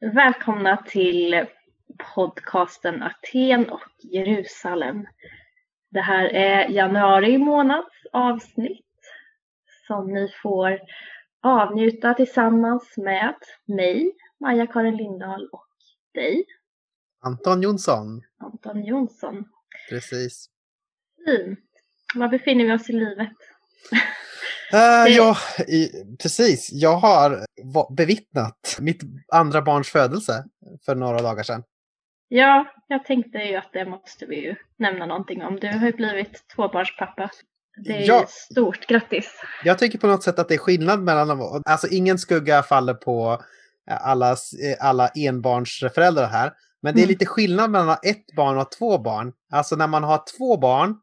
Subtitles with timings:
[0.00, 1.46] Välkomna till
[2.14, 5.06] podcasten Aten och Jerusalem.
[5.90, 8.86] Det här är januari månads avsnitt
[9.86, 10.80] som ni får
[11.42, 13.34] avnjuta tillsammans med
[13.66, 15.68] mig, Maja-Karin Lindahl och
[16.14, 16.44] dig.
[17.20, 18.22] Anton Jonsson.
[18.38, 19.44] Anton Jonsson.
[19.90, 20.50] Precis.
[21.24, 21.60] Fint.
[22.14, 23.36] Var befinner vi oss i livet?
[24.74, 25.36] Uh, ja,
[25.68, 25.90] i,
[26.22, 26.70] precis.
[26.72, 27.46] Jag har
[27.96, 29.00] bevittnat mitt
[29.32, 30.44] andra barns födelse
[30.84, 31.62] för några dagar sedan.
[32.28, 35.58] Ja, jag tänkte ju att det måste vi ju nämna någonting om.
[35.60, 37.30] Du har ju blivit tvåbarnspappa.
[37.84, 38.24] Det är ja.
[38.28, 39.40] stort, grattis!
[39.64, 41.62] Jag tycker på något sätt att det är skillnad mellan dem.
[41.66, 43.42] Alltså ingen skugga faller på
[44.00, 44.36] alla,
[44.80, 46.52] alla enbarnsföräldrar här.
[46.82, 47.08] Men det är mm.
[47.08, 49.32] lite skillnad mellan att ha ett barn och två barn.
[49.52, 50.96] Alltså när man har två barn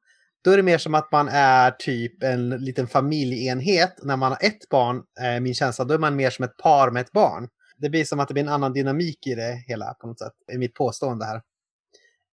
[0.46, 3.96] då är det mer som att man är typ en liten familjeenhet.
[4.04, 6.92] När man har ett barn, eh, min känsla, då är man mer som ett par
[6.92, 7.48] med ett barn.
[7.78, 10.34] Det blir som att det blir en annan dynamik i det hela på något sätt,
[10.54, 11.42] i mitt påstående här.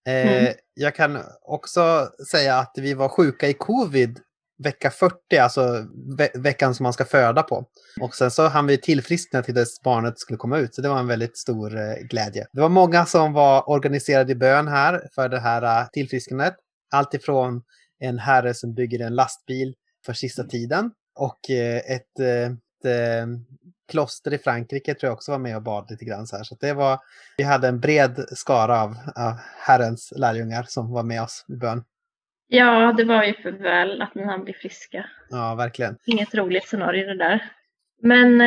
[0.07, 0.55] Eh, mm.
[0.75, 4.21] Jag kan också säga att vi var sjuka i covid
[4.59, 5.87] vecka 40, alltså
[6.19, 7.67] ve veckan som man ska föda på.
[8.01, 10.99] Och sen så hann vi tillfriskna till dess barnet skulle komma ut, så det var
[10.99, 12.47] en väldigt stor eh, glädje.
[12.53, 16.55] Det var många som var organiserade i bön här för det här uh, tillfrisknandet.
[16.91, 17.63] Allt ifrån
[18.03, 19.75] en herre som bygger en lastbil
[20.07, 20.91] för sista tiden.
[21.15, 23.29] Och eh, ett, eh, ett, ett
[23.89, 26.27] kloster i Frankrike tror jag också var med och bad lite grann.
[26.27, 26.45] Så, här.
[26.45, 26.99] så det var,
[27.37, 29.33] vi hade en bred skara av, av
[29.67, 31.85] Herrens lärjungar som var med oss i bön.
[32.47, 35.07] Ja, det var ju för väl att han blir friska.
[35.31, 35.97] Ja, verkligen.
[36.07, 37.53] Inget roligt scenario det där.
[38.03, 38.41] Men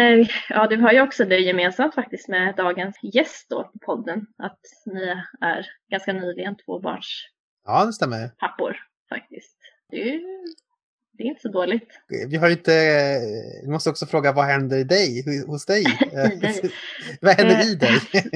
[0.49, 4.25] ja, det har ju också det gemensamt faktiskt med dagens gäst då på podden.
[4.37, 7.25] Att ni är ganska nyligen tvåbarns
[7.65, 8.27] Ja, det stämmer.
[8.27, 8.77] pappor
[9.09, 9.57] faktiskt.
[9.91, 10.21] Det är,
[11.17, 11.99] det är inte så dåligt.
[12.29, 12.71] Vi har inte,
[13.63, 15.83] vi måste också fråga vad händer i dig, hos dig?
[16.41, 16.71] Dig.
[17.21, 17.99] vad händer i dig?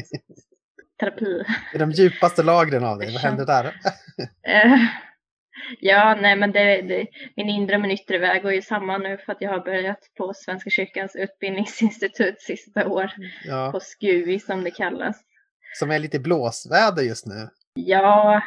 [0.99, 1.43] Terapi.
[1.73, 3.75] I de djupaste lagren av dig, vad händer där?
[4.47, 4.79] Eh,
[5.79, 9.31] ja, nej men det, det, min inre min yttre väg går ju samman nu för
[9.31, 13.11] att jag har börjat på Svenska kyrkans utbildningsinstitut sista år.
[13.43, 13.71] Ja.
[13.71, 15.17] På SKUI som det kallas.
[15.79, 17.49] Som är lite blåsväder just nu.
[17.73, 18.41] Ja,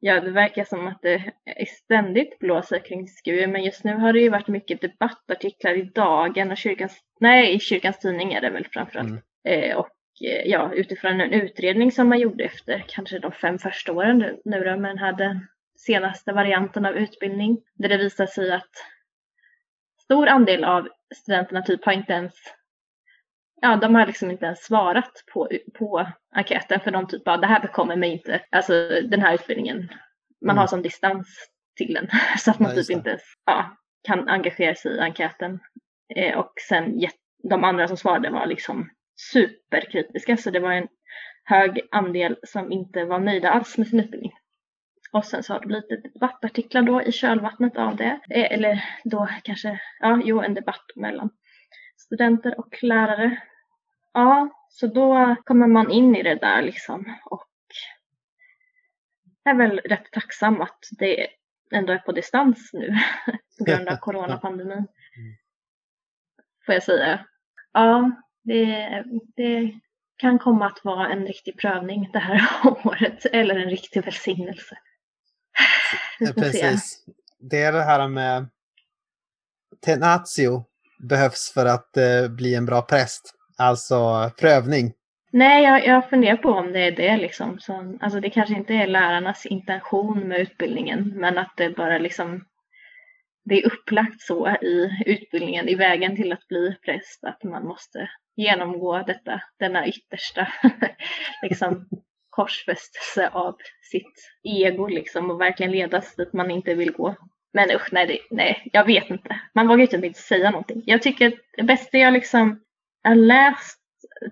[0.00, 1.32] Ja, det verkar som att det
[1.68, 6.50] ständigt blåser kring SKU, men just nu har det ju varit mycket debattartiklar i Dagen
[6.50, 9.08] och kyrkans, nej, i kyrkans tidning är det väl framförallt.
[9.08, 9.22] Mm.
[9.48, 9.90] Eh, och
[10.24, 14.40] eh, ja, utifrån en utredning som man gjorde efter kanske de fem första åren nu,
[14.44, 15.46] nu då, här den
[15.78, 18.70] senaste varianten av utbildning, där det visar sig att
[20.02, 22.34] stor andel av studenterna typ har inte ens
[23.60, 25.48] ja, de har liksom inte ens svarat på,
[25.78, 29.78] på enkäten för de typ bara, det här bekommer mig inte, alltså den här utbildningen,
[30.40, 30.58] man mm.
[30.58, 32.08] har som distans till den
[32.38, 33.76] så att man ja, typ inte ja,
[34.06, 35.60] kan engagera sig i enkäten.
[36.16, 37.00] Eh, och sen
[37.42, 38.90] de andra som svarade var liksom
[39.32, 40.88] superkritiska så det var en
[41.44, 44.32] hög andel som inte var nöjda alls med sin utbildning.
[45.12, 48.20] Och sen så har det blivit debattartiklar då i kölvattnet av det.
[48.30, 51.30] Eh, eller då kanske, ja, jo, en debatt mellan
[52.08, 53.42] studenter och lärare.
[54.12, 57.48] Ja, så då kommer man in i det där liksom och
[59.44, 61.26] är väl rätt tacksam att det
[61.72, 62.88] ändå är på distans nu
[63.58, 64.72] på grund av coronapandemin.
[64.72, 64.88] Mm.
[66.66, 67.26] Får jag säga.
[67.72, 68.10] Ja,
[68.44, 69.04] det,
[69.36, 69.80] det
[70.16, 72.40] kan komma att vara en riktig prövning det här
[72.86, 74.78] året eller en riktig välsignelse.
[76.34, 77.04] Precis.
[77.38, 78.48] Det är det här med
[79.80, 80.64] tenatio
[80.98, 83.34] behövs för att eh, bli en bra präst?
[83.58, 84.92] Alltså prövning.
[85.32, 87.58] Nej, jag, jag funderar på om det är det liksom.
[87.58, 92.44] Så, alltså det kanske inte är lärarnas intention med utbildningen, men att det bara liksom
[93.48, 98.10] det är upplagt så i utbildningen, i vägen till att bli präst, att man måste
[98.36, 100.48] genomgå detta, denna yttersta
[101.42, 101.88] liksom,
[102.30, 103.56] korsfästelse av
[103.90, 107.14] sitt ego liksom och verkligen ledas dit man inte vill gå.
[107.52, 109.40] Men usch, nej, det, nej, jag vet inte.
[109.54, 110.82] Man vågar ju typ inte säga någonting.
[110.86, 112.60] Jag tycker att det bästa jag liksom
[113.04, 113.78] har läst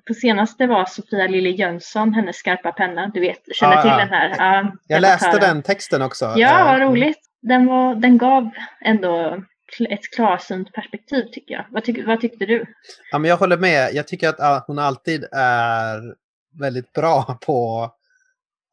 [0.06, 3.10] på senaste var Sofia Lilly Jönsson, hennes skarpa penna.
[3.14, 4.62] Du vet, känner ah, till den här.
[4.62, 6.34] Uh, jag läste den texten också.
[6.36, 6.88] Ja, vad mm.
[6.88, 7.18] roligt.
[7.42, 8.50] Den, var, den gav
[8.80, 9.42] ändå
[9.88, 11.64] ett klarsynt perspektiv tycker jag.
[11.70, 12.64] Vad, tyck, vad tyckte du?
[13.12, 13.94] Ja, men jag håller med.
[13.94, 16.14] Jag tycker att hon alltid är
[16.60, 17.90] väldigt bra på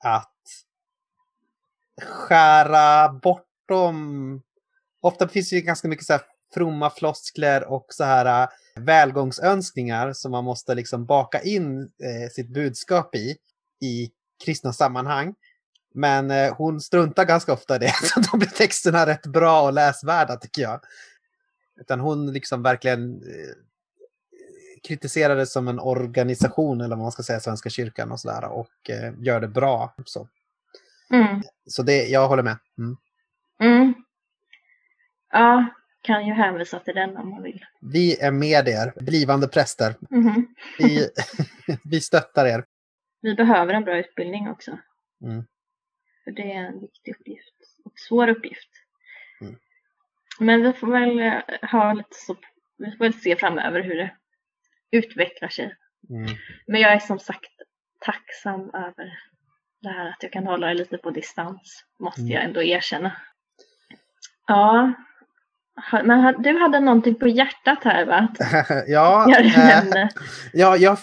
[0.03, 0.29] att
[2.01, 4.41] skära bort bortom...
[5.01, 6.21] Ofta finns det ju ganska mycket så här
[6.53, 12.49] fromma floskler och så här äh, välgångsönskningar som man måste liksom baka in eh, sitt
[12.49, 13.37] budskap i,
[13.81, 14.11] i
[14.45, 15.35] kristna sammanhang.
[15.93, 19.73] Men eh, hon struntar ganska ofta i det, så då blir texterna rätt bra och
[19.73, 20.79] läsvärda tycker jag.
[21.81, 23.55] Utan hon liksom verkligen eh,
[24.87, 28.89] kritiserar det som en organisation eller vad man ska säga, Svenska kyrkan och sådär och
[28.89, 29.95] eh, gör det bra.
[30.05, 30.27] Så,
[31.13, 31.41] Mm.
[31.69, 32.57] så det, jag håller med.
[32.77, 32.97] Mm.
[33.59, 33.93] Mm.
[35.31, 35.65] Ja,
[36.01, 37.65] kan ju hänvisa till den om man vill.
[37.81, 39.95] Vi är med er, blivande präster.
[40.09, 40.55] Mhm.
[40.79, 41.09] Vi,
[41.83, 42.65] vi stöttar er.
[43.21, 44.79] Vi behöver en bra utbildning också.
[45.23, 45.43] Mm.
[46.23, 47.53] För det är en viktig uppgift
[47.85, 48.69] och svår uppgift.
[49.41, 49.55] Mm.
[50.39, 52.35] Men vi får väl eh, ha lite så,
[52.77, 54.11] vi får väl se framöver hur det
[54.91, 55.75] utvecklar sig.
[56.09, 56.35] Mm.
[56.67, 57.51] Men jag är som sagt
[57.99, 59.19] tacksam över
[59.81, 61.85] det här att jag kan hålla det lite på distans.
[61.99, 62.31] Måste Mm.
[62.33, 63.17] jag ändå erkänna.
[64.47, 64.93] Ja,
[66.03, 68.27] men du hade någonting på hjärtat här va?
[68.87, 70.09] Ja, ämne.
[70.53, 70.97] ja, ja,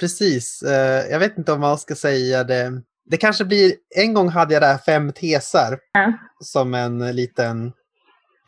[0.00, 0.62] precis.
[0.62, 2.72] Eh, jag vet inte om man ska säga det.
[3.04, 6.12] Det kanske blir, en gång hade jag där fem teser Ja.
[6.40, 7.72] som en liten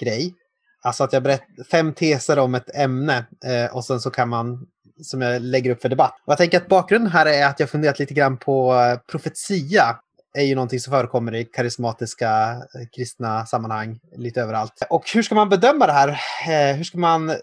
[0.00, 0.34] grej.
[0.82, 4.66] Alltså att jag berättar fem teser om ett ämne eh, och sen så kan man,
[5.02, 6.14] som jag lägger upp för debatt.
[6.26, 8.74] Och jag tänker att bakgrunden här är att jag funderat lite grann på
[9.10, 9.96] profetia
[10.34, 14.82] är ju någonting som förekommer i karismatiska eh, kristna sammanhang lite överallt.
[14.90, 16.08] Och hur ska man bedöma det här?
[16.48, 17.36] Eh, hur ska man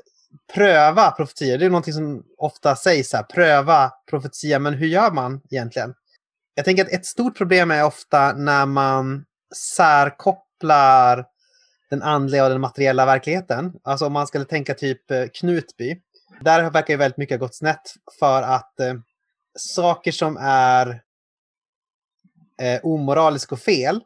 [0.53, 1.57] pröva profetier?
[1.57, 5.93] Det är någonting som ofta sägs här, pröva profetia, men hur gör man egentligen?
[6.55, 9.25] Jag tänker att ett stort problem är ofta när man
[9.75, 11.25] särkopplar
[11.89, 13.73] den andliga och den materiella verkligheten.
[13.83, 16.01] Alltså om man skulle tänka typ eh, Knutby.
[16.41, 18.93] Där verkar ju väldigt mycket ha gått snett för att eh,
[19.57, 21.01] saker som är
[22.61, 23.99] eh, omoralisk och fel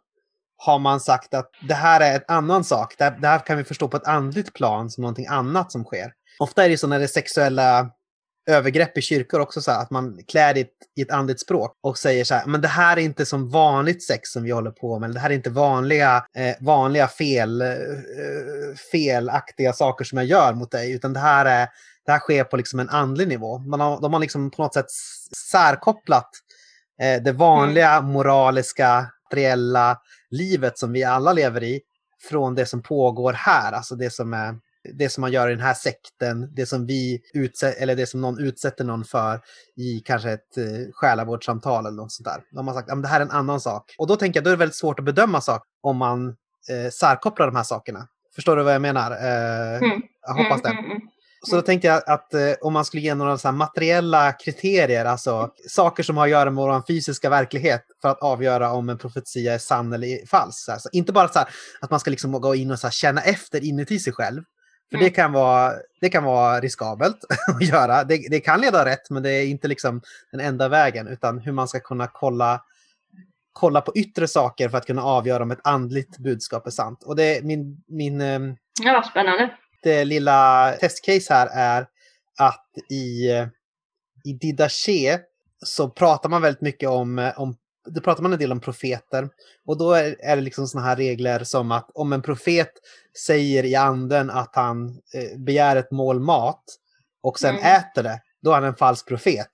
[0.57, 2.96] har man sagt att det här är en annan sak.
[2.98, 5.84] Det här, det här kan vi förstå på ett andligt plan som någonting annat som
[5.84, 6.13] sker.
[6.40, 7.92] Ofta är det så när det är sexuella
[8.50, 10.68] övergrepp i kyrkor också så här, att man klär det
[10.98, 14.04] i ett, andligt språk och säger så här, men det här är inte som vanligt
[14.04, 17.68] sex som vi håller på med, det här är inte vanliga, eh, vanliga fel, eh,
[18.92, 21.68] felaktiga saker som jag gör mot dig, utan det här, är,
[22.06, 23.58] det här sker på liksom en andlig nivå.
[23.58, 24.92] Man har, de har liksom på något sätt
[25.51, 26.30] särkopplat
[27.02, 29.98] eh, det vanliga moraliska, materiella
[30.30, 31.82] livet som vi alla lever i
[32.30, 34.56] från det som pågår här, alltså det som är
[34.94, 38.22] det som man gör i den här sekten, det som vi utsätter, eller det som
[38.22, 39.42] någon utsätter någon för
[39.78, 40.64] i kanske ett eh,
[40.94, 42.44] själavårdssamtal eller något sånt där.
[42.52, 43.96] De har sagt att det här är en annan sak.
[43.98, 46.28] Och då tänker jag då är det väldigt svårt att bedöma saker om man
[46.70, 48.08] eh, särkopplar de här sakerna.
[48.36, 49.12] Förstår du vad jag menar?
[49.12, 50.02] Eh, Mm.
[50.28, 50.78] Jag hoppas det.
[51.48, 51.56] Mm, mm, mm.
[51.56, 55.50] Så då tänkte jag att eh, om man skulle ge några så materiella kriterier, alltså
[55.70, 59.54] saker som har att göra med vår fysiska verklighet för att avgöra om en profetia
[59.54, 60.66] är sann eller falsk.
[60.66, 61.48] Så här, så inte bara så här,
[61.82, 64.44] att man ska liksom gå in och så här, känna efter inuti sig själv.
[64.90, 65.06] För Mm.
[65.06, 68.04] det, kan vara, det kan vara riskabelt att göra.
[68.04, 70.02] Det, det kan leda rätt, men det är inte liksom
[70.32, 72.62] den enda vägen, utan hur man ska kunna kolla,
[73.54, 77.04] kolla på yttre saker för att kunna avgöra om ett andligt budskap är sant.
[77.04, 79.50] Och det är min, min ehm, Ja, spännande.
[79.86, 81.88] Lilla testcase här är
[82.38, 83.30] att i,
[84.24, 85.20] i Didache
[85.66, 87.56] så pratar man väldigt mycket om, om
[87.88, 89.30] då pratar man en del om profeter.
[89.66, 92.72] Och då är, är det liksom såna här regler som att om en profet
[93.26, 96.64] säger i anden att han eh, begär ett mål mat
[97.22, 97.76] och sen Mm.
[97.76, 99.52] äter det, då är han en falsk profet.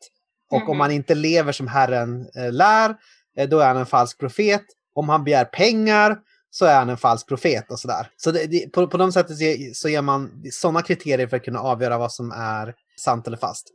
[0.51, 0.79] Och om Mhm.
[0.79, 2.95] han inte lever som Herren eh, lär,
[3.37, 4.63] eh, då är han en falsk profet.
[4.93, 6.17] Om han begär pengar
[6.51, 8.09] så är han en falsk profet och sådär.
[8.17, 9.43] Så det, det, på, på de sättet så
[9.81, 13.67] så ger man sådana kriterier för att kunna avgöra vad som är sant eller fast.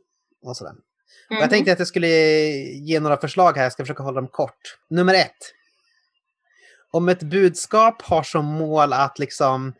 [0.43, 0.73] Och sådär.
[1.29, 1.41] Och Mhm.
[1.41, 4.77] jag tänkte att jag skulle ge några förslag här, jag ska försöka hålla dem kort.
[4.89, 5.53] Nummer ett.
[6.91, 9.73] Om ett budskap har som mål att liksom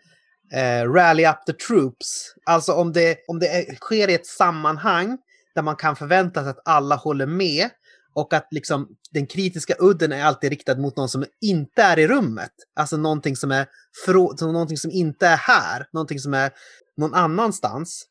[0.53, 5.17] eh, rally up the troops, alltså om det, om det sker i ett sammanhang
[5.55, 7.69] där man kan förvänta sig att alla håller med
[8.17, 12.07] och att liksom den kritiska udden är alltid riktad mot någon som inte är i
[12.07, 12.51] rummet.
[12.75, 13.67] Alltså någonting som är
[14.05, 16.51] frå, någonting som inte är här, någonting som är
[16.97, 18.05] någon annanstans.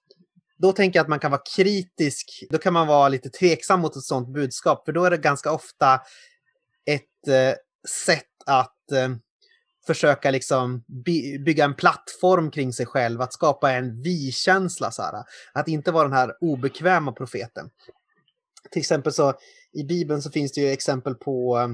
[0.58, 3.96] Då tänker jag att man kan vara kritisk, då kan man vara lite tveksam mot
[3.96, 6.00] ett sådant budskap, för då är det ganska ofta
[6.90, 7.54] ett eh,
[8.06, 9.08] sätt att eh,
[9.86, 14.90] försöka liksom by bygga en plattform kring sig själv, att skapa en vi-känsla.
[15.52, 17.70] Att inte vara den här obekväma profeten.
[18.70, 19.34] Till exempel så
[19.72, 21.68] i Bibeln så finns det ju exempel på eh,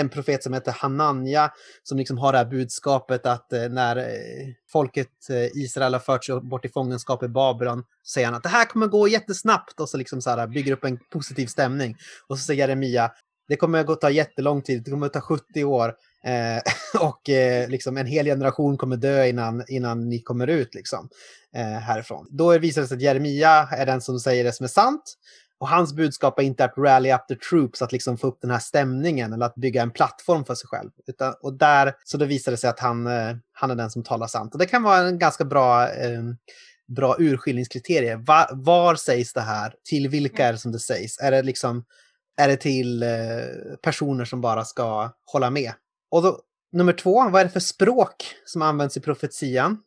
[0.00, 1.52] en profet som heter Hananja
[1.82, 5.08] som liksom har det här budskapet att eh, när eh, folket
[5.54, 8.86] Israel har förts bort i fångenskap i Babylon så säger han att det här kommer
[8.86, 11.96] gå jättesnabbt och så liksom så här bygger upp en positiv stämning.
[12.28, 13.10] Och så säger Jeremia
[13.48, 17.68] det kommer att ta jättelång tid, det kommer att ta 70 år eh, och eh,
[17.68, 21.08] liksom en hel generation kommer dö innan, innan ni kommer ut liksom,
[21.56, 22.26] eh, härifrån.
[22.30, 25.14] Då visar det sig att Jeremia är den som säger det som är sant
[25.60, 28.50] och hans budskap är inte att rally up the troops, att liksom få upp den
[28.50, 30.90] här stämningen eller att bygga en plattform för sig själv.
[31.06, 32.18] Utan, och där, så
[32.50, 34.54] det sig att han, eh, han är den som talar sant.
[34.54, 36.22] Och det kan vara en ganska bra eh,
[36.88, 38.16] bra urskiljningskriterier.
[38.16, 39.74] Var, var sägs det här?
[39.84, 41.18] Till vilka är det som det sägs?
[41.20, 41.84] Är det liksom
[42.36, 43.08] är det till eh,
[43.82, 45.72] personer som bara ska hålla med?
[46.10, 46.40] Och då,
[46.72, 49.78] nummer två, vad är det för språk som används i profetian?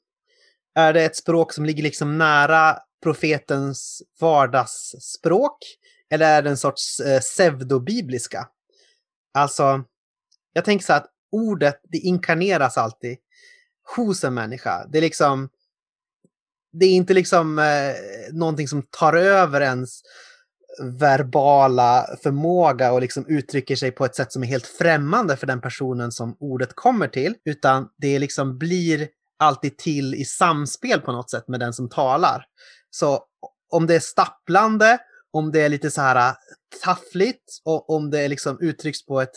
[0.79, 5.57] Är det ett språk som ligger liksom nära profetens vardagsspråk?
[6.09, 8.47] Eller är det en sorts eh, pseudobibliska?
[9.33, 9.83] Alltså,
[10.53, 13.17] jag tänker så att ordet, det inkarneras alltid
[13.95, 14.87] hos en människa.
[14.91, 15.49] Det är liksom,
[16.71, 17.95] det är inte liksom eh,
[18.33, 20.01] någonting som tar över ens
[20.83, 25.61] verbala förmåga och liksom uttrycker sig på ett sätt som är helt främmande för den
[25.61, 29.07] personen som ordet kommer till, utan det liksom blir
[29.39, 32.45] alltid till i samspel på något sätt med den som talar.
[32.89, 33.23] Så
[33.69, 34.97] om det är stapplande,
[35.31, 36.35] om det är lite så här
[36.83, 39.33] taffligt och om det är liksom uttrycks på ett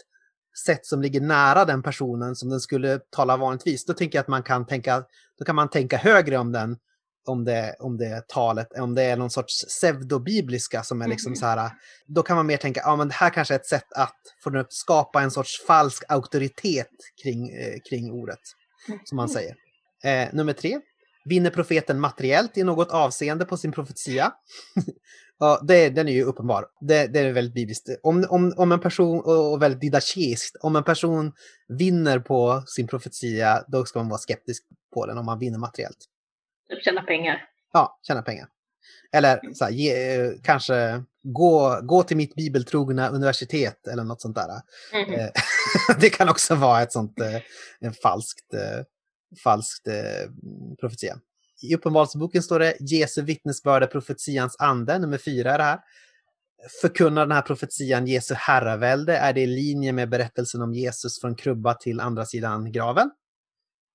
[0.66, 4.28] sätt som ligger nära den personen som den skulle tala vanligtvis, då tänker jag att
[4.28, 5.04] man kan tänka,
[5.38, 6.76] då kan man tänka högre om den
[7.25, 11.37] om det, om det talet, om det är någon sorts pseudobibliska som är liksom mm.
[11.37, 11.71] så här,
[12.06, 14.64] då kan man mer tänka, ja men det här kanske är ett sätt att få
[14.68, 16.90] skapa en sorts falsk auktoritet
[17.23, 18.40] kring, eh, kring ordet,
[19.04, 19.54] som man säger.
[20.04, 20.80] Eh, nummer tre,
[21.25, 24.32] vinner profeten materiellt i något avseende på sin profetia?
[25.38, 26.66] ja, det, den är ju uppenbar.
[26.80, 27.88] Det, det är väldigt bibliskt.
[28.02, 31.32] Om, om, om en person, och väldigt didaktiskt, om en person
[31.68, 35.99] vinner på sin profetia, då ska man vara skeptisk på den om man vinner materiellt.
[36.68, 37.49] Typ tjäna pengar.
[37.73, 38.49] Ja, tjäna pengar.
[39.12, 39.94] Eller så här, ge,
[40.42, 44.49] kanske gå, gå till mitt bibeltrogna universitet eller något sånt där.
[44.92, 45.30] Mm.
[46.00, 47.40] det kan också vara ett sånt eh,
[47.80, 48.85] en falskt, eh,
[49.45, 50.31] falskt eh,
[50.81, 51.19] profetia.
[51.62, 55.81] I Uppenbarelseboken står det Jesu vittnesbörd är profetians ande, nummer fyra är det här.
[56.81, 59.17] Förkunnar den här profetian Jesu herravälde?
[59.17, 63.11] Är det i linje med berättelsen om Jesus från krubba till andra sidan graven?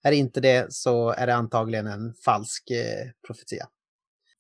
[0.04, 3.68] Är det inte det så är det antagligen en falsk eh, profetia.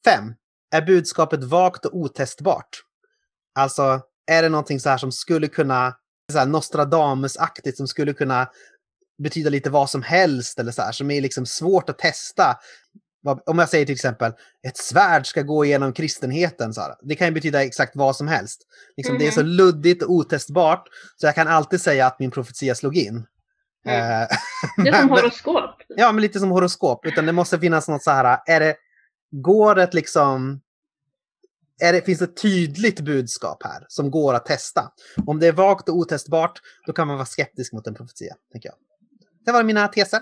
[0.06, 0.34] 5.
[0.72, 2.70] Är budskapet vagt och otestbart?
[3.56, 4.02] Alltså,
[4.32, 5.96] är det någonting så här som skulle kunna,
[6.32, 8.50] så här Nostradamus-aktigt, som skulle kunna
[9.18, 12.58] betyda lite vad som helst eller så här, som är liksom svårt att testa.
[13.46, 14.32] Om jag säger till exempel
[14.68, 18.28] ett svärd ska gå igenom kristenheten, så här, det kan ju betyda exakt vad som
[18.28, 18.62] helst.
[18.98, 19.20] Liksom, mm.
[19.20, 19.50] Det är så mhm.
[19.50, 23.26] luddigt och otestbart så jag kan alltid säga att min profetia slog in.
[23.86, 24.22] Mm.
[24.22, 24.28] Eh,
[24.78, 25.76] det är som horoskop.
[25.88, 27.06] Ja, men lite som horoskop.
[27.06, 28.76] Utan det måste finnas något så här, är det,
[29.32, 30.62] går det liksom,
[31.82, 34.92] är det, finns det ett tydligt budskap här som går att testa?
[35.26, 38.70] Om det är vagt och otestbart, då kan man vara skeptisk mot en profetia, tänker
[38.70, 38.76] jag.
[39.48, 40.20] Det var mina teser.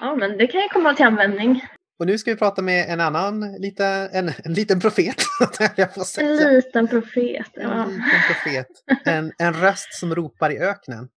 [0.00, 1.64] Ja, men det kan ju komma till användning.
[1.98, 5.16] Och nu ska vi prata med en annan, lite, en, en liten profet.
[6.18, 7.82] En liten profet, ja.
[7.82, 8.66] En liten profet.
[9.04, 11.08] En, en röst som ropar i öknen.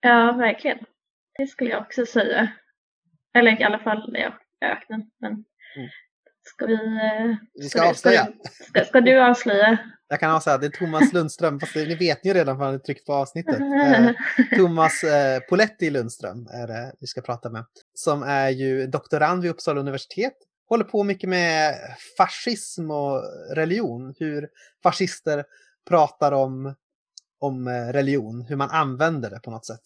[0.00, 0.78] Ja, verkligen.
[1.38, 2.52] Det skulle jag också säga.
[3.38, 5.10] Eller i alla fall, ja, öknen.
[5.20, 5.88] Men mm.
[6.48, 6.74] Ska vi...
[6.74, 8.28] Eh, vi ska, ska avslöja.
[8.68, 9.78] Ska, ska, du avslöja?
[10.08, 12.78] Jag kan avslöja, det är Thomas Lundström, fast ni vet ju redan för han har
[12.78, 13.60] tryckt på avsnittet.
[13.60, 14.10] Eh,
[14.58, 17.64] Thomas eh, Poletti Lundström är det vi ska prata med.
[17.94, 20.34] Som är ju doktorand vid Uppsala universitet.
[20.68, 21.74] Håller på mycket med
[22.16, 23.22] fascism och
[23.54, 24.14] religion.
[24.18, 24.48] Hur
[24.82, 25.44] fascister
[25.88, 26.74] pratar om,
[27.40, 29.82] om eh, religion, hur man använder det på något sätt.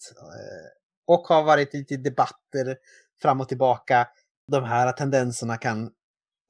[1.07, 2.77] Och har varit lite debatter
[3.21, 4.07] fram och tillbaka.
[4.47, 5.91] De här tendenserna kan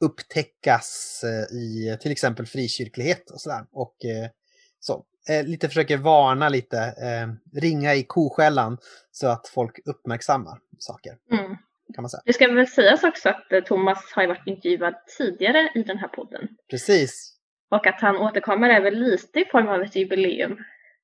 [0.04, 3.66] upptäckas eh, i till exempel frikyrklighet och sådär.
[3.72, 4.30] Och eh,
[4.80, 5.06] så.
[5.30, 6.94] Eh, lite försöker varna lite,
[7.56, 8.78] ringa i koskällan
[9.12, 11.14] så att folk uppmärksammar saker.
[11.32, 11.58] Mm.
[11.96, 12.22] Kan man säga.
[12.26, 16.48] Det ska väl sägas också att Thomas har varit intervjuad tidigare i den här podden.
[16.70, 17.34] Precis.
[17.72, 20.58] Och att han återkommer väl lite i form av ett jubileum.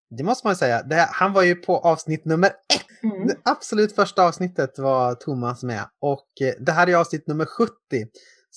[0.10, 0.84] Det måste man säga.
[0.84, 3.04] Det, han var ju på avsnitt nummer ett.
[3.04, 3.28] Mm.
[3.28, 5.86] Det absolut första avsnittet var Thomas med.
[6.00, 6.28] Och
[6.60, 7.72] det här är avsnitt nummer 70.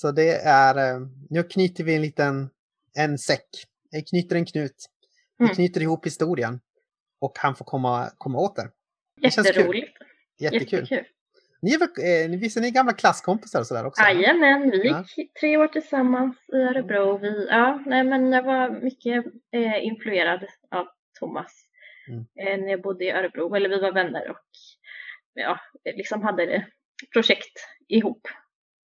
[0.02, 2.50] Så det är, eh, nu knyter vi en liten,
[2.98, 3.48] en säck.
[3.90, 4.76] Vi knyter en knut.
[5.38, 5.54] Vi mm.
[5.54, 6.60] knyter ihop historien.
[7.20, 8.70] Och han får komma, komma åter.
[9.20, 9.92] Jätteroligt.
[10.40, 10.78] Jättekul.
[10.78, 11.04] Jättekul.
[11.62, 14.02] Ni är väl, eh, visst är ni gamla klasskompisar och sådär också?
[14.02, 15.24] Jajamän, vi gick ja.
[15.40, 17.18] tre år tillsammans i Örebro.
[17.18, 20.86] Vi, ja, nej, men jag var mycket eh, influerad av
[21.18, 21.52] Thomas
[22.08, 22.20] mm.
[22.20, 24.46] Eh, när jag bodde i Örebro, eller vi var vänner och
[25.34, 26.66] ja, liksom hade det
[27.12, 28.28] projekt ihop.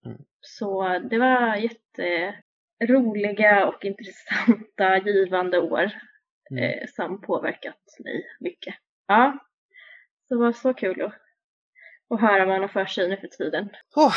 [0.04, 0.18] Mm.
[0.40, 5.90] Så det var jätteroliga och intressanta, givande år
[6.50, 6.64] mm.
[6.64, 8.74] eh, som påverkat mig mycket.
[9.06, 9.38] Ja,
[10.28, 11.12] det var så kul att,
[12.14, 13.68] att höra vad man har för sig nu för tiden.
[13.96, 14.14] Oh,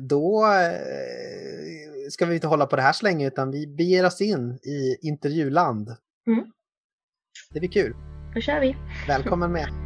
[0.00, 4.20] då eh, ska vi inte hålla på det här så länge utan vi beger oss
[4.20, 5.88] in i intervjuland.
[6.26, 6.52] Mm.
[7.50, 7.94] Det blir kul.
[8.34, 8.76] Då kör vi.
[9.08, 9.83] Välkommen med.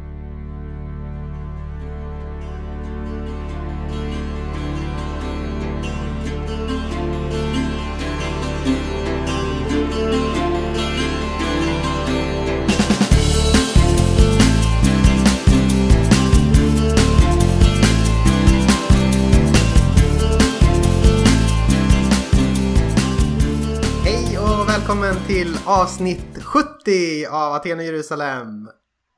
[24.89, 28.69] Välkommen till avsnitt 70 av Aten och Jerusalem.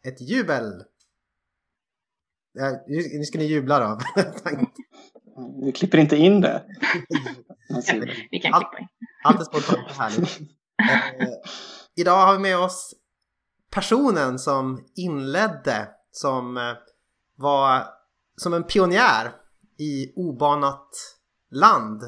[0.06, 0.84] Ett jubel.
[2.54, 4.00] Ja, nu ska ni jubla då.
[5.66, 6.64] Vi klipper inte in det.
[8.32, 8.88] vi kan klippa in.
[9.24, 10.40] Allt är spontant och härligt.
[11.20, 11.28] Eh,
[11.96, 12.94] idag har vi med oss
[13.70, 16.74] personen som inledde som eh,
[17.36, 17.84] var
[18.38, 19.32] som en pionjär
[19.78, 20.90] i obanat
[21.52, 22.04] land.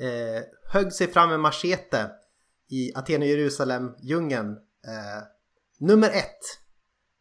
[0.00, 0.42] Eh,
[0.72, 2.10] högg sig fram med machete
[2.68, 4.50] i Aten och Jerusalem-djungeln.
[4.86, 5.22] Eh,
[5.78, 6.40] nummer ett.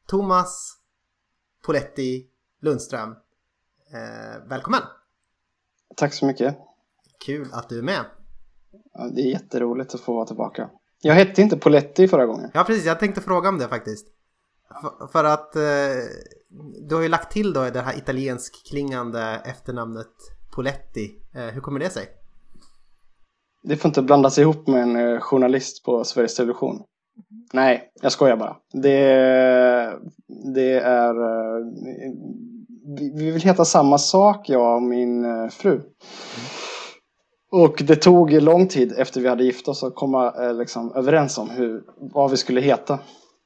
[0.08, 0.78] Thomas
[1.66, 2.28] Poletti
[2.62, 3.10] Lundström.
[3.94, 4.82] Eh, välkommen!
[5.96, 6.58] Tack så mycket.
[7.26, 8.06] Kul att du är med.
[8.94, 10.70] Ja, det är jätteroligt att få vara tillbaka.
[11.02, 12.52] Jag hette inte Poletti förra gången.
[12.54, 12.86] Ja, precis.
[12.86, 14.08] Jag tänkte fråga om det faktiskt.
[14.82, 15.62] För, för att eh,
[16.90, 20.14] du har ju lagt till då det här italiensk klingande efternamnet
[20.52, 21.22] Poletti.
[21.34, 22.08] Eh, hur kommer det sig?
[23.64, 26.84] Det får inte blandas ihop med en eh, journalist på Sveriges Television.
[27.54, 28.56] Nej, jag skojar bara.
[28.74, 29.00] Det,
[30.56, 31.16] det är...
[31.16, 31.66] Eh,
[33.16, 35.82] vi vill heta samma sak, jag och min eh, fru.
[37.52, 41.50] Och det tog lång tid efter vi hade gift oss att komma liksom, överens om
[41.50, 43.00] hur, vad vi skulle heta.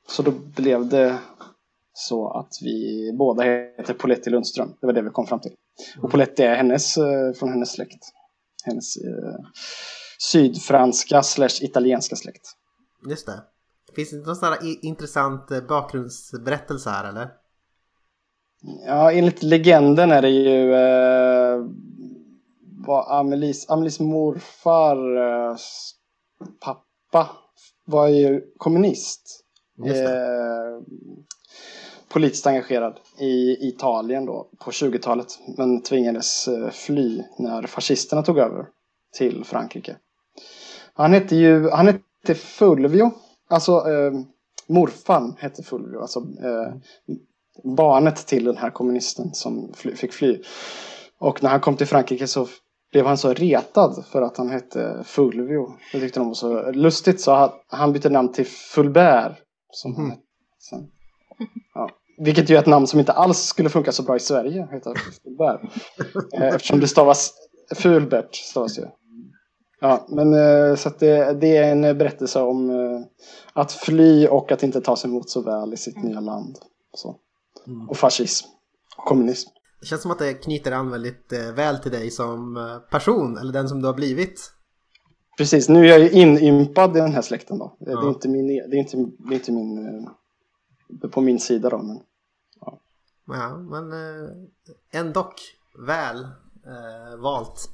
[0.07, 1.17] Så då blev det
[1.93, 4.73] så att vi båda heter Poletti Lundström.
[4.81, 5.51] Det var det vi kom fram till.
[6.01, 6.93] Och Poletti är hennes,
[7.39, 8.03] från hennes släkt.
[8.65, 8.97] Hennes
[10.21, 12.47] sydfranska slash italienska släkt.
[13.09, 13.43] Just det.
[13.95, 17.29] Finns det någon sån här intressant eh, bakgrundsberättelse här eller?
[18.85, 21.65] Ja, enligt legenden är det ju eh,
[22.87, 25.55] var Amelies, Amelies morfar eh,
[26.59, 27.29] pappa
[27.85, 29.43] var ju kommunist.
[29.85, 30.83] Eh,
[32.09, 38.65] politiskt engagerad i Italien då på 20-talet men tvingades eh, fly när fascisterna tog över
[39.17, 39.97] till Frankrike.
[40.93, 43.11] Han hette ju, han hette Fulvio,
[43.49, 44.11] alltså eh,
[44.67, 46.73] morfan hette Fulvio, alltså eh,
[47.63, 50.41] barnet till den här kommunisten som fly, fick fly.
[51.19, 52.47] Och när han kom till Frankrike så
[52.91, 55.67] blev han så retad för att han hette Fulvio.
[55.91, 59.37] Det tyckte de var så lustigt så han bytte namn till Fulbert.
[59.71, 60.17] Som mm.
[60.69, 60.87] sen.
[61.73, 61.89] Ja.
[62.17, 64.67] Vilket ju är ett namn som inte alls skulle funka så bra i Sverige.
[64.71, 65.61] Heter Fulbert.
[66.33, 67.33] Eh, eftersom det stavas
[67.75, 68.85] Fulbert stavas ju.
[69.83, 73.01] Ja, men eh, så att det, det, är en berättelse om eh,
[73.53, 76.57] att fly och att inte ta sig emot så väl i sitt nya land.
[76.93, 77.15] Så.
[77.67, 77.89] Mm.
[77.89, 78.47] Och fascism.
[78.97, 79.49] Och kommunism.
[79.79, 83.53] Det känns som att det knyter an väldigt eh, väl till dig som person, eller
[83.53, 84.51] den som du har blivit.
[85.37, 87.77] Precis, nu är jag ju inympad i den här släkten då.
[87.79, 88.01] Ja.
[88.01, 90.09] Det är inte min, det är inte, det är inte min,
[91.11, 91.77] på min sida då.
[91.77, 91.99] Men,
[92.59, 92.79] ja.
[93.27, 93.93] ja, men
[94.91, 95.33] ändå
[95.87, 97.69] väl eh, valt.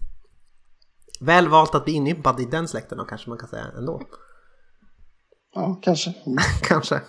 [1.19, 4.01] Väl valt att bli inympad i den släkten då kanske man kan säga ändå.
[5.55, 6.09] Ja, kanske.
[6.25, 6.37] Mm.
[6.61, 7.01] kanske.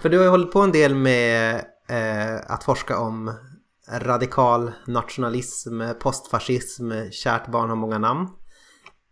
[0.00, 1.54] För du har ju hållit på en del med
[1.88, 3.34] eh, att forska om
[3.90, 8.28] radikal nationalism, postfascism, kärt barn har många namn.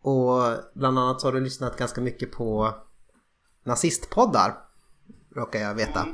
[0.02, 0.42] Och
[0.74, 2.74] bland annat så har du lyssnat ganska mycket på
[3.64, 4.54] nazistpoddar,
[5.36, 6.06] råkar jag veta.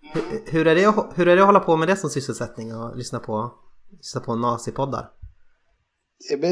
[0.00, 2.96] Hur, hur, är det, hur är det att hålla på med det som sysselsättning och
[2.96, 3.54] lyssna på,
[3.90, 5.10] lyssna på nazipoddar?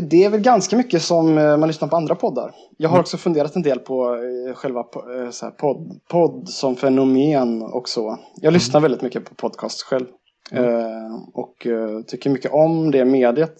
[0.02, 2.54] Det är väl ganska mycket som eh, man lyssnar på andra poddar.
[2.76, 3.00] Jag har mm.
[3.00, 8.18] också funderat en del på eh, själva eh, podd, podd som fenomen och så.
[8.40, 8.82] Jag lyssnar mm.
[8.82, 10.06] väldigt mycket på podcast själv.
[10.50, 11.14] Mm.
[11.34, 11.66] och
[12.06, 13.56] tycker mycket om det mediet.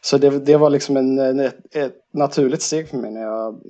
[0.00, 3.60] Så det, det var liksom en, ett, ett, naturligt steg för mig när jag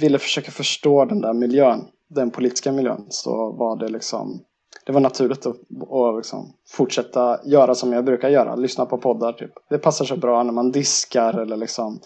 [0.00, 1.80] ville försöka förstå den där miljön.
[2.10, 3.06] Den politiska miljön.
[3.08, 4.40] Så var det liksom
[4.86, 5.56] det var naturligt att,
[5.90, 9.32] att liksom fortsätta göra som jag brukar göra, lyssna på poddar.
[9.32, 9.52] Typ.
[9.70, 12.00] Det passar så bra när man diskar eller liksom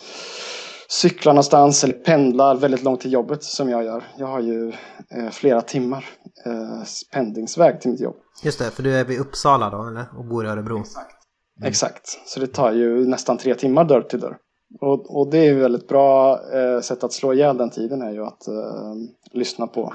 [0.89, 4.05] cyklar någonstans eller pendlar väldigt långt till jobbet som jag gör.
[4.17, 4.73] Jag har ju
[5.11, 6.05] eh, flera timmar
[6.47, 8.17] eh, pendlingsväg till mitt jobb.
[8.43, 10.05] Just det, för du är vid Uppsala då eller?
[10.19, 10.81] och bor i Örebro.
[10.81, 11.15] Exakt.
[11.61, 11.69] Mm.
[11.69, 14.37] Exakt, så det tar ju nästan tre timmar dörr till dörr.
[14.81, 18.13] Och, och det är ju väldigt bra eh, sätt att slå ihjäl den tiden är
[18.13, 18.95] ju att eh,
[19.33, 19.95] lyssna på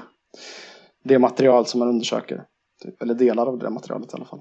[1.04, 2.44] det material som man undersöker.
[2.84, 4.40] Typ, eller delar av det materialet i alla fall.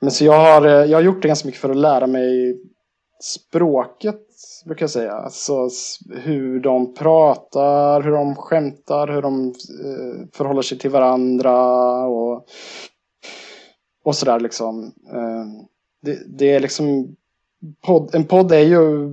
[0.00, 2.60] Men så jag har, eh, jag har gjort det ganska mycket för att lära mig
[3.22, 4.22] språket,
[4.64, 5.12] brukar jag säga.
[5.12, 5.68] Alltså
[6.14, 9.46] hur de pratar, hur de skämtar, hur de
[9.84, 11.54] eh, förhåller sig till varandra
[12.06, 12.46] och,
[14.04, 14.92] och sådär liksom.
[15.12, 15.46] Eh,
[16.02, 17.16] det, det, är liksom,
[17.86, 19.10] podd, en podd är ju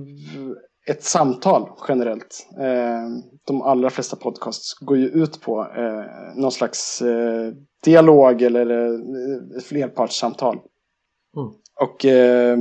[0.86, 2.46] ett samtal generellt.
[2.60, 3.08] Eh,
[3.46, 7.02] de allra flesta podcasts går ju ut på eh, någon slags
[7.84, 10.58] dialog eller eh, flerpartssamtal.
[11.36, 11.52] Mm.
[11.80, 12.58] Och eh,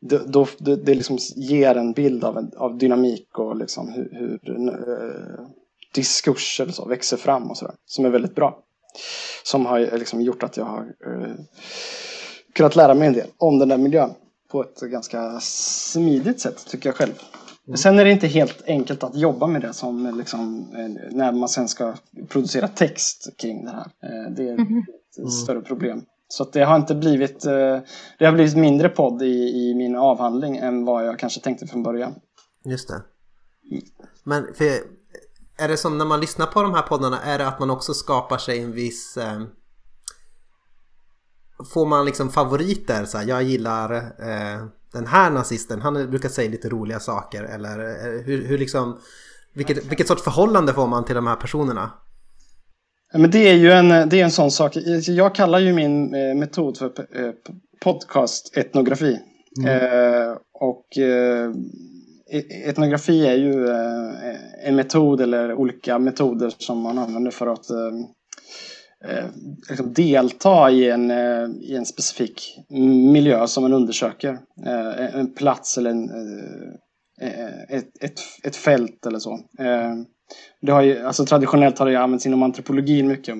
[0.00, 4.08] det, då, det, det liksom ger en bild av, en, av dynamik och liksom hur,
[4.12, 5.46] hur eh,
[5.94, 7.74] diskurser så växer fram och sådär.
[7.86, 8.58] Som är väldigt bra.
[9.44, 11.34] Som har liksom gjort att jag har eh,
[12.54, 14.10] kunnat lära mig en del om den där miljön.
[14.50, 17.22] På ett ganska smidigt sätt tycker jag själv.
[17.66, 17.76] Mm.
[17.76, 21.48] Sen är det inte helt enkelt att jobba med det som liksom, eh, när man
[21.48, 21.94] sen ska
[22.28, 23.86] producera text kring det här.
[24.02, 24.78] Eh, det är mm.
[25.10, 25.30] ett mm.
[25.30, 26.02] större problem.
[26.28, 27.78] Så det har inte blivit, eh,
[28.18, 31.82] det har blivit mindre podd i, i min avhandling än vad jag kanske tänkte från
[31.82, 32.14] början.
[32.64, 33.02] Just det.
[34.24, 34.64] Men för,
[35.58, 37.94] är det som när man lyssnar på de här poddarna, är det att man också
[37.94, 39.16] skapar sig en viss...
[39.16, 39.42] Eh,
[41.74, 43.04] får man liksom favoriter?
[43.04, 47.42] Så här, jag gillar eh, den här nazisten, han brukar säga lite roliga saker.
[47.42, 48.98] Eller eh, hur, hur liksom...
[49.56, 51.90] Vilket, vilket sorts förhållande får man till de här personerna?
[53.18, 54.76] men det är ju en, det är en sån sak.
[55.06, 57.32] Jag kallar ju min eh, metod för eh,
[57.80, 59.18] podcast-etnografi.
[59.58, 59.70] Mm.
[59.70, 61.50] Eh, och eh,
[62.30, 67.66] e-, etnografi är ju eh, en metod eller olika metoder som man använder för att
[69.08, 69.24] Eh,
[69.68, 72.58] liksom delta i en, eh, i en specifik
[73.12, 74.38] miljö som man undersöker.
[74.66, 76.10] Eh, en plats eller en,
[77.68, 79.38] ett, ett, ett fält eller så.
[80.62, 83.36] Det har ju, alltså traditionellt har det använts inom antropologin mycket.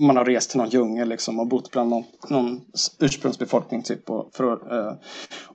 [0.00, 2.60] Man har rest till någon djungel liksom och bott bland någon, någon
[3.00, 4.10] ursprungsbefolkning typ.
[4.10, 4.92] Och, för att, eh,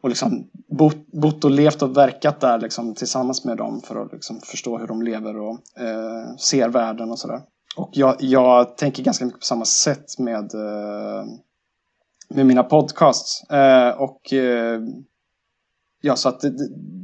[0.01, 4.13] och liksom bott, bott och levt och verkat där liksom tillsammans med dem för att
[4.13, 7.41] liksom förstå hur de lever och eh, ser världen och sådär.
[7.75, 11.25] Och jag, jag tänker ganska mycket på samma sätt med, eh,
[12.29, 13.49] med mina podcasts.
[13.49, 14.81] Eh, och eh,
[16.03, 16.51] Ja, så att det,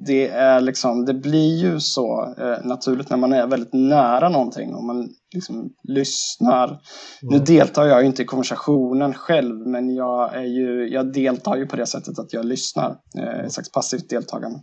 [0.06, 4.76] det, är liksom, det blir ju så eh, naturligt när man är väldigt nära någonting
[4.76, 6.68] och man liksom lyssnar.
[6.68, 6.80] Mm.
[7.22, 11.66] Nu deltar jag ju inte i konversationen själv, men jag, är ju, jag deltar ju
[11.66, 12.98] på det sättet att jag lyssnar.
[13.18, 14.60] Eh, ett slags passivt deltagande.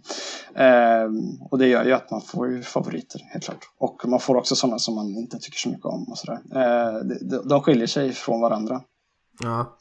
[0.54, 1.08] Eh,
[1.50, 3.64] och det gör ju att man får ju favoriter, helt klart.
[3.78, 6.40] Och man får också sådana som man inte tycker så mycket om och sådär.
[6.54, 6.98] Eh,
[7.30, 8.80] de, de skiljer sig från varandra.
[9.42, 9.76] Ja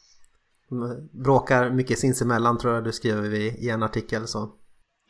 [1.23, 4.49] bråkar mycket sinsemellan tror jag du skriver i en artikel så.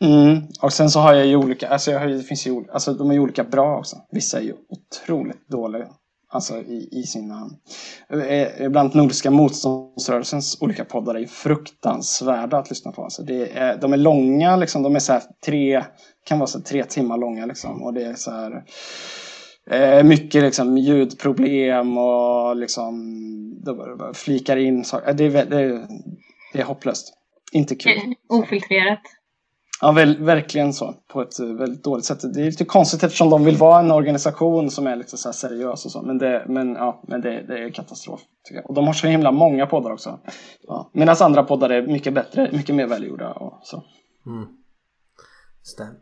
[0.01, 0.41] Mm.
[0.61, 2.93] Och sen så har jag ju olika, alltså, jag har ju, det finns ju, alltså
[2.93, 3.97] de är ju olika bra också.
[4.11, 5.87] Vissa är ju otroligt dåliga.
[6.33, 7.49] Alltså i, i sina...
[8.09, 13.03] Eh, bland Nordiska motståndsrörelsens olika poddar är ju fruktansvärda att lyssna på.
[13.03, 15.83] Alltså det är, de är långa liksom, de är så här tre,
[16.25, 17.83] kan vara så tre timmar långa liksom.
[17.83, 18.63] Och det är så här
[19.71, 22.93] Eh, mycket liksom ljudproblem och liksom
[24.13, 25.09] flikar in saker.
[25.09, 25.87] Eh, det, är, det,
[26.53, 27.13] det är hopplöst.
[27.51, 27.91] Inte kul.
[27.91, 28.99] Eh, ofiltrerat.
[29.81, 30.93] Ja, väl, verkligen så.
[31.13, 32.33] På ett väldigt dåligt sätt.
[32.33, 35.85] Det är lite konstigt eftersom de vill vara en organisation som är lite så seriös
[35.85, 36.01] och så.
[36.01, 38.21] Men, det, men, ja, men det, det är katastrof.
[38.63, 40.19] Och de har så himla många poddar också.
[40.67, 40.89] Ja.
[40.93, 43.83] Medan andra poddar är mycket bättre, mycket mer välgjorda och så.
[44.25, 44.47] Mm.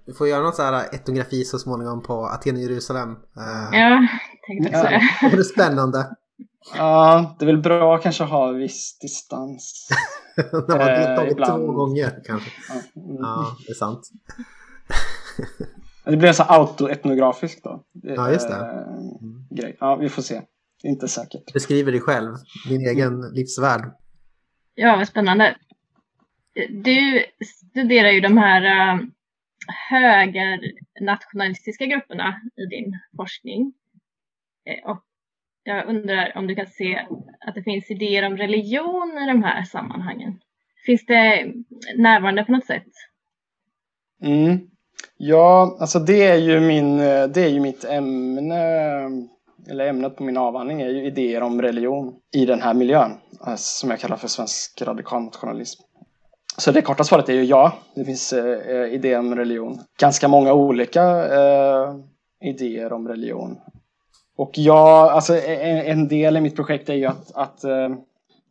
[0.05, 3.09] Du får göra någon sån här etnografi så småningom på Aten och Jerusalem.
[3.11, 4.07] Eh, ja,
[4.47, 5.01] tänkte jag säga.
[5.31, 6.15] Det är spännande.
[6.77, 9.89] Ja, det är väl bra att kanske ha viss distans.
[10.67, 12.51] När man har tagit eh, två gånger kanske.
[12.95, 13.15] Mm.
[13.19, 14.09] Ja, det är sant.
[16.05, 17.83] det blir så autoetnografiskt då.
[17.91, 18.55] Ja, just det.
[18.55, 19.47] Mm.
[19.49, 19.77] Grej.
[19.79, 20.41] Ja, vi får se.
[20.83, 21.53] Inte säkert.
[21.53, 22.35] Beskriver dig själv,
[22.69, 23.91] din egen livsvärld.
[24.75, 25.55] Ja, vad spännande.
[26.69, 28.99] Du studerar ju de här
[29.89, 33.73] högernationalistiska grupperna i din forskning.
[34.65, 35.03] Eh, och
[35.63, 37.07] jag undrar om du kan se
[37.47, 40.39] att det finns idéer om religion i de här sammanhangen.
[40.85, 41.53] Finns det
[41.97, 42.87] närvarande på något sätt?
[44.23, 44.59] Mm.
[45.17, 48.61] Ja, alltså det är ju min, eh, det är ju mitt ämne,
[49.69, 53.11] eller ämnet på min avhandling är ju idéer om religion i den här miljön,
[53.47, 55.81] eh, som jag kallar för svensk radikal nationalism.
[56.61, 59.79] Så det korta svaret är ju ja, det finns eh, idéer om religion.
[59.99, 61.95] Ganska många olika eh,
[62.43, 63.57] idéer om religion.
[64.37, 67.89] Och ja, alltså en, en, del i mitt projekt är ju att, att, eh,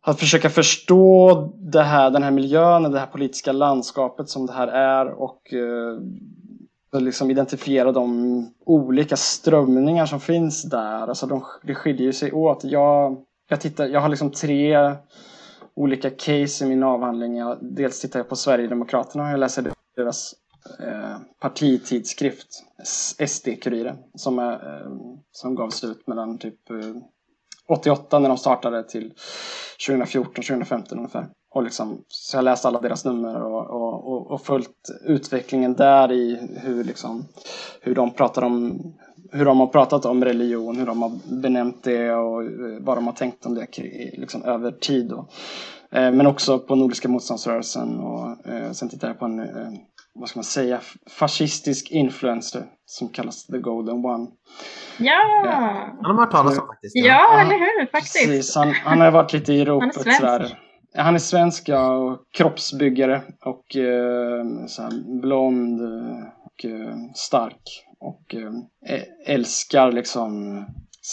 [0.01, 4.67] att försöka förstå det här, den här miljön, det här politiska landskapet som det här
[4.67, 11.07] är och eh, liksom identifiera de olika strömningar som finns där.
[11.07, 12.63] Alltså de, det skiljer sig åt.
[12.63, 13.17] Jag,
[13.49, 14.95] jag, tittar, jag har liksom tre
[15.75, 17.37] olika case i min avhandling.
[17.37, 20.33] Jag, dels tittar jag på Sverigedemokraterna och jag läser deras
[20.79, 22.63] eh, partitidskrift
[23.27, 24.57] SD-Kuriren som, eh,
[25.31, 26.95] som gavs ut mellan typ eh,
[27.67, 29.13] 88 när de startade till
[29.87, 31.27] 2014-2015 ungefär.
[31.49, 36.11] och liksom, så jag läste alla deras nummer och, och, och, och följt utvecklingen där
[36.11, 37.27] i hur, liksom,
[37.81, 38.81] hur de pratar om
[39.31, 43.05] hur de har pratat om religion, hur de har benämnt det och eh, vad de
[43.05, 43.67] har tänkt om det
[44.17, 45.09] liksom, över tid.
[45.09, 45.27] Då.
[45.91, 49.47] Eh, men också på Nordiska motståndsrörelsen och eh, sen tittade jag på en,
[50.13, 54.27] vad ska man säga, fascistisk influencer som kallas The Golden One.
[54.97, 55.21] Ja!
[56.01, 56.95] Han har hört talas om faktiskt.
[56.95, 57.91] Ja, ja eller hur?
[57.91, 58.25] Faktiskt.
[58.25, 59.95] Precis, han, han har varit lite i ropet.
[60.05, 60.55] Han är svensk.
[60.97, 64.89] Han är svensk ja, och kroppsbyggare och eh, så
[65.21, 65.81] blond
[66.45, 70.65] och eh, stark och eh, älskar liksom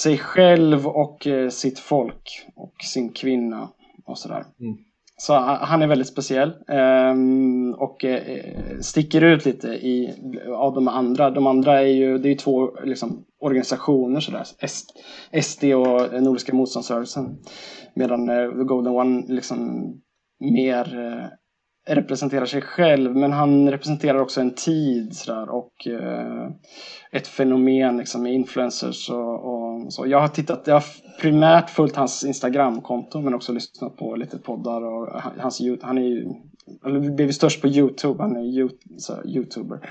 [0.02, 3.68] sig själv och eh, sitt folk och sin kvinna
[4.04, 4.44] och sådär.
[4.60, 4.76] Mm.
[5.20, 10.14] Så han är väldigt speciell um, och uh, sticker ut lite i,
[10.56, 11.30] av de andra.
[11.30, 14.44] De andra är ju, det är ju två liksom, organisationer sådär.
[15.42, 17.38] SD och Nordiska motståndsrörelsen.
[17.94, 19.92] Medan The Golden One liksom
[20.40, 20.84] mer
[21.88, 26.50] representerar sig själv men han representerar också en tid sådär, och eh,
[27.10, 30.06] ett fenomen liksom, med influencers och, och, så.
[30.06, 30.84] Jag har tittat, jag har
[31.20, 36.28] primärt följt hans Instagramkonto men också lyssnat på lite poddar och hans, han är ju,
[36.86, 39.90] eller blev störst på Youtube, han är ju så, Youtuber.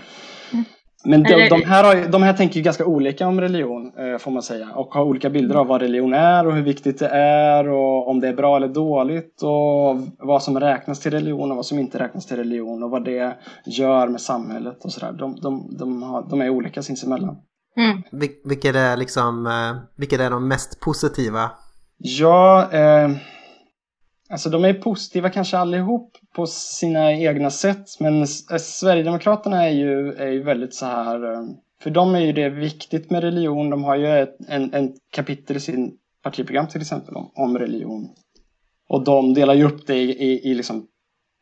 [0.54, 0.66] Mm.
[1.08, 4.32] Men de, de, här har, de här tänker ju ganska olika om religion, eh, får
[4.32, 4.70] man säga.
[4.76, 8.20] Och har olika bilder av vad religion är och hur viktigt det är och om
[8.20, 12.00] det är bra eller dåligt och vad som räknas till religion och vad som inte
[12.00, 15.12] räknas till religion och vad det gör med samhället och sådär.
[15.12, 17.38] De, de, de, har, de är olika sinsemellan.
[17.78, 18.02] Mm.
[18.12, 21.52] Vil vilket, är liksom, eh, vilket är de mest positiva?
[21.98, 23.10] Ja, eh,
[24.30, 30.14] Alltså de är positiva kanske allihop på sina egna sätt men eh, Sverigedemokraterna är ju,
[30.14, 31.42] är ju väldigt så här eh,
[31.80, 33.70] för dem är ju det viktigt med religion.
[33.70, 38.10] De har ju ett, en, en kapitel i sin partiprogram till exempel om, om religion.
[38.88, 40.88] Och de delar ju upp det i, i, i liksom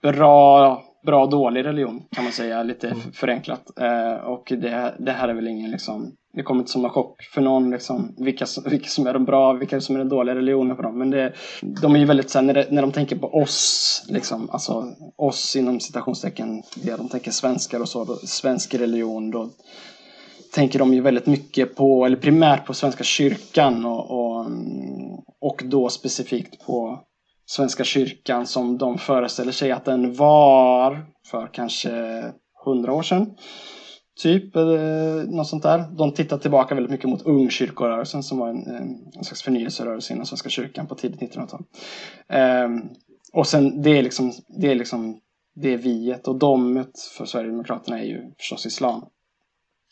[0.01, 2.99] bra, bra och dålig religion kan man säga lite mm.
[3.13, 3.79] förenklat.
[3.79, 7.23] Eh, och det, det här är väl ingen liksom det kommer inte som en chock
[7.23, 10.75] för någon liksom, vilka, vilka som är de bra, vilka som är de dåliga religionerna
[10.75, 10.97] för dem.
[10.97, 14.49] Men det, de är ju väldigt så när, det, när de tänker på oss, liksom,
[14.49, 14.83] alltså
[15.15, 19.49] oss inom citationstecken, det de tänker svenskar och så, då, svensk religion, då
[20.53, 24.45] tänker de ju väldigt mycket på, eller primärt på Svenska kyrkan och, och,
[25.41, 26.99] och då specifikt på
[27.45, 32.23] Svenska kyrkan som de föreställer sig att den var för kanske
[32.65, 33.35] hundra år sedan.
[34.21, 34.63] Typ, eh,
[35.27, 35.95] något sånt där.
[35.97, 40.25] De tittar tillbaka väldigt mycket mot ungkyrkorörelsen som var en, eh, en slags förnyelserörelse inom
[40.25, 41.63] Svenska kyrkan på tidigt 1900-tal.
[42.29, 42.69] Eh,
[43.33, 44.31] och sen det är liksom,
[44.61, 45.19] det är liksom
[45.55, 49.05] det är viet och domet för Sverigedemokraterna är ju förstås islam.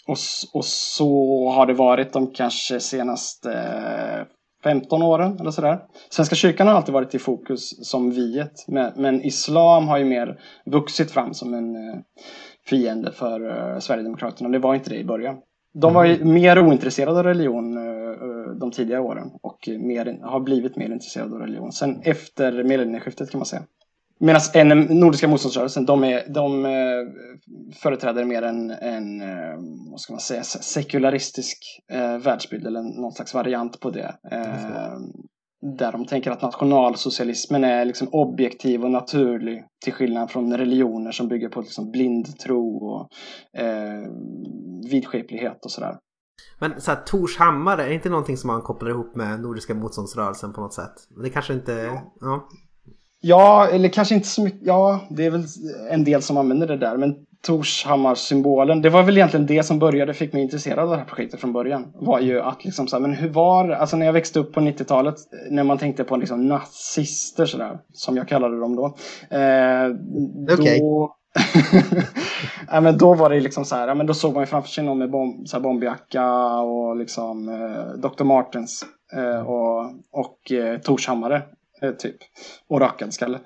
[0.07, 0.17] Och,
[0.53, 4.25] och så har det varit de kanske senaste eh,
[4.63, 5.79] 15 åren eller sådär.
[6.09, 11.11] Svenska kyrkan har alltid varit i fokus som viet men, islam har ju mer vuxit
[11.11, 11.95] fram som en eh,
[12.69, 14.49] fiende för uh, Sverigedemokraterna.
[14.49, 15.35] Det var inte det i början.
[15.73, 16.33] De var ju mm.
[16.33, 21.41] mer ointresserade av religion uh, de tidigare åren och mer, har blivit mer intresserade av
[21.41, 21.71] religion.
[21.71, 23.63] Sen efter millennieskiftet kan man säga.
[24.25, 26.71] Medan Nordiska motståndsrörelsen, de, är, de uh,
[27.81, 29.21] företräder mer en, en
[29.91, 31.57] vad ska man säga, sekularistisk
[32.23, 34.15] världsbild eller någon slags variant på det
[35.63, 41.27] där de tänker att nationalsocialismen är liksom objektiv och naturlig till skillnad från religioner som
[41.27, 43.09] bygger på liksom blind tro och
[43.61, 44.09] eh,
[44.91, 45.97] vidskeplighet och sådär.
[46.59, 50.53] Men så här, Torshammar, är det inte någonting som man kopplar ihop med Nordiska motståndsrörelsen
[50.53, 50.93] på något sätt?
[51.23, 51.71] Det kanske inte...
[51.71, 52.13] Ja.
[52.19, 52.49] Ja,
[53.71, 54.61] eller kanske inte så mycket.
[54.63, 55.45] Ja, det är väl
[55.89, 56.97] en del som använder det där.
[56.97, 57.15] Men
[57.47, 61.39] Torshammar-symbolen, det var väl egentligen det som började, fick mig intresserad av det här projektet
[61.39, 61.91] från början.
[61.95, 64.59] Var ju att liksom så här, men hur var alltså när jag växte upp på
[64.59, 65.15] 90-talet,
[65.49, 68.85] när man tänkte på liksom nazister sådär, som jag kallade dem då.
[69.29, 69.89] Eh,
[70.53, 70.79] okay.
[70.79, 71.15] då
[72.71, 74.69] ja, men då var det liksom så här, ja, men då såg man ju framför
[74.69, 78.23] sig någon med bomb, så här bombjacka och liksom eh, Dr.
[78.23, 81.41] Martens eh, och, och eh, Torshammare
[81.91, 82.15] typ.
[82.69, 83.39] Och rakad skalle.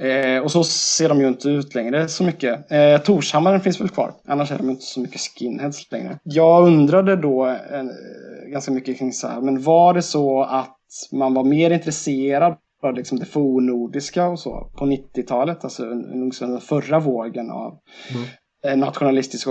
[0.00, 2.72] Eh, och så ser de ju inte ut längre så mycket.
[2.72, 6.18] Eh, Torshammaren finns väl kvar, annars är de inte så mycket skinheads längre.
[6.22, 7.84] Jag undrade då eh,
[8.52, 10.76] ganska mycket kring så här, men var det så att
[11.12, 17.00] man var mer intresserad av liksom det fornordiska och så på 90-talet, alltså den förra
[17.00, 17.78] vågen av
[18.10, 18.24] mm.
[18.66, 19.48] Eh, nationalistisk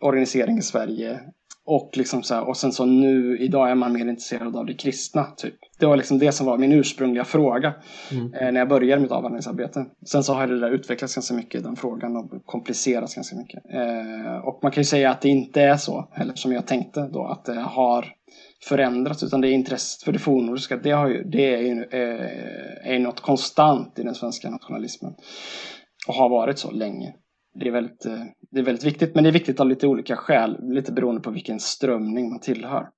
[0.00, 1.20] organisering i Sverige
[1.68, 4.74] och, liksom så här, och sen så nu, idag är man mer intresserad av det
[4.74, 5.24] kristna.
[5.24, 5.54] Typ.
[5.78, 7.74] Det var liksom det som var min ursprungliga fråga
[8.12, 8.34] mm.
[8.34, 9.86] eh, när jag började mitt avhandlingsarbete.
[10.06, 13.62] Sen så har det där utvecklats ganska mycket, den frågan, och komplicerats ganska mycket.
[13.74, 17.08] Eh, och man kan ju säga att det inte är så, eller som jag tänkte
[17.12, 18.06] då, att det har
[18.68, 20.76] förändrats utan det är intresset för det fornnordiska.
[20.76, 25.14] Det, har ju, det är ju eh, är något konstant i den svenska nationalismen
[26.08, 27.14] och har varit så länge.
[27.60, 28.12] Det är, väldigt, eh,
[28.50, 31.30] det är väldigt viktigt, men det är viktigt av lite olika skäl, lite beroende på
[31.30, 32.88] vilken strömning man tillhör.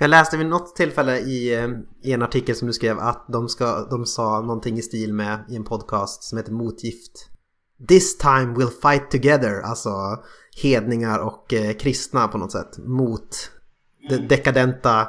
[0.00, 1.68] Jag läste vid något tillfälle i, eh,
[2.02, 5.44] i en artikel som du skrev att de, ska, de sa någonting i stil med
[5.50, 7.12] i en podcast som heter Motgift.
[7.88, 9.90] This time we'll fight together, alltså
[10.62, 13.28] hedningar och eh, kristna på något sätt mot
[14.08, 15.08] det dekadenta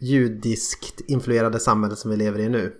[0.00, 2.74] judiskt influerade samhället som vi lever i nu.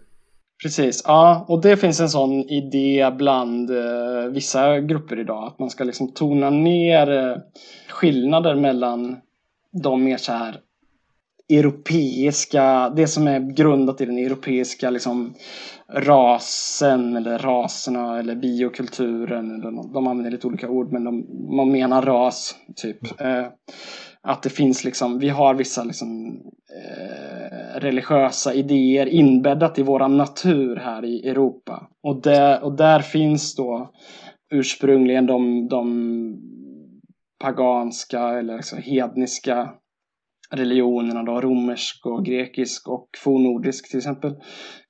[0.62, 5.70] Precis, ja, och det finns en sån idé bland eh, vissa grupper idag att man
[5.70, 7.36] ska liksom tona ner eh,
[7.88, 9.16] skillnader mellan
[9.82, 10.60] de mer så här
[11.48, 15.34] europeiska, det som är grundat i den europeiska liksom,
[15.88, 19.54] rasen eller raserna eller biokulturen.
[19.54, 22.56] Eller, de använder lite olika ord men de, man menar ras.
[22.76, 23.20] typ.
[23.20, 23.46] Eh,
[24.22, 26.40] att det finns liksom, vi har vissa liksom,
[26.76, 31.88] eh, religiösa idéer inbäddat i våran natur här i Europa.
[32.02, 33.90] Och, där, och där finns då
[34.50, 36.36] ursprungligen de, de
[37.38, 39.74] paganska eller liksom hedniska
[40.50, 44.34] religionerna då, romersk och grekisk och fornnordisk till exempel.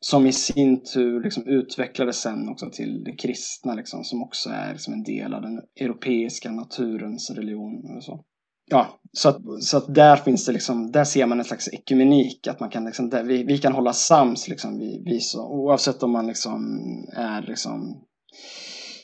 [0.01, 4.73] Som i sin tur liksom utvecklades sen också till det kristna liksom, som också är
[4.73, 7.97] liksom en del av den europeiska naturens religion.
[7.97, 8.25] Och så.
[8.71, 12.47] Ja, så att, så att där finns det liksom, där ser man en slags ekumenik,
[12.47, 16.03] att man kan liksom, där, vi, vi kan hålla sams liksom, vi, vi så, oavsett
[16.03, 16.81] om man liksom
[17.17, 18.05] är liksom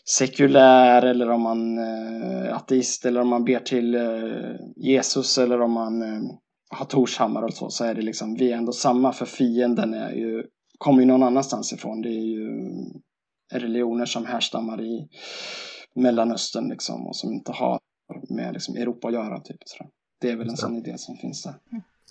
[0.08, 5.60] sekulär eller om man är eh, ateist eller om man ber till eh, Jesus eller
[5.60, 6.22] om man eh,
[6.70, 10.12] har Torshammar och så, så är det liksom, vi är ändå samma för fienden är
[10.12, 10.44] ju,
[10.78, 12.02] kommer ju någon annanstans ifrån.
[12.02, 12.48] Det är ju
[13.52, 15.08] religioner som härstammar i
[15.94, 17.78] Mellanöstern liksom och som inte har
[18.28, 19.40] med liksom Europa att göra.
[19.40, 19.84] Typ, så
[20.20, 21.54] det är väl en sån idé som finns där.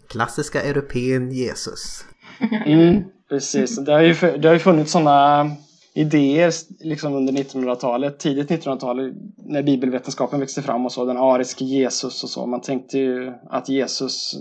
[0.10, 2.06] Klassiska europeen Jesus.
[2.66, 5.52] Mm, precis, det har ju, det har ju funnits sådana
[5.96, 12.24] idéer liksom under 1900-talet, tidigt 1900-tal när bibelvetenskapen växte fram och så, den ariske Jesus
[12.24, 12.46] och så.
[12.46, 14.36] Man tänkte ju att Jesus,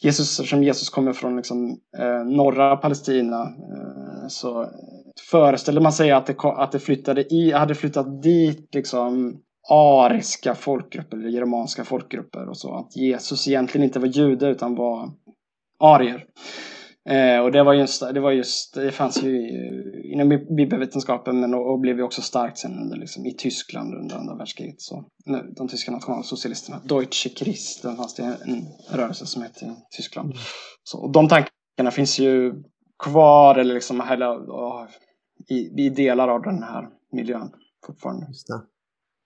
[0.00, 4.70] Jesus som Jesus kommer från liksom, eh, norra Palestina, eh, så
[5.30, 11.16] föreställde man sig att det, att det flyttade i, hade flyttat dit liksom ariska folkgrupper,
[11.16, 12.74] eller germanska folkgrupper och så.
[12.74, 15.10] Att Jesus egentligen inte var jude utan var
[15.80, 16.24] arier.
[17.08, 19.48] Eh, och det var just, det var just, det fanns ju
[20.12, 24.16] inom bibelvetenskapen men och, och blev ju också starkt sen under, liksom, i Tyskland under
[24.16, 24.80] andra världskriget.
[24.80, 30.34] Så, nu, de tyska nationalsocialisterna, Deutsche Christen fanns det en rörelse som hette i Tyskland.
[30.84, 32.54] Så, och de tankarna finns ju
[33.04, 34.86] kvar eller liksom hela, oh,
[35.48, 37.50] i, i delar av den här miljön
[37.86, 38.26] fortfarande.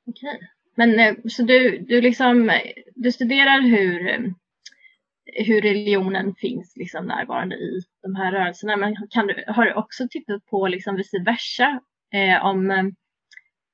[0.07, 0.51] Okej.
[0.75, 2.61] Men eh, så du, du liksom, eh,
[2.95, 4.21] du studerar hur eh,
[5.33, 8.77] hur religionen finns liksom närvarande i de här rörelserna.
[8.77, 11.81] Men kan du, har du också tittat på liksom vice versa
[12.15, 12.93] eh, om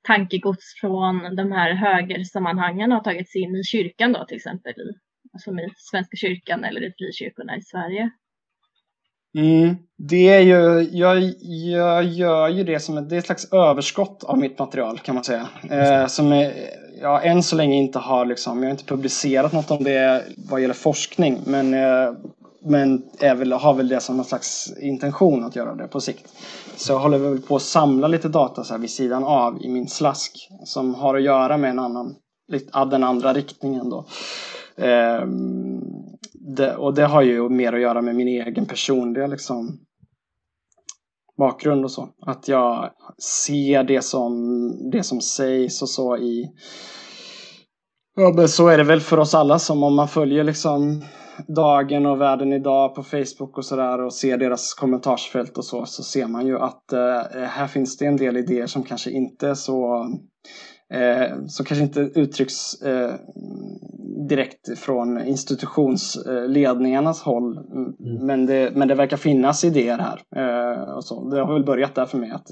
[0.06, 4.92] tankegods från de här högersammanhangen har tagits in i kyrkan då till exempel i,
[5.38, 8.10] som i Svenska kyrkan eller i frikyrkorna i Sverige?
[9.36, 13.52] Mm, det är ju, jag, jag gör ju det som ett, det är ett slags
[13.52, 15.48] överskott av mitt material kan man säga.
[15.70, 16.52] Eh, som är,
[17.00, 20.60] jag än så länge inte har liksom, jag har inte publicerat något om det vad
[20.60, 21.40] gäller forskning.
[21.44, 22.12] Men, eh,
[22.64, 26.32] men är väl, har väl det som någon slags intention att göra det på sikt.
[26.76, 29.68] Så jag håller väl på att samla lite data så här vid sidan av i
[29.68, 30.48] min slask.
[30.64, 32.14] Som har att göra med en annan,
[32.90, 34.04] den andra riktningen då.
[34.76, 35.26] Eh,
[36.46, 39.78] det, och det har ju mer att göra med min egen personliga liksom,
[41.38, 42.08] bakgrund och så.
[42.26, 42.90] Att jag
[43.44, 46.48] ser det som, det som sägs och så i...
[48.16, 51.04] Ja, men så är det väl för oss alla som om man följer liksom
[51.56, 56.02] Dagen och Världen idag på Facebook och sådär och ser deras kommentarsfält och så, så
[56.02, 59.54] ser man ju att eh, här finns det en del idéer som kanske inte är
[59.54, 60.08] så
[60.92, 63.14] eh, som kanske inte uttrycks eh,
[64.28, 67.58] direkt från institutionsledningarnas håll.
[67.58, 68.26] Mm.
[68.26, 70.22] Men, det, men det verkar finnas idéer här.
[70.36, 71.30] Eh, och så.
[71.30, 72.30] Det har väl börjat där för mig.
[72.30, 72.50] att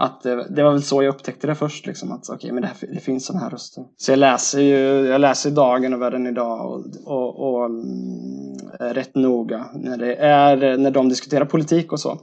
[0.00, 2.94] att det var väl så jag upptäckte det först, liksom, att okay, men det, här,
[2.94, 3.84] det finns sådana här röster.
[3.96, 9.14] Så jag läser ju jag läser Dagen och Världen idag och, och, och mm, rätt
[9.14, 12.18] noga när, det är, när de diskuterar politik och så.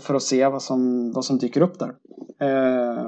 [0.00, 1.92] För att se vad som, vad som dyker upp där.
[2.40, 3.06] Eh,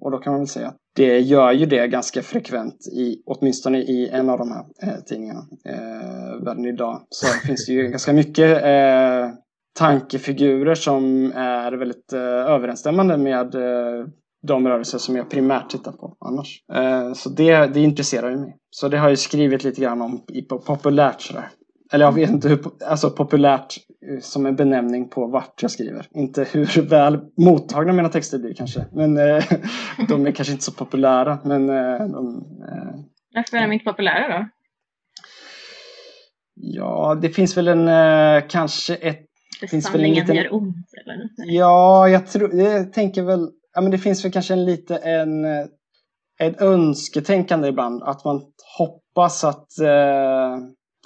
[0.00, 3.78] och då kan man väl säga att det gör ju det ganska frekvent, i, åtminstone
[3.78, 7.00] i en av de här eh, tidningarna, eh, Världen idag.
[7.08, 9.34] Så finns det ju ganska mycket eh,
[9.78, 14.06] tankefigurer som är väldigt eh, överensstämmande med eh,
[14.46, 16.64] de rörelser som jag primärt tittar på annars.
[16.72, 18.56] Eh, så det, det intresserar ju mig.
[18.70, 21.48] Så det har jag skrivit lite grann om i, populärt sådär.
[21.92, 23.76] Eller jag vet inte hur alltså populärt
[24.10, 26.06] eh, som en benämning på vart jag skriver.
[26.10, 28.86] Inte hur väl mottagna mina texter blir kanske.
[28.92, 29.44] Men eh,
[30.08, 31.38] de är kanske inte så populära.
[31.44, 33.00] Men eh, de, eh,
[33.34, 34.48] Varför är de inte populära då?
[36.54, 39.26] Ja, det finns väl en eh, kanske ett...
[39.60, 40.36] Det finns väl en liten...
[40.36, 41.28] gör ont eller?
[41.36, 45.44] Ja, jag tror, jag tänker väl, ja men det finns väl kanske en lite en,
[46.40, 48.02] ett önsketänkande ibland.
[48.02, 48.42] Att man
[48.78, 50.56] hoppas att eh,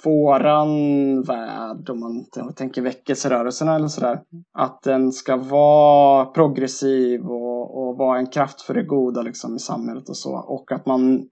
[0.03, 2.25] våran värld, om man
[2.55, 4.19] tänker väckelserörelserna eller sådär,
[4.53, 9.59] att den ska vara progressiv och, och vara en kraft för det goda liksom i
[9.59, 10.35] samhället och så.
[10.37, 11.27] Och att man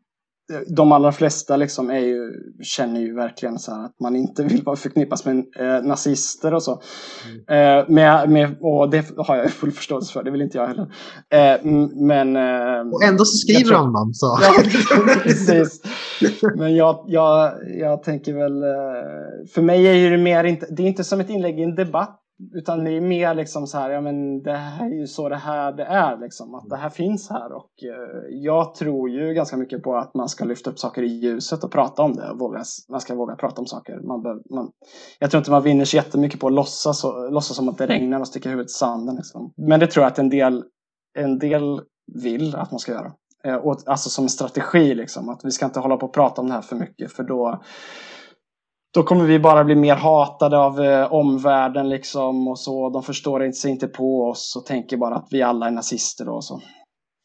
[0.67, 2.31] de allra flesta liksom är ju,
[2.63, 6.81] känner ju verkligen så att man inte vill vara förknippas med eh, nazister och så.
[7.47, 7.79] Mm.
[7.79, 10.95] Eh, med, med, och det har jag full förståelse för, det vill inte jag heller.
[11.29, 11.71] Eh,
[12.07, 14.39] men, eh, och ändå så skriver de dem så.
[14.41, 14.63] Ja,
[15.23, 15.81] precis.
[16.55, 20.87] Men jag, jag, jag tänker väl, eh, för mig är det mer inte, det är
[20.87, 22.21] inte som ett inlägg i en debatt
[22.53, 25.35] utan det är mer liksom så här, ja men det här är ju så det
[25.35, 26.55] här det är liksom.
[26.55, 30.29] Att det här finns här och eh, jag tror ju ganska mycket på att man
[30.29, 32.29] ska lyfta upp saker i ljuset och prata om det.
[32.29, 33.99] Och våga, man ska våga prata om saker.
[33.99, 34.71] Man bör, man,
[35.19, 37.87] jag tror inte man vinner så jättemycket på att låtsas, och, låtsas som att det
[37.87, 39.15] regnar och sticka huvudet i sanden.
[39.15, 39.53] Liksom.
[39.57, 40.63] Men det tror jag att en del,
[41.17, 41.81] en del
[42.23, 43.13] vill att man ska göra.
[43.45, 45.29] Eh, och, alltså som en strategi liksom.
[45.29, 47.61] Att vi ska inte hålla på och prata om det här för mycket för då
[48.95, 52.89] då kommer vi bara bli mer hatade av eh, omvärlden liksom och så.
[52.89, 56.43] De förstår sig inte på oss och tänker bara att vi alla är nazister och
[56.43, 56.61] så.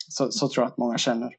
[0.08, 1.30] Så, så tror jag att många känner.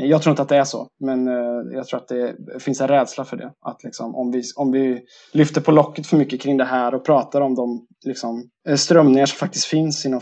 [0.00, 2.80] Eh, jag tror inte att det är så, men eh, jag tror att det finns
[2.80, 3.52] en rädsla för det.
[3.66, 5.02] Att liksom, om, vi, om vi
[5.32, 9.26] lyfter på locket för mycket kring det här och pratar om de liksom, eh, strömningar
[9.26, 10.20] som faktiskt finns inom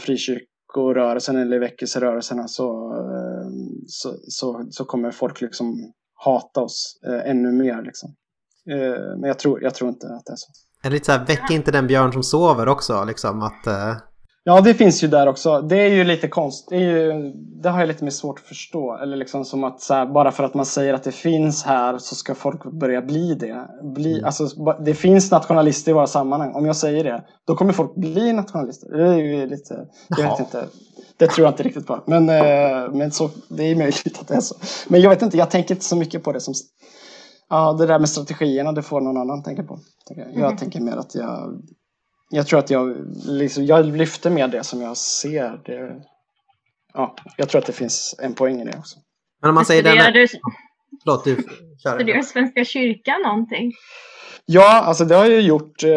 [0.74, 3.48] frikyrkorörelsen eller väckelserörelserna så, eh,
[3.86, 7.82] så, så, så, kommer folk liksom hata oss eh, ännu mer.
[7.82, 8.14] Liksom.
[8.70, 10.52] Eh, men jag tror, jag tror inte att det är så.
[10.82, 13.66] Är det lite så här, väck inte den björn som sover också, liksom att...
[14.46, 15.60] Ja, det finns ju där också.
[15.60, 16.66] Det är ju lite konst.
[16.68, 18.96] Det, är ju, det har jag lite mer svårt att förstå.
[18.96, 22.14] Eller liksom som att här, bara för att man säger att det finns här så
[22.14, 23.68] ska folk börja bli det.
[23.82, 24.24] Bli, mm.
[24.24, 24.46] alltså,
[24.84, 26.54] det finns nationalister i våra sammanhang.
[26.54, 28.96] Om jag säger det, då kommer folk bli nationalister.
[28.96, 29.86] Det är ju lite...
[30.08, 30.66] Jag vet inte.
[31.16, 32.00] Det tror jag inte riktigt på.
[32.06, 34.54] Men, eh, men så, det är möjligt att det är så.
[34.88, 36.54] Men jag vet inte, jag tänker inte så mycket på det som
[37.48, 39.78] Ja, det där med strategierna, det får någon annan tänka på.
[40.16, 40.56] Jag mm.
[40.56, 41.62] tänker mer att jag...
[42.30, 42.96] Jag tror att jag,
[43.26, 45.60] liksom, jag lyfter med det som jag ser.
[45.64, 46.02] Det,
[46.94, 48.98] ja, jag tror att det finns en poäng i det också.
[49.40, 50.26] Men om man säger Studerar du,
[51.04, 51.36] Förlåt, du
[51.82, 51.94] kör.
[51.94, 53.72] Studerar Svenska kyrkan någonting?
[54.46, 55.82] Ja, alltså det har jag gjort.
[55.84, 55.90] Eh,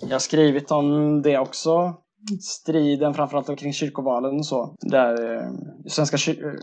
[0.00, 1.94] jag har skrivit om det också
[2.40, 4.74] striden framförallt kring kyrkovalen och så.
[4.80, 5.50] Där eh,
[5.86, 6.16] svenska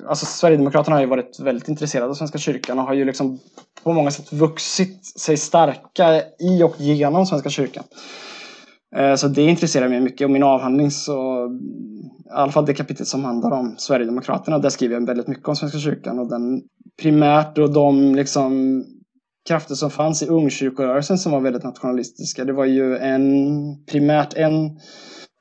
[0.07, 3.39] alltså Sverigedemokraterna har ju varit väldigt intresserade av Svenska kyrkan och har ju liksom
[3.83, 7.83] på många sätt vuxit sig starka i och genom Svenska kyrkan.
[8.95, 11.47] Eh, så det intresserar mig mycket och min avhandling så
[12.25, 15.55] i alla fall det kapitlet som handlar om Sverigedemokraterna, där skriver jag väldigt mycket om
[15.55, 16.61] Svenska kyrkan och den
[17.01, 18.83] primärt och de liksom
[19.47, 22.45] krafter som fanns i ungkyrkorörelsen som var väldigt nationalistiska.
[22.45, 23.23] Det var ju en
[23.91, 24.79] primärt en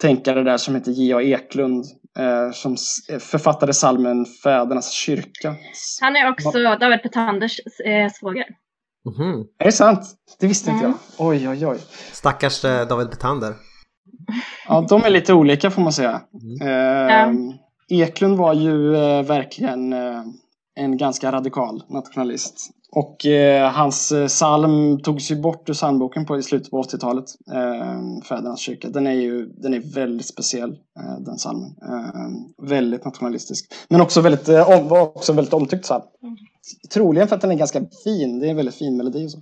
[0.00, 1.20] tänkare där som heter J.A.
[1.20, 1.84] Eklund
[2.18, 2.76] eh, som
[3.18, 5.54] författade salmen Fädernas kyrka.
[6.00, 8.44] Han är också David Petanders eh, svåger.
[9.18, 9.44] Mm.
[9.58, 10.00] Är det sant?
[10.40, 10.84] Det visste mm.
[10.84, 11.26] inte jag.
[11.28, 11.78] Oj, oj, oj.
[12.12, 13.54] Stackars eh, David Petander.
[14.68, 16.20] Ja, de är lite olika får man säga.
[16.60, 17.48] Mm.
[17.48, 17.54] Eh,
[17.88, 20.22] Eklund var ju eh, verkligen eh,
[20.76, 22.70] en ganska radikal nationalist.
[22.90, 27.24] Och eh, hans eh, psalm togs ju bort ur psalmboken på, i slutet på 80-talet.
[27.54, 28.88] Eh, Fädernas kyrka.
[28.88, 31.70] Den är ju den är väldigt speciell, eh, den psalmen.
[31.88, 33.72] Eh, väldigt nationalistisk.
[33.88, 36.02] Men också väldigt, eh, var också väldigt omtyckt psalm.
[36.94, 38.40] Troligen för att den är ganska fin.
[38.40, 39.38] Det är en väldigt fin melodi och så.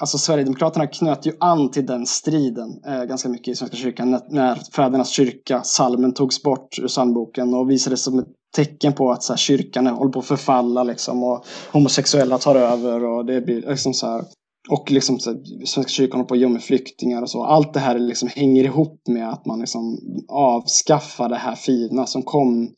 [0.00, 4.20] Alltså Sverigedemokraterna knöt ju an till den striden eh, ganska mycket i Svenska kyrkan när,
[4.30, 9.22] när Fädernas kyrka, salmen togs bort ur psalmboken och visades som ett tecken på att
[9.22, 13.60] så här, kyrkan håller på att förfalla liksom, och homosexuella tar över och det blir
[13.60, 14.24] liksom så här.
[14.70, 15.34] Och liksom så,
[15.66, 17.44] Svenska kyrkan håller på att gömma flyktingar och så.
[17.44, 19.98] Allt det här liksom hänger ihop med att man liksom
[20.28, 22.70] avskaffar det här fina som kom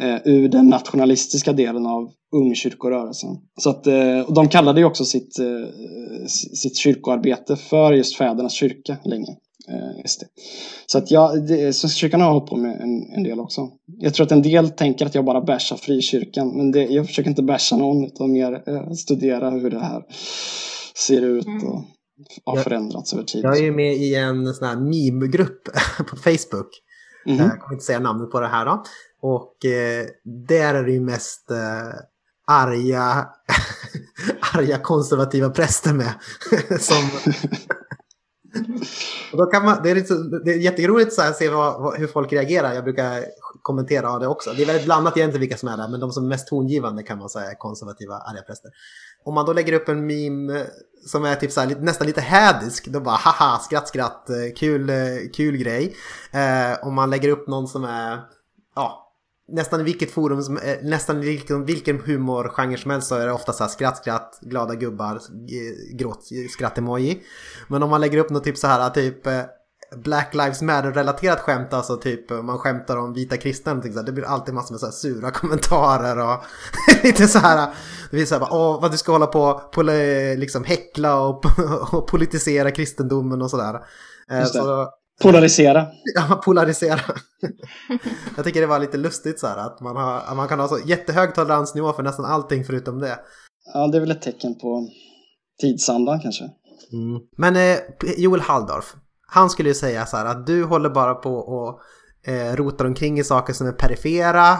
[0.00, 3.30] eh, ur den nationalistiska delen av ungkyrkorörelsen.
[3.60, 8.52] Så att, eh, och de kallade ju också sitt, eh, sitt kyrkoarbete för just fädernas
[8.52, 9.36] kyrka länge.
[9.68, 10.04] Eh.
[10.86, 13.68] Så att jag, det, Svenska kyrkan har hållit på med en, en, del också.
[13.98, 17.30] Jag tror att en del tänker att jag bara bärsar frikyrkan, men det, jag försöker
[17.30, 20.02] inte bärsa någon utan mer eh, studera hur det här
[21.06, 21.66] ser ut mm.
[21.66, 21.84] och
[22.44, 23.44] har förändrats över tid.
[23.44, 25.62] Jag är ju med i en sån här meme-grupp
[26.10, 26.68] på Facebook.
[27.26, 27.42] Mm -hmm.
[27.42, 28.82] Jag kommer inte säga namnet på det här då.
[29.20, 32.00] Och eh, där är det ju mest eh,
[32.46, 33.28] arga,
[34.54, 36.12] arga konservativa präster med.
[36.80, 37.10] Som,
[39.32, 40.14] och då kan man, det, är lite,
[40.44, 42.72] det är jätteroligt att se vad, hur folk reagerar.
[42.72, 43.24] Jag brukar
[43.62, 44.52] kommentera det också.
[44.52, 47.02] Det är väldigt blandat egentligen vilka som är där, men de som är mest tongivande
[47.02, 48.70] kan man säga är konservativa arga präster.
[49.24, 50.66] Om man då lägger upp en meme
[51.06, 54.90] som är typ så här, nästan lite hädisk, då bara haha, skratt, skratt, eh, kul,
[54.90, 54.96] eh,
[55.34, 55.96] kul grej.
[56.32, 58.20] Eh, om man lägger upp någon som är,
[58.74, 59.05] ja,
[59.48, 63.32] nästan i vilket forum, som, eh, nästan vilken, vilken humorgenre som helst så är det
[63.32, 65.20] ofta så här skratt, skratt, glada gubbar,
[65.94, 67.22] gråt, skratt-emoji.
[67.68, 69.42] Men om man lägger upp något typ så här, typ eh,
[69.96, 74.74] Black Lives Matter-relaterat skämt, alltså typ man skämtar om vita kristna det blir alltid massor
[74.74, 76.44] med så sura kommentarer och
[77.04, 77.66] lite så här,
[78.10, 79.84] det blir så här, åh vad du ska hålla på och
[80.36, 81.44] liksom häckla och,
[81.92, 83.80] och politisera kristendomen och sådär.
[84.30, 84.88] Eh, så,
[85.22, 85.86] Polarisera.
[86.14, 87.00] Ja, polarisera.
[88.36, 90.78] jag tycker det var lite lustigt så här att man, har, man kan ha så
[90.84, 93.18] jättehög toleransnivå för nästan allting förutom det.
[93.74, 94.88] Ja, det är väl ett tecken på
[95.60, 96.44] tidsandan kanske.
[96.92, 97.20] Mm.
[97.36, 97.78] Men eh,
[98.16, 98.94] Joel Halldorf,
[99.26, 101.80] han skulle ju säga så här att du håller bara på och
[102.30, 104.58] eh, rotar omkring i saker som är perifera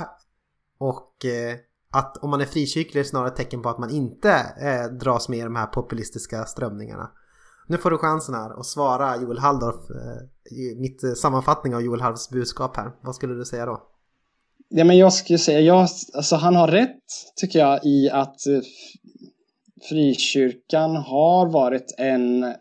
[0.79, 1.57] och eh,
[1.93, 4.31] att om man är frikyrklig är det snarare ett tecken på att man inte
[4.61, 7.11] eh, dras med i de här populistiska strömningarna.
[7.69, 11.83] Nu får du chansen här att svara Joel Halldorf, eh, i mitt eh, sammanfattning av
[11.83, 12.91] Joel Halldorfs budskap här.
[13.03, 13.83] Vad skulle du säga då?
[14.69, 17.05] Ja, men jag skulle säga, jag, alltså han har rätt
[17.37, 18.61] tycker jag i att eh,
[19.89, 22.55] frikyrkan har varit en,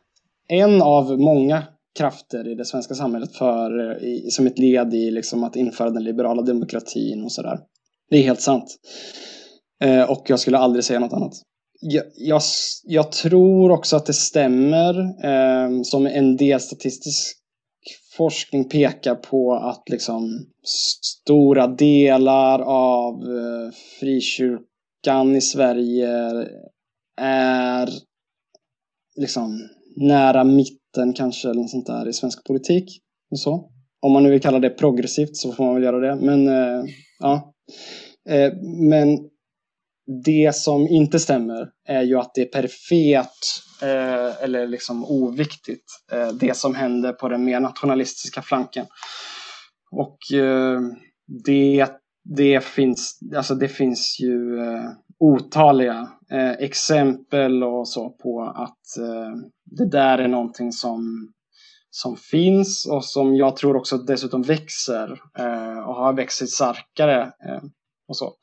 [0.47, 1.63] en av många
[1.97, 5.89] krafter i det svenska samhället för, eh, i, som ett led i liksom att införa
[5.89, 7.59] den liberala demokratin och sådär.
[8.09, 8.75] Det är helt sant.
[9.83, 11.33] Eh, och jag skulle aldrig säga något annat
[11.82, 12.41] jag, jag,
[12.84, 17.38] jag, tror också att det stämmer eh, som en del statistisk
[18.17, 20.45] forskning pekar på att liksom
[21.01, 26.09] stora delar av eh, frikyrkan i Sverige
[27.21, 27.89] är
[29.15, 33.01] liksom nära mitten kanske eller något sånt där i svensk politik.
[33.32, 33.69] Och så.
[34.01, 36.15] Om man nu vill kalla det progressivt så får man väl göra det.
[36.15, 36.86] Men eh,
[37.19, 37.53] ja.
[38.30, 38.53] Eh,
[38.89, 39.19] men
[40.25, 43.29] det som inte stämmer är ju att det är perifert
[43.81, 48.85] eh, eller liksom oviktigt, eh, det som händer på den mer nationalistiska flanken.
[49.91, 50.79] Och eh,
[51.45, 51.87] det,
[52.35, 54.89] det, finns, alltså det finns ju eh,
[55.19, 59.35] otaliga eh, exempel och så på att eh,
[59.77, 61.31] det där är någonting som
[61.89, 67.61] som finns och som jag tror också dessutom växer eh, och har växt starkare eh,
[68.07, 68.33] och så.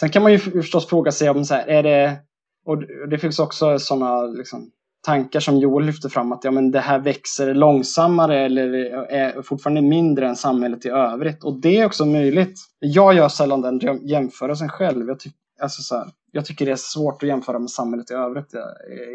[0.00, 2.16] Sen kan man ju förstås fråga sig om så här, är det,
[2.64, 4.70] och det finns också sådana liksom,
[5.06, 8.72] tankar som Joel lyfter fram att ja, men det här växer långsammare eller
[9.10, 11.44] är fortfarande mindre än samhället i övrigt.
[11.44, 12.54] Och det är också möjligt.
[12.78, 15.08] Jag gör sällan den jämförelsen själv.
[15.08, 18.14] Jag, ty alltså så här, jag tycker det är svårt att jämföra med samhället i
[18.14, 18.52] övrigt.
[18.52, 18.64] Jag,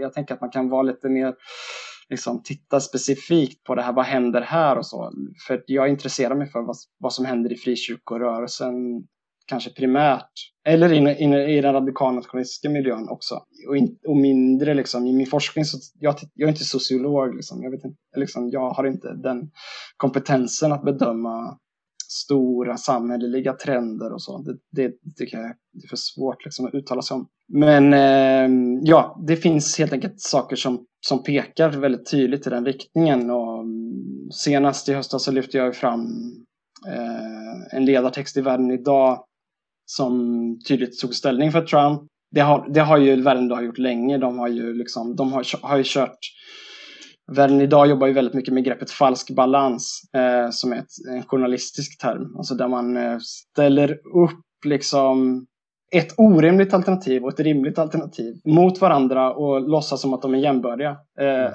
[0.01, 1.33] jag tänker att man kan vara lite mer
[2.09, 5.11] liksom titta specifikt på det här, vad händer här och så.
[5.47, 8.73] För jag intresserar mig för vad, vad som händer i frikyrkorörelsen
[9.45, 10.31] kanske primärt,
[10.67, 13.35] eller in, in, i den radikalnationalistiska miljön också.
[13.69, 17.63] Och, in, och mindre liksom, i min forskning, så jag, jag är inte sociolog, liksom.
[17.63, 19.51] Jag, vet inte, liksom, jag har inte den
[19.97, 21.57] kompetensen att bedöma
[22.13, 24.37] stora samhälleliga trender och så.
[24.71, 25.55] Det, det tycker jag är
[25.89, 27.27] för svårt liksom, att uttala sig om.
[27.47, 32.65] Men eh, ja, det finns helt enkelt saker som, som pekar väldigt tydligt i den
[32.65, 33.29] riktningen.
[33.29, 36.01] Och mm, senast i höstas så lyfte jag fram
[36.87, 39.23] eh, en ledartext i Världen idag
[39.85, 40.13] som
[40.67, 42.01] tydligt tog ställning för Trump.
[42.31, 44.17] Det har, det har ju världen idag gjort länge.
[44.17, 46.19] De har ju, liksom, de har, har ju kört
[47.31, 51.23] Världen idag jobbar ju väldigt mycket med begreppet falsk balans eh, som är ett, en
[51.23, 52.35] journalistisk term.
[52.37, 55.45] Alltså där man eh, ställer upp liksom
[55.91, 60.37] ett orimligt alternativ och ett rimligt alternativ mot varandra och låtsas som att de är
[60.37, 60.89] jämbördiga.
[61.19, 61.51] Eh,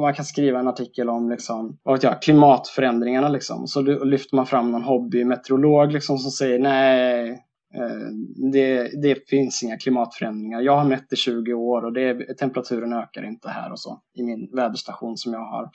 [0.00, 3.28] man kan skriva en artikel om liksom, vad jag, klimatförändringarna.
[3.28, 3.66] Liksom.
[3.66, 7.38] Så lyfter man fram någon hobbymeteorolog liksom, som säger nej,
[7.74, 8.10] Eh,
[8.52, 10.60] det, det, finns inga klimatförändringar.
[10.60, 14.22] Jag har mätt i 20 år och det, temperaturen ökar inte här och så i
[14.22, 15.70] min väderstation som jag har.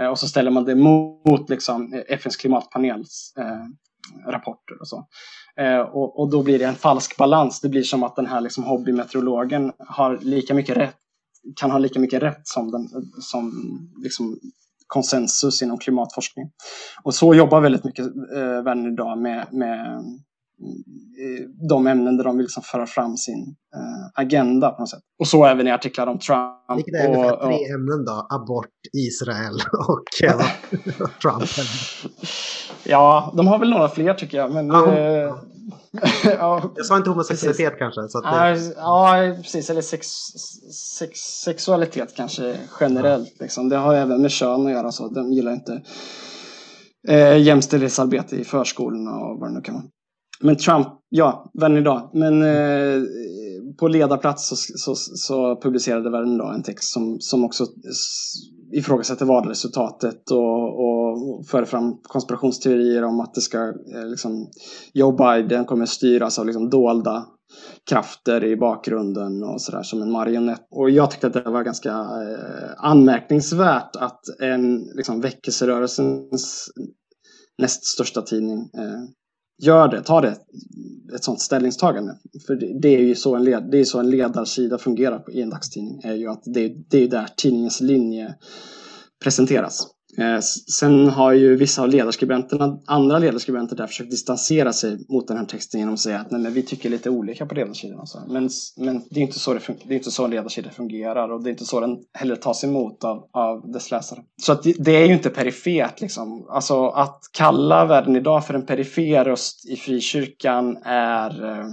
[0.00, 5.06] Eh, och så ställer man det mot liksom, eh, FNs klimatpanels eh, rapporter och så.
[5.56, 7.60] Eh, och, och, då blir det en falsk balans.
[7.60, 10.96] Det blir som att den här liksom, hobbymeteorologen har lika mycket rätt,
[11.60, 12.88] kan ha lika mycket rätt som, den,
[13.20, 13.52] som
[14.02, 14.38] liksom,
[14.86, 16.50] konsensus inom klimatforskning.
[17.02, 20.04] Och så jobbar väldigt mycket eh, världen idag med, med
[21.68, 25.02] de ämnen där de vill liksom föra fram sin uh, agenda på något sätt.
[25.18, 26.54] Och så även i artiklar om Trump.
[26.76, 28.26] Vilket är ungefär tre och, ämnen då?
[28.30, 29.54] Abort, Israel
[29.88, 30.04] och
[31.22, 31.50] Trump.
[32.84, 34.52] ja, de har väl några fler tycker jag.
[34.52, 35.34] Men uh,
[36.24, 38.08] ja, jag sa inte homosexualitet kanske.
[38.08, 38.74] Så ja, det...
[38.76, 39.70] ja, precis.
[39.70, 40.06] Eller sex,
[40.98, 43.32] sex, sexualitet kanske generellt.
[43.38, 43.42] Ja.
[43.44, 43.68] Liksom.
[43.68, 44.92] Det har även med kön att göra.
[44.92, 45.82] Så de gillar inte
[47.08, 49.84] eh, jämställdhetsarbete i förskolorna och vad det nu kan vara.
[50.40, 52.10] Men Trump, ja, världen idag.
[52.14, 53.02] Men eh,
[53.78, 57.66] på ledarplats så, så, så publicerade världen idag en text som, som också
[58.72, 63.58] ifrågasätter valresultatet och, och för fram konspirationsteorier om att det ska,
[63.94, 64.50] eh, liksom,
[64.92, 67.26] Joe Biden kommer styras av liksom dolda
[67.90, 70.66] krafter i bakgrunden och sådär som en marionett.
[70.70, 76.68] Och jag tyckte att det var ganska eh, anmärkningsvärt att en liksom, väckelserörelsens
[77.58, 79.02] näst största tidning eh,
[79.58, 80.36] gör det, tar det,
[81.14, 82.18] ett sånt ställningstagande.
[82.46, 85.32] För det, det är ju så en, led, det är så en ledarsida fungerar på,
[85.32, 86.00] i en dagstidning.
[86.04, 88.34] Är ju att det, det är där tidningens linje
[89.22, 89.86] presenteras.
[90.18, 90.40] Eh,
[90.78, 95.44] sen har ju vissa av ledarskribenterna, andra ledarskribenter där försökt distansera sig mot den här
[95.44, 98.06] texten genom att säga att nej, men vi tycker lite olika på ledarsidan.
[98.06, 98.22] Så.
[98.28, 101.42] Men, men det är inte så det, det är inte så en ledarsida fungerar och
[101.42, 104.20] det är inte så den heller tas emot av, av dess läsare.
[104.42, 106.46] Så att det, det är ju inte perifert liksom.
[106.50, 111.66] Alltså att kalla världen idag för en perifer röst i frikyrkan är eh,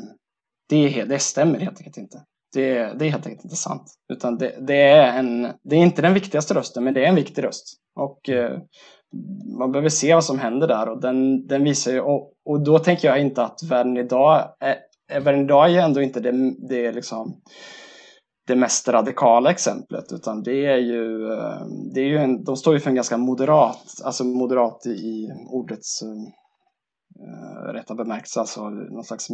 [0.70, 2.18] det, det stämmer helt enkelt inte.
[2.56, 3.84] Det, det är helt enkelt inte sant.
[4.14, 7.16] Utan det, det, är en, det är inte den viktigaste rösten, men det är en
[7.16, 7.74] viktig röst.
[7.96, 8.60] Och eh,
[9.58, 12.80] man behöver se vad som händer där och den, den visar ju, och, och då
[12.80, 14.76] tänker jag inte att världen idag är,
[15.12, 17.42] eh, världen idag är ändå inte det, det liksom
[18.48, 22.74] det mest radikala exemplet utan det är ju, eh, det är ju en, de står
[22.74, 29.30] ju för en ganska moderat, alltså moderat i ordets eh, rätta bemärkelse, alltså någon slags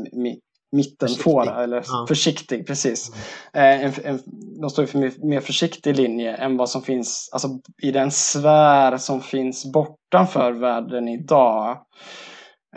[0.71, 2.05] mittenfåra, eller ja.
[2.07, 3.11] försiktig, precis.
[3.53, 3.85] Mm.
[3.85, 4.19] En, en,
[4.61, 7.49] de står för mer, mer försiktig linje än vad som finns alltså,
[7.81, 11.77] i den sfär som finns bortanför världen idag.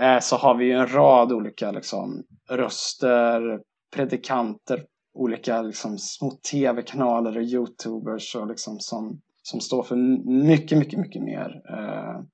[0.00, 3.60] Eh, så har vi ju en rad olika liksom, röster,
[3.94, 4.84] predikanter,
[5.18, 9.96] olika liksom, små tv-kanaler och youtubers och, liksom, som, som står för
[10.46, 12.24] mycket, mycket, mycket mer eh,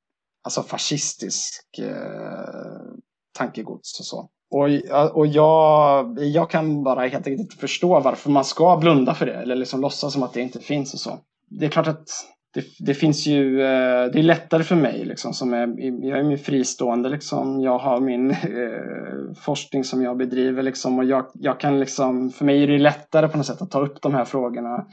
[0.42, 2.94] alltså fascistisk eh,
[3.38, 4.30] tankegods och så.
[4.50, 4.68] Och,
[5.16, 9.34] och jag, jag kan bara helt enkelt inte förstå varför man ska blunda för det
[9.34, 11.18] eller liksom låtsas som att det inte finns och så.
[11.48, 12.08] Det är klart att
[12.54, 15.74] det, det finns ju, eh, det är lättare för mig liksom som är,
[16.06, 21.04] jag är min fristående liksom, jag har min eh, forskning som jag bedriver liksom och
[21.04, 24.02] jag, jag kan liksom, för mig är det lättare på något sätt att ta upp
[24.02, 24.86] de här frågorna.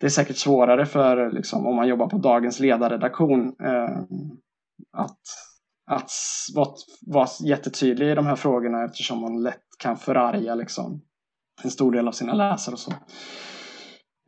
[0.00, 3.98] Det är säkert svårare för liksom om man jobbar på dagens ledarredaktion eh,
[4.96, 5.20] att
[5.86, 6.10] att
[6.54, 6.74] vara,
[7.06, 11.02] vara jättetydlig i de här frågorna eftersom man lätt kan förarga liksom,
[11.62, 12.92] en stor del av sina läsare och så.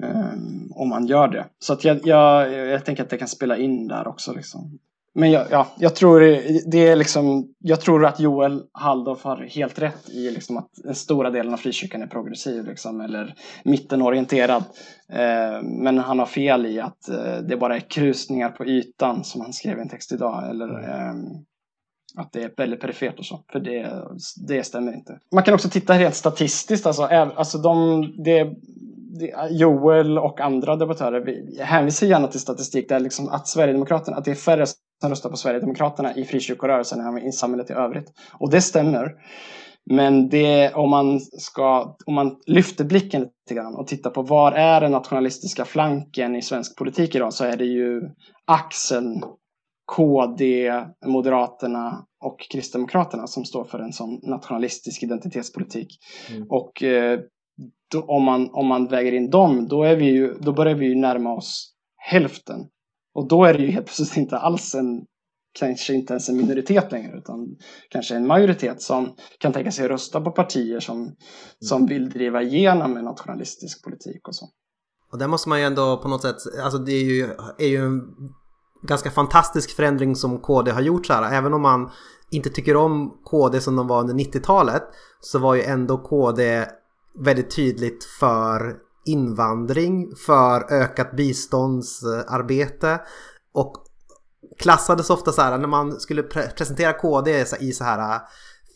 [0.03, 1.47] Um, om man gör det.
[1.59, 4.33] Så att jag, jag, jag tänker att det kan spela in där också.
[4.33, 4.79] Liksom.
[5.19, 6.21] Men jag, ja, jag, tror
[6.71, 10.95] det är liksom, jag tror att Joel Halldorf har helt rätt i liksom att den
[10.95, 14.65] stora delen av frikyrkan är progressiv liksom, eller mittenorienterad.
[15.13, 19.41] Eh, men han har fel i att eh, det bara är krusningar på ytan som
[19.41, 20.51] han skrev i en text idag.
[20.51, 21.15] Eller eh,
[22.17, 23.45] att det är väldigt perifert och så.
[23.53, 23.93] För det,
[24.49, 25.19] det stämmer inte.
[25.35, 26.87] Man kan också titta rent statistiskt.
[26.87, 28.57] Alltså, alltså de, det,
[29.51, 34.35] Joel och andra debattörer hänvisar gärna till statistik där liksom att Sverigedemokraterna, att det är
[34.35, 34.67] färre
[35.07, 38.13] som röstar på Sverigedemokraterna i frikyrkorörelsen än i samhället i övrigt.
[38.33, 39.13] Och det stämmer.
[39.91, 44.53] Men det, om, man ska, om man lyfter blicken lite grann och tittar på var
[44.53, 48.03] är den nationalistiska flanken i svensk politik idag så är det ju
[48.45, 49.23] axeln
[49.97, 50.73] KD,
[51.07, 55.89] Moderaterna och Kristdemokraterna som står för en sån nationalistisk identitetspolitik.
[56.31, 56.47] Mm.
[56.51, 57.21] Och eh,
[57.93, 60.87] då, om, man, om man väger in dem, då, är vi ju, då börjar vi
[60.87, 62.61] ju närma oss hälften.
[63.17, 65.05] Och då är det ju helt plötsligt inte alls en,
[65.59, 67.57] kanske inte ens en minoritet längre, utan
[67.91, 71.15] kanske en majoritet som kan tänka sig rösta på partier som, mm.
[71.61, 74.47] som vill driva igenom en nationalistisk politik och så.
[75.13, 77.25] Och där måste man ju ändå på något sätt, alltså det är ju,
[77.59, 78.03] är ju en
[78.83, 81.39] ganska fantastisk förändring som KD har gjort så här.
[81.39, 81.91] Även om man
[82.31, 84.83] inte tycker om KD som de var under 90-talet
[85.21, 86.67] så var ju ändå KD
[87.25, 93.01] väldigt tydligt för invandring, för ökat biståndsarbete
[93.53, 93.87] och
[94.59, 98.21] klassades ofta så här när man skulle pre presentera KD i så här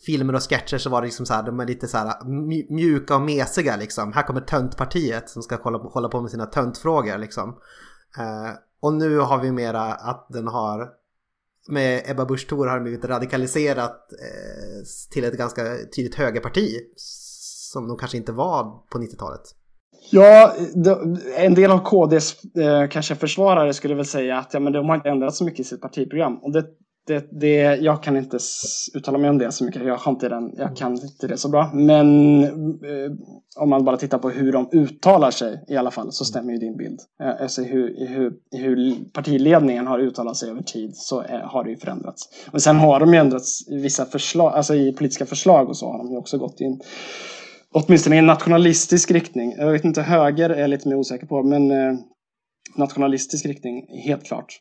[0.05, 2.25] filmer och sketcher så var det liksom så här, de är lite så här
[2.73, 4.13] mjuka och mesiga liksom.
[4.13, 7.49] Här kommer töntpartiet som ska hålla på, hålla på med sina töntfrågor liksom.
[8.17, 8.51] Eh,
[8.81, 10.89] och nu har vi mera att den har
[11.67, 15.63] med Ebba Busch Thor har blivit radikaliserat eh, till ett ganska
[15.95, 16.77] tydligt högerparti
[17.71, 19.41] som de kanske inte var på 90-talet.
[20.09, 20.53] Ja,
[21.37, 24.95] en del av KDs eh, kanske försvarare skulle väl säga att ja, men de har
[24.95, 26.37] inte ändrat så mycket i sitt partiprogram.
[26.37, 26.65] Och det,
[27.07, 28.37] det, det, jag kan inte
[28.93, 29.85] uttala mig om det så mycket.
[29.85, 31.71] Jag, har inte den, jag kan inte det så bra.
[31.73, 33.11] Men eh,
[33.57, 36.57] om man bara tittar på hur de uttalar sig i alla fall så stämmer ju
[36.59, 36.99] din bild.
[37.23, 41.69] Eh, alltså hur, hur, hur partiledningen har uttalat sig över tid så är, har det
[41.69, 42.29] ju förändrats.
[42.51, 45.91] Men sen har de ju ändrats i vissa förslag, alltså i politiska förslag och så
[45.91, 46.79] har de ju också gått in
[47.73, 49.55] åtminstone i en nationalistisk riktning.
[49.57, 51.93] Jag vet inte, höger är jag lite mer osäker på, men eh,
[52.75, 54.59] nationalistisk riktning, helt klart.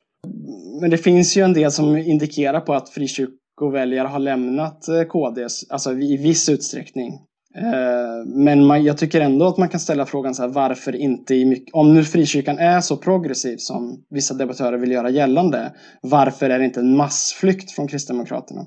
[0.80, 5.46] Men det finns ju en del som indikerar på att frikyrkoväljare har lämnat eh, KD,
[5.70, 7.12] alltså i viss utsträckning.
[7.56, 11.34] Eh, men man, jag tycker ändå att man kan ställa frågan så här, varför inte
[11.34, 16.50] i mycket, om nu frikyrkan är så progressiv som vissa debattörer vill göra gällande, varför
[16.50, 18.66] är det inte en massflykt från Kristdemokraterna?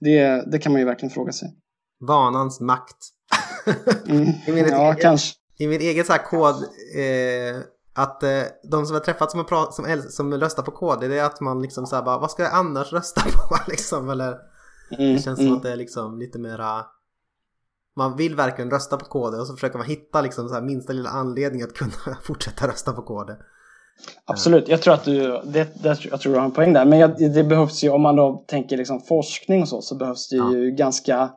[0.00, 1.48] Det, det kan man ju verkligen fråga sig.
[2.08, 2.96] Vanans makt.
[4.08, 5.34] Mm, ja, egen, kanske.
[5.58, 6.54] I min egen så här kod,
[6.96, 7.62] eh,
[7.94, 11.24] att eh, de som har träffat som, har som, som röstar på KD, det är
[11.24, 14.10] att man liksom såhär bara, vad ska jag annars rösta på liksom?
[14.10, 14.36] Eller
[14.98, 15.50] mm, det känns mm.
[15.50, 16.84] som att det är liksom lite mera
[17.96, 20.92] man vill verkligen rösta på KD och så försöker man hitta liksom så här minsta
[20.92, 21.92] lilla anledning att kunna
[22.22, 23.32] fortsätta rösta på KD.
[24.24, 26.84] Absolut, jag tror att du, det, det, jag tror du har en poäng där.
[26.84, 30.28] Men jag, det behövs ju, om man då tänker liksom forskning och så, så behövs
[30.28, 30.52] det ja.
[30.52, 31.30] ju ganska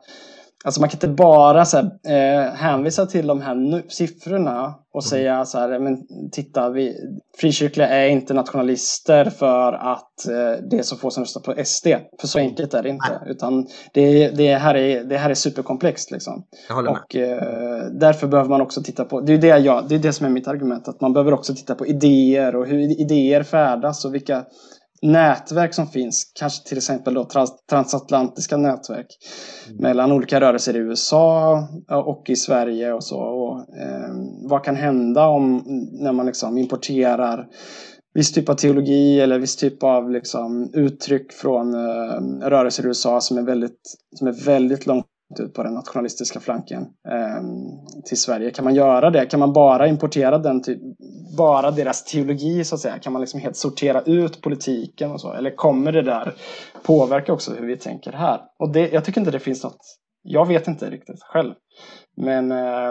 [0.64, 5.02] Alltså man kan inte bara så här, eh, hänvisa till de här nu, siffrorna och
[5.02, 5.08] mm.
[5.10, 5.98] säga så här, men
[6.32, 6.96] titta, vi,
[7.40, 11.86] frikyrkliga är inte nationalister för att eh, det är så få som röstar på SD.
[12.20, 13.20] För så enkelt är det inte.
[13.26, 16.10] Utan det, det, här är, det här är superkomplext.
[16.10, 16.44] Liksom.
[16.88, 20.12] och eh, därför behöver man också titta på, det är det, jag, det är det
[20.12, 24.04] som är mitt argument, att man behöver också titta på idéer och hur idéer färdas
[24.04, 24.44] och vilka
[25.02, 29.06] nätverk som finns, kanske till exempel då trans transatlantiska nätverk
[29.68, 29.82] mm.
[29.82, 31.68] mellan olika rörelser i USA
[32.06, 33.20] och i Sverige och så.
[33.20, 34.10] Och, eh,
[34.48, 37.46] vad kan hända om när man liksom importerar
[38.14, 43.20] viss typ av teologi eller viss typ av liksom, uttryck från eh, rörelser i USA
[43.20, 43.80] som är väldigt,
[44.16, 45.06] som är väldigt långt
[45.38, 47.42] ut på den nationalistiska flanken eh,
[48.04, 48.50] till Sverige.
[48.50, 49.26] Kan man göra det?
[49.26, 50.78] Kan man bara importera den typ,
[51.36, 52.98] bara deras teologi så att säga?
[52.98, 55.32] Kan man liksom helt sortera ut politiken och så?
[55.32, 56.34] Eller kommer det där
[56.82, 58.40] påverka också hur vi tänker här?
[58.58, 59.80] Och det, jag tycker inte det finns något,
[60.22, 61.54] jag vet inte riktigt själv.
[62.16, 62.90] Men eh,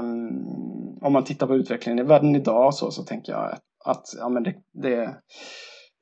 [1.02, 4.30] om man tittar på utvecklingen i världen idag så, så tänker jag att, att ja,
[4.30, 5.16] men det, det,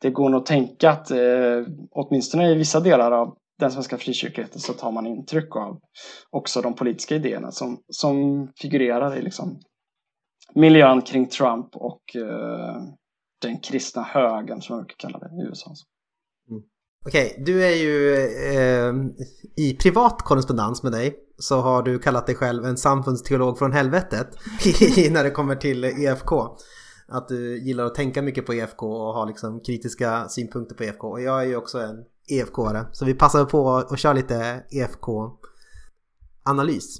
[0.01, 4.61] det går nog att tänka att eh, åtminstone i vissa delar av den svenska frikyrkligheten
[4.61, 5.79] så tar man intryck av
[6.29, 9.59] också de politiska idéerna som, som figurerar i liksom
[10.53, 12.81] miljön kring Trump och eh,
[13.41, 15.73] den kristna högern som man brukar kalla det i USA.
[16.49, 16.63] Mm.
[17.05, 18.15] Okej, okay, du är ju
[18.53, 18.93] eh,
[19.57, 24.27] i privat korrespondens med dig så har du kallat dig själv en samfundsteolog från helvetet
[25.11, 26.31] när det kommer till EFK.
[27.07, 31.03] Att du gillar att tänka mycket på EFK och ha liksom kritiska synpunkter på EFK.
[31.07, 32.85] Och jag är ju också en EFK-are.
[32.91, 36.99] Så vi passar på att köra lite EFK-analys.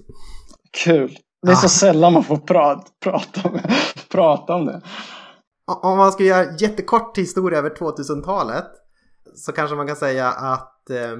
[0.83, 1.17] Kul.
[1.41, 3.73] Det är så sällan man får prata, prata, med,
[4.11, 4.81] prata om det.
[5.65, 8.67] Om man ska göra jättekort historia över 2000-talet
[9.35, 11.17] så kanske man kan säga att eh,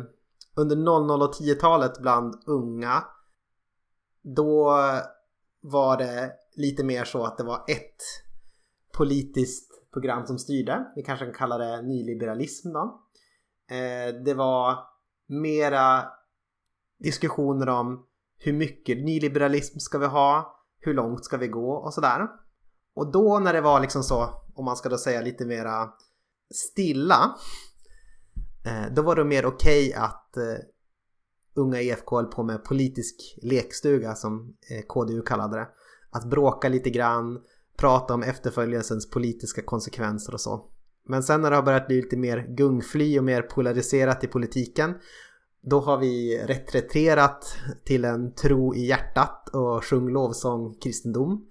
[0.56, 3.04] under 00 och 10-talet bland unga
[4.36, 4.78] då
[5.62, 8.04] var det lite mer så att det var ett
[8.98, 10.86] politiskt program som styrde.
[10.96, 13.07] Vi kanske kan kalla det nyliberalism då.
[13.70, 14.80] Eh, det var
[15.28, 16.06] mera
[17.00, 18.06] diskussioner om
[18.38, 20.60] hur mycket nyliberalism ska vi ha?
[20.80, 21.72] Hur långt ska vi gå?
[21.72, 22.28] Och sådär.
[22.94, 25.90] Och då när det var liksom så, om man ska då säga lite mera
[26.54, 27.36] stilla.
[28.66, 30.64] Eh, då var det mer okej okay att eh,
[31.56, 34.58] unga IFK höll på med politisk lekstuga som
[34.88, 35.68] KDU kallade det.
[36.10, 37.40] Att bråka lite grann,
[37.78, 40.70] prata om efterföljelsens politiska konsekvenser och så.
[41.08, 44.94] Men sen när det har börjat bli lite mer gungfly och mer polariserat i politiken
[45.70, 51.48] då har vi retreterat till en tro i hjärtat och sjung lovsång kristendom.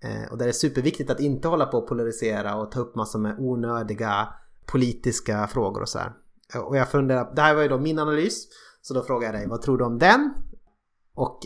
[0.00, 2.94] Eh, och där är det superviktigt att inte hålla på och polarisera och ta upp
[2.94, 4.28] massor med onödiga
[4.66, 6.12] politiska frågor och så här.
[6.54, 8.48] Eh, och jag funderar, det här var ju då min analys.
[8.82, 10.34] Så då frågar jag dig, vad tror du om den?
[11.14, 11.40] Och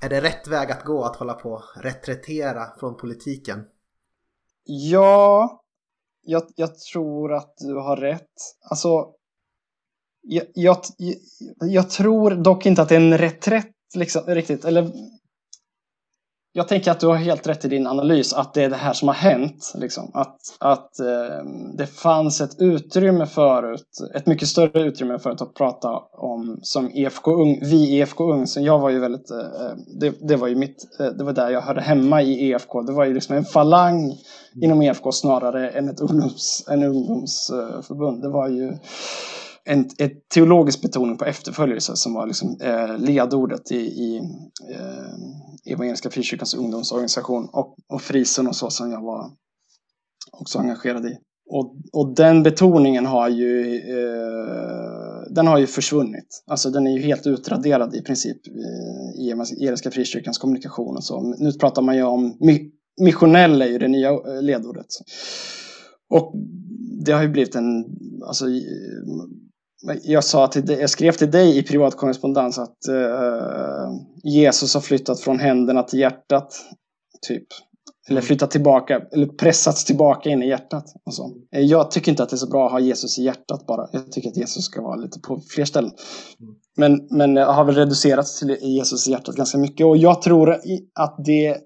[0.00, 3.64] är det rätt väg att gå att hålla på och retretera från politiken?
[4.64, 5.59] Ja,
[6.22, 8.30] jag, jag tror att du har rätt.
[8.70, 9.06] Alltså,
[10.22, 10.76] jag, jag,
[11.60, 14.64] jag, tror dock inte att det är en reträtt liksom, riktigt.
[14.64, 14.92] Eller,
[16.52, 18.92] jag tänker att du har helt rätt i din analys, att det är det här
[18.92, 19.72] som har hänt.
[19.74, 20.10] Liksom.
[20.14, 21.44] Att, att eh,
[21.76, 27.30] det fanns ett utrymme förut, ett mycket större utrymme förut att prata om som EFK
[27.30, 28.46] Ung, vi EFK Ung.
[28.46, 29.36] Så jag var ju väldigt, eh,
[30.00, 32.82] det, det, var ju mitt, eh, det var där jag hörde hemma i EFK.
[32.82, 34.14] Det var ju liksom en falang
[34.62, 38.22] inom EFK snarare än ett ungdoms, en ungdomsförbund.
[38.22, 38.72] Det var ju
[39.70, 44.16] en en teologisk betoning på efterföljelse som var liksom, eh, ledordet i, i
[44.70, 49.30] eh, Evangeliska Frikyrkans ungdomsorganisation och, och Frison och så som jag var
[50.32, 51.16] också engagerad i.
[51.50, 56.44] Och, och den betoningen har ju, eh, den har ju försvunnit.
[56.46, 61.34] Alltså den är ju helt utraderad i princip eh, i Evangeliska Frikyrkans kommunikation och så.
[61.38, 62.38] Nu pratar man ju om,
[63.00, 64.86] missionell är ju det nya eh, ledordet.
[66.10, 66.34] Och
[67.04, 67.84] det har ju blivit en,
[68.26, 68.46] alltså
[70.02, 73.90] jag, sa till jag skrev till dig i privatkorrespondens att uh,
[74.22, 76.54] Jesus har flyttat från händerna till hjärtat.
[77.28, 77.46] Typ.
[78.08, 78.26] Eller mm.
[78.26, 80.84] flyttat tillbaka, eller pressats tillbaka in i hjärtat.
[81.06, 81.32] Och så.
[81.54, 83.88] Eh, jag tycker inte att det är så bra att ha Jesus i hjärtat bara.
[83.92, 85.90] Jag tycker att Jesus ska vara lite på fler ställen.
[86.40, 86.54] Mm.
[86.76, 89.86] Men, men jag har väl reducerats till Jesus i hjärtat ganska mycket.
[89.86, 90.50] Och jag tror
[90.94, 91.56] att det,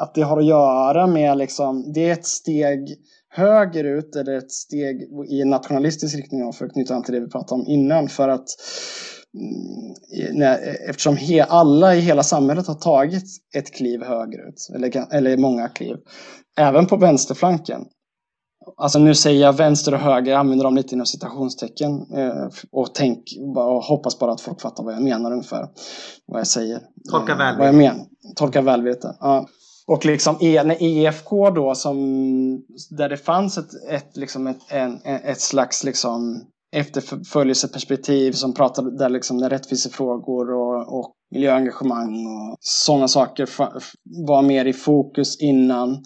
[0.00, 2.96] att det har att göra med liksom, det är ett steg
[3.30, 7.28] högerut eller ett steg i en nationalistisk riktning för att knyta an till det vi
[7.28, 8.08] pratade om innan.
[8.08, 8.48] För att
[10.32, 10.58] mm,
[10.88, 13.24] eftersom he, alla i hela samhället har tagit
[13.54, 15.96] ett kliv högerut, eller, eller många kliv,
[16.58, 17.84] även på vänsterflanken.
[18.76, 22.94] Alltså nu säger jag vänster och höger, jag använder dem lite inom citationstecken eh, och
[22.94, 23.18] tänk
[23.56, 25.68] och hoppas bara att folk fattar vad jag menar ungefär.
[26.26, 26.80] Vad jag säger.
[27.10, 27.54] Tolka välvilligt.
[27.54, 28.06] Eh, vad jag menar.
[28.36, 29.04] Tolka välvilligt.
[29.20, 29.46] Ja.
[29.88, 31.96] Och liksom när EFK då som
[32.90, 39.08] där det fanns ett, ett, liksom ett, en, ett slags liksom efterföljelseperspektiv som pratade där
[39.08, 43.48] liksom rättvisefrågor och, och miljöengagemang och sådana saker
[44.26, 46.04] var mer i fokus innan.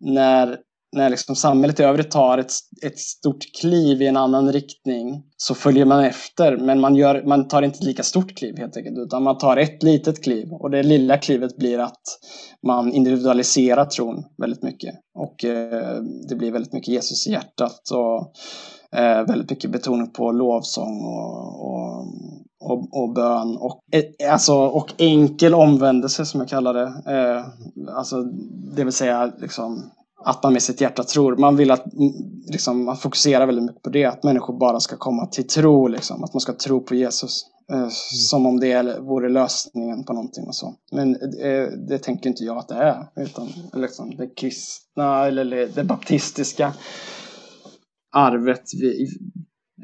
[0.00, 0.58] När
[0.92, 5.54] när liksom samhället i övrigt tar ett, ett stort kliv i en annan riktning så
[5.54, 6.56] följer man efter.
[6.56, 9.56] Men man, gör, man tar inte ett lika stort kliv helt enkelt, utan man tar
[9.56, 10.52] ett litet kliv.
[10.52, 12.02] Och det lilla klivet blir att
[12.66, 14.94] man individualiserar tron väldigt mycket.
[15.14, 18.32] Och eh, det blir väldigt mycket Jesus i hjärtat och
[18.98, 22.06] eh, väldigt mycket betoning på lovsång och, och,
[22.60, 23.56] och, och bön.
[23.56, 27.12] Och, eh, alltså, och enkel omvändelse som jag kallar det.
[27.14, 27.44] Eh,
[27.96, 28.22] alltså,
[28.76, 29.90] det vill säga liksom
[30.24, 31.36] att man med sitt hjärta tror.
[31.36, 32.12] Man vill att mm,
[32.52, 36.24] liksom, man fokuserar väldigt mycket på det, att människor bara ska komma till tro, liksom,
[36.24, 37.42] att man ska tro på Jesus.
[37.72, 37.90] Eh, mm.
[38.30, 40.74] Som om det vore lösningen på någonting och så.
[40.92, 43.06] Men eh, det tänker inte jag att det är.
[43.16, 46.74] Utan liksom, det kristna eller det baptistiska
[48.12, 48.64] arvet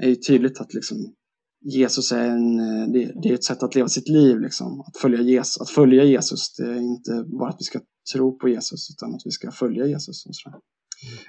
[0.02, 0.96] är ju tydligt att liksom,
[1.64, 4.40] Jesus är en, eh, det, det, är ett sätt att leva sitt liv.
[4.40, 4.80] Liksom.
[4.80, 7.80] Att, följa Jesus, att följa Jesus, det är inte bara att vi ska
[8.12, 10.26] tro på Jesus utan att vi ska följa Jesus.
[10.26, 10.50] Och så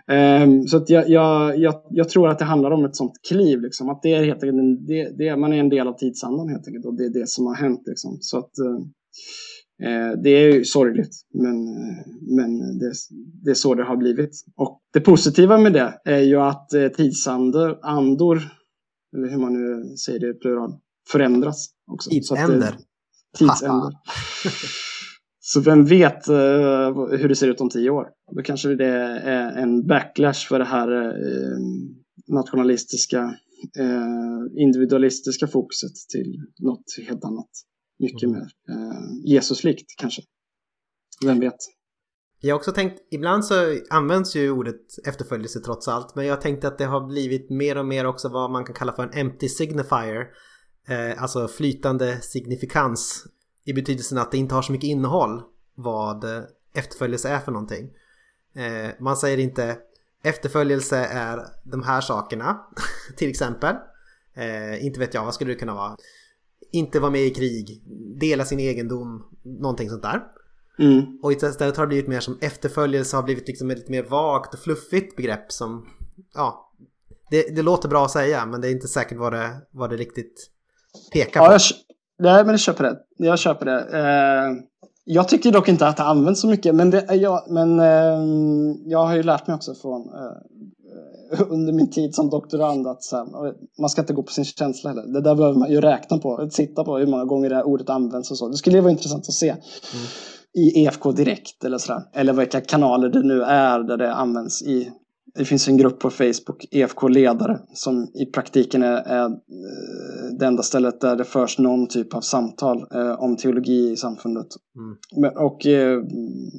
[0.07, 0.67] mm.
[0.67, 3.61] så att jag, jag, jag, jag, tror att det handlar om ett sånt kliv.
[3.61, 3.89] Liksom.
[3.89, 6.85] Att det är helt enkelt, det, det, man är en del av tidsandan helt enkelt.
[6.85, 7.83] Och det är det som har hänt.
[7.85, 8.17] Liksom.
[8.21, 8.57] Så att,
[9.83, 11.65] eh, det är ju sorgligt, men,
[12.35, 12.93] men det,
[13.43, 14.31] det, är så det har blivit.
[14.55, 18.41] Och det positiva med det är ju att eh, tidsandor, andor,
[19.17, 20.73] eller hur man nu säger det i plural,
[21.11, 21.69] förändras.
[21.91, 22.09] Också.
[22.09, 22.77] Tidsänder.
[23.37, 23.93] Tidsänder.
[25.49, 26.35] Så vem vet uh,
[27.17, 28.07] hur det ser ut om tio år?
[28.35, 31.57] Då kanske det är en backlash för det här uh,
[32.27, 33.23] nationalistiska,
[33.79, 37.49] uh, individualistiska fokuset till något helt annat.
[37.99, 38.39] Mycket mm.
[38.39, 38.47] mer
[39.33, 40.21] Jesuslikt kanske.
[41.25, 41.55] Vem vet?
[42.41, 43.53] Jag har också tänkt, ibland så
[43.89, 47.85] används ju ordet efterföljelse trots allt, men jag tänkte att det har blivit mer och
[47.85, 50.25] mer också vad man kan kalla för en empty signifier.
[50.89, 53.27] Eh, alltså flytande signifikans
[53.67, 55.41] i betydelsen att det inte har så mycket innehåll
[55.75, 56.25] vad
[56.73, 57.89] efterföljelse är för någonting.
[58.55, 59.77] Eh, man säger inte
[60.23, 62.59] efterföljelse är de här sakerna
[63.17, 63.75] till exempel.
[64.35, 65.97] Eh, inte vet jag, vad skulle det kunna vara?
[66.71, 67.83] Inte vara med i krig,
[68.19, 70.23] dela sin egendom, någonting sånt där.
[70.79, 71.19] Mm.
[71.23, 74.53] Och istället har det blivit mer som efterföljelse har blivit liksom ett lite mer vagt
[74.53, 75.87] och fluffigt begrepp som,
[76.33, 76.73] ja,
[77.29, 79.97] det, det låter bra att säga men det är inte säkert vad det, vad det
[79.97, 80.49] riktigt
[81.13, 81.53] pekar på.
[81.53, 81.59] Ja,
[82.19, 82.97] Nej, men jag köper det.
[83.17, 83.99] Jag köper det.
[83.99, 84.63] Eh,
[85.03, 88.19] jag tycker dock inte att det används så mycket, men, det, jag, men eh,
[88.85, 93.53] jag har ju lärt mig också från eh, under min tid som doktorand att här,
[93.81, 95.03] man ska inte gå på sin känsla heller.
[95.03, 97.89] Det där behöver man ju räkna på, sitta på hur många gånger det här ordet
[97.89, 98.47] används och så.
[98.47, 99.49] Det skulle ju vara intressant att se.
[99.49, 99.61] Mm.
[100.53, 102.01] i EFK Direkt eller sådär.
[102.13, 104.91] Eller vilka kanaler det nu är där det används i
[105.37, 109.29] det finns en grupp på Facebook, EFK-ledare, som i praktiken är, är, eh,
[110.39, 114.47] det enda stället där det förs någon typ av samtal eh, om teologi i samfundet.
[114.75, 114.97] Mm.
[115.15, 116.03] Men, och eh,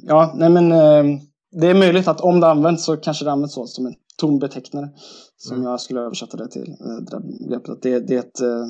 [0.03, 1.21] ja, nej men eh,
[1.51, 4.39] det är möjligt att om det används så kanske det används så som en tom
[4.39, 4.89] betecknare.
[5.37, 5.69] Som mm.
[5.69, 6.69] jag skulle översätta det till.
[6.69, 7.19] Eh,
[7.49, 8.65] det, det, det, ett, eh,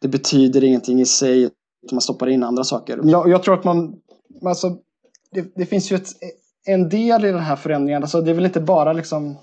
[0.00, 3.00] det betyder ingenting i sig, att man stoppar in andra saker.
[3.04, 3.94] Jag, jag tror att man,
[4.44, 4.78] alltså,
[5.32, 6.08] det, det finns ju ett
[6.66, 9.38] en del i den här förändringen, alltså det är väl inte bara liksom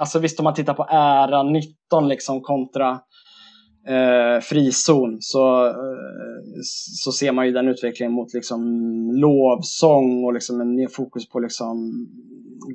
[0.00, 2.90] Alltså visst om man tittar på ära 19 liksom kontra
[3.88, 5.74] eh, frizon så, eh,
[7.02, 8.62] så ser man ju den utvecklingen mot liksom
[9.12, 12.06] lovsång och liksom en mer fokus på liksom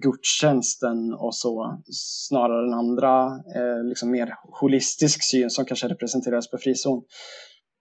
[0.02, 1.80] gudstjänsten och så
[2.28, 3.26] snarare än andra
[3.56, 7.04] eh, liksom mer holistisk syn som kanske representeras på frizon.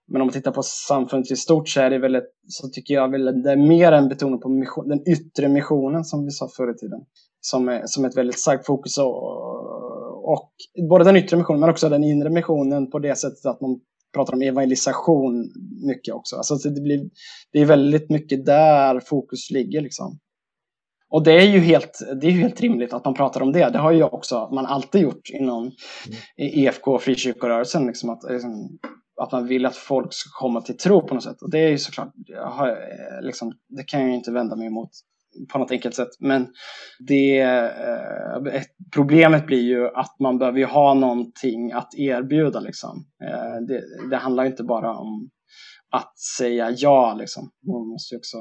[0.07, 3.11] Men om man tittar på samfundet i stort så är det väldigt, så tycker jag
[3.11, 6.71] väl det är mer en betoning på mission, den yttre missionen som vi sa förr
[6.71, 6.99] i tiden.
[7.41, 9.15] Som är, som ett väldigt starkt fokus och,
[10.33, 10.51] och
[10.89, 13.79] både den yttre missionen men också den inre missionen på det sättet att man
[14.13, 15.51] pratar om evangelisation
[15.87, 16.35] mycket också.
[16.35, 17.09] Alltså det, blir,
[17.51, 20.19] det är väldigt mycket där fokus ligger liksom.
[21.09, 23.69] Och det är ju helt, det är helt rimligt att man pratar om det.
[23.69, 25.73] Det har ju också man alltid gjort inom mm.
[26.37, 27.87] EFK och frikyrkorörelsen.
[27.87, 28.79] Liksom att, liksom,
[29.21, 31.41] att man vill att folk ska komma till tro på något sätt.
[31.41, 32.13] Och det är ju såklart,
[32.43, 32.77] har,
[33.21, 34.89] liksom, det kan jag ju inte vända mig emot
[35.51, 36.09] på något enkelt sätt.
[36.19, 36.47] Men
[36.99, 38.61] det, eh,
[38.93, 42.59] problemet blir ju att man behöver ju ha någonting att erbjuda.
[42.59, 43.05] Liksom.
[43.23, 45.29] Eh, det, det handlar inte bara om
[45.89, 47.13] att säga ja.
[47.19, 47.51] Liksom.
[47.67, 48.37] Man måste ju också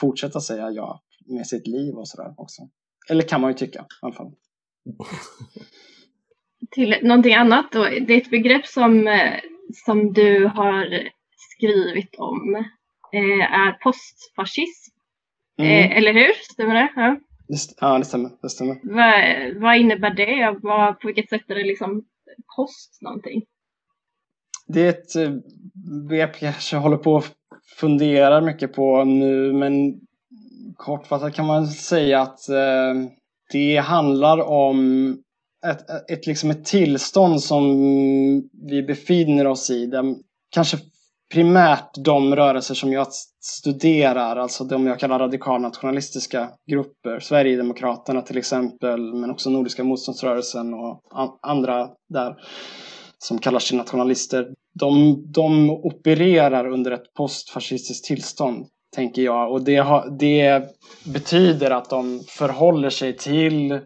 [0.00, 2.62] fortsätta säga ja med sitt liv och sådär också.
[3.10, 4.32] Eller kan man ju tycka i alla fall.
[6.70, 7.82] Till någonting annat då.
[7.82, 9.34] Det är ett begrepp som, eh,
[9.72, 12.54] som du har skrivit om.
[13.12, 14.94] Eh, är postfascism.
[15.58, 15.70] Mm.
[15.70, 16.32] Eh, eller hur?
[16.52, 16.88] Stämmer det?
[16.96, 17.16] Ja,
[17.80, 18.30] ja det stämmer.
[18.42, 18.78] Det stämmer.
[18.82, 20.58] Vad, vad innebär det?
[20.62, 22.04] Vad, på vilket sätt är det liksom
[22.56, 23.42] post någonting?
[24.66, 25.32] Det är ett
[26.08, 27.34] begrepp jag kanske håller på att
[27.76, 30.00] fundera mycket på nu men
[30.76, 32.94] kortfattat kan man säga att eh,
[33.52, 34.78] det handlar om
[35.66, 37.62] ett, ett, liksom ett tillstånd som
[38.68, 39.86] vi befinner oss i.
[39.86, 40.16] Där
[40.50, 40.78] kanske
[41.32, 43.06] primärt de rörelser som jag
[43.40, 51.02] studerar, alltså de jag kallar radikalnationalistiska grupper, Sverigedemokraterna till exempel, men också Nordiska motståndsrörelsen och
[51.42, 52.36] andra där
[53.18, 54.48] som kallar sig nationalister.
[54.74, 59.52] De, de opererar under ett postfascistiskt tillstånd tänker jag.
[59.52, 59.84] Och det,
[60.18, 60.68] det
[61.04, 63.80] betyder att de förhåller sig till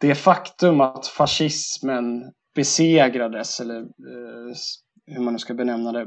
[0.00, 4.54] det faktum att fascismen besegrades, eller eh,
[5.06, 6.06] hur man nu ska benämna det,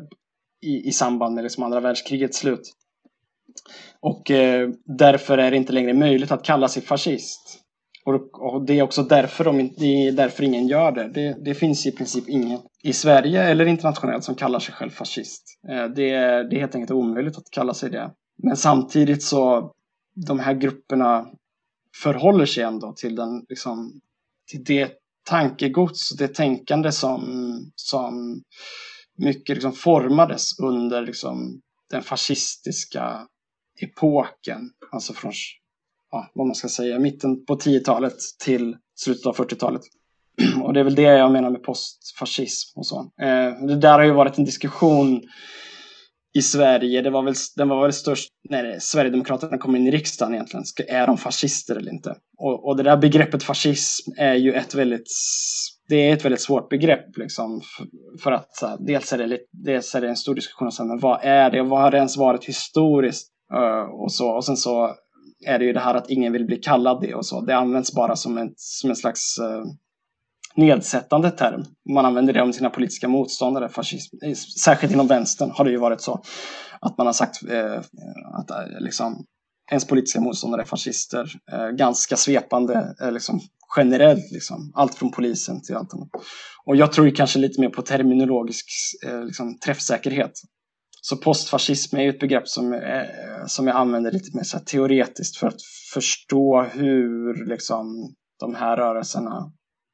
[0.61, 2.61] i, i samband med liksom andra världskrigets slut.
[3.99, 7.61] Och eh, därför är det inte längre möjligt att kalla sig fascist.
[8.05, 11.07] Och, och det är också därför, de, det är därför ingen gör det.
[11.07, 11.35] det.
[11.45, 11.53] det.
[11.53, 15.43] finns i princip ingen i Sverige eller internationellt som kallar sig själv fascist.
[15.69, 18.11] Eh, det, är, det är helt enkelt omöjligt att kalla sig det.
[18.43, 19.71] Men samtidigt så,
[20.27, 21.25] de här grupperna
[21.95, 24.01] förhåller sig ändå till, den, liksom,
[24.51, 24.91] till det
[25.23, 27.21] tankegods, det tänkande som,
[27.75, 28.41] som
[29.17, 33.27] mycket liksom formades under liksom, den fascistiska
[33.81, 34.71] epoken.
[34.91, 35.31] Alltså från,
[36.11, 39.81] ja, vad man ska säga, mitten på 10-talet till slutet av 40-talet.
[40.63, 42.99] Och det är väl det jag menar med postfascism och så.
[43.21, 45.21] Eh, det där har ju varit en diskussion
[46.33, 50.33] i Sverige, det var väl, den var väl störst när Sverigedemokraterna kom in i riksdagen
[50.33, 50.63] egentligen.
[50.87, 52.15] Är de fascister eller inte?
[52.37, 55.07] Och, och det där begreppet fascism är ju ett väldigt
[55.87, 57.87] det är ett väldigt svårt begrepp liksom, för,
[58.23, 61.19] för att så här, dels, är det, dels är det en stor diskussion om vad
[61.23, 64.95] är det och vad har det ens varit historiskt uh, och så och sen så
[65.47, 67.41] är det ju det här att ingen vill bli kallad det och så.
[67.41, 69.65] Det används bara som, ett, som en slags uh,
[70.55, 71.65] nedsättande term.
[71.93, 73.69] Man använder det om sina politiska motståndare.
[73.69, 74.15] Fascism.
[74.59, 76.23] Särskilt inom vänstern har det ju varit så
[76.81, 77.79] att man har sagt eh,
[78.33, 79.25] att eh, liksom,
[79.71, 81.31] ens politiska motståndare är fascister.
[81.51, 83.39] Eh, ganska svepande, eh, liksom,
[83.77, 84.31] generellt.
[84.31, 84.71] Liksom.
[84.75, 86.09] Allt från polisen till allt annat.
[86.65, 88.65] Och jag tror ju kanske lite mer på terminologisk
[89.07, 90.31] eh, liksom, träffsäkerhet.
[91.01, 93.05] Så postfascism är ju ett begrepp som, eh,
[93.47, 95.61] som jag använder lite mer så teoretiskt för att
[95.93, 99.51] förstå hur liksom, de här rörelserna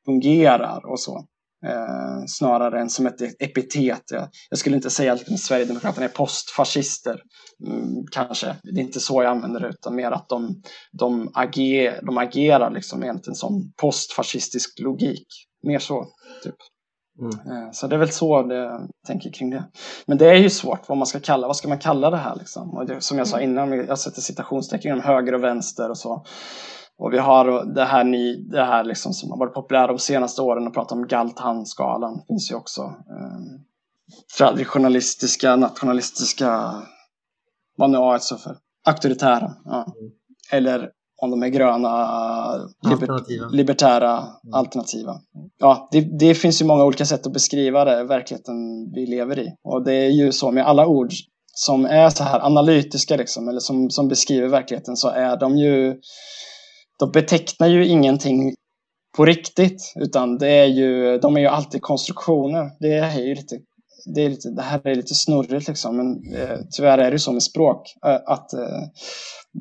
[0.08, 1.26] fungerar och så.
[1.66, 4.04] Eh, snarare än som ett epitet.
[4.12, 7.22] Jag, jag skulle inte säga att Sverigedemokraterna är postfascister.
[7.68, 8.56] Mm, kanske.
[8.64, 12.72] Det är inte så jag använder det utan mer att de, de, ager, de agerar
[12.72, 15.28] liksom enligt en sån postfascistisk logik.
[15.64, 16.08] Mer så.
[16.44, 16.56] Typ.
[17.20, 17.32] Mm.
[17.32, 19.64] Eh, så det är väl så jag tänker kring det.
[20.06, 22.36] Men det är ju svårt vad man ska kalla, vad ska man kalla det här
[22.36, 22.78] liksom?
[22.78, 23.50] Och det, som jag sa mm.
[23.50, 26.26] innan, jag sätter citationstecken inom höger och vänster och så.
[27.00, 30.42] Och vi har det här, ny, det här liksom som har varit populärt de senaste
[30.42, 32.22] åren att prata om Galtan-skalan.
[32.28, 32.82] finns ju också.
[32.82, 33.40] Eh,
[34.38, 36.74] traditionalistiska, nationalistiska,
[37.78, 38.58] vad nu A står för.
[38.86, 39.54] Auktoritära.
[39.66, 39.76] Ja.
[40.00, 40.12] Mm.
[40.52, 40.90] Eller
[41.22, 43.48] om de är gröna, alternativa.
[43.48, 44.54] libertära, mm.
[44.54, 45.16] alternativa.
[45.58, 48.56] Ja, det, det, finns ju många olika sätt att beskriva det, verkligheten
[48.96, 49.48] vi lever i.
[49.64, 51.12] Och det är ju så med alla ord
[51.54, 56.00] som är så här analytiska liksom, eller som, som beskriver verkligheten så är de ju
[57.00, 58.56] de betecknar ju ingenting
[59.18, 59.94] på riktigt.
[59.96, 62.72] Utan det är ju, de är ju alltid konstruktioner.
[62.80, 63.58] Det är ju lite
[64.16, 67.32] det, är lite, det här är lite snurrigt liksom, men eh, tyvärr är det så
[67.32, 67.94] med språk.
[68.06, 68.84] Eh, att eh,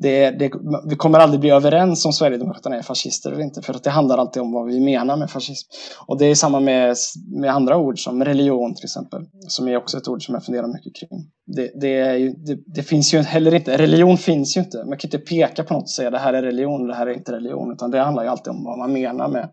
[0.01, 0.51] det, det,
[0.89, 4.17] vi kommer aldrig bli överens om Sverigedemokraterna är fascister eller inte, för att det handlar
[4.17, 5.69] alltid om vad vi menar med fascism.
[6.07, 6.95] Och det är samma med,
[7.39, 10.67] med andra ord, som religion till exempel, som är också ett ord som jag funderar
[10.67, 11.09] mycket kring.
[11.55, 12.33] Det, det, ju,
[12.75, 14.77] det, finns ju heller inte, religion finns ju inte.
[14.77, 17.13] Man kan inte peka på något och säga det här är religion, det här är
[17.13, 19.49] inte religion, utan det handlar ju alltid om vad man menar med,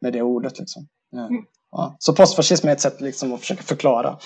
[0.00, 0.58] med det ordet.
[0.58, 0.86] Liksom.
[1.10, 1.26] Ja.
[1.26, 1.42] Mm.
[1.70, 1.96] Ja.
[1.98, 4.18] Så postfascism är ett sätt liksom att försöka förklara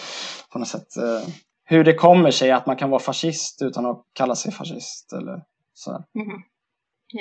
[0.52, 1.28] på något sätt eh,
[1.64, 5.12] hur det kommer sig att man kan vara fascist utan att kalla sig fascist.
[5.12, 5.42] Eller
[5.80, 6.42] så mm.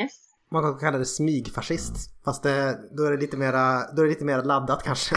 [0.02, 0.12] Yes.
[0.52, 2.24] Man kan kalla det smygfascist.
[2.26, 5.16] Fast det, då, är det lite mera, då är det lite mer laddat kanske.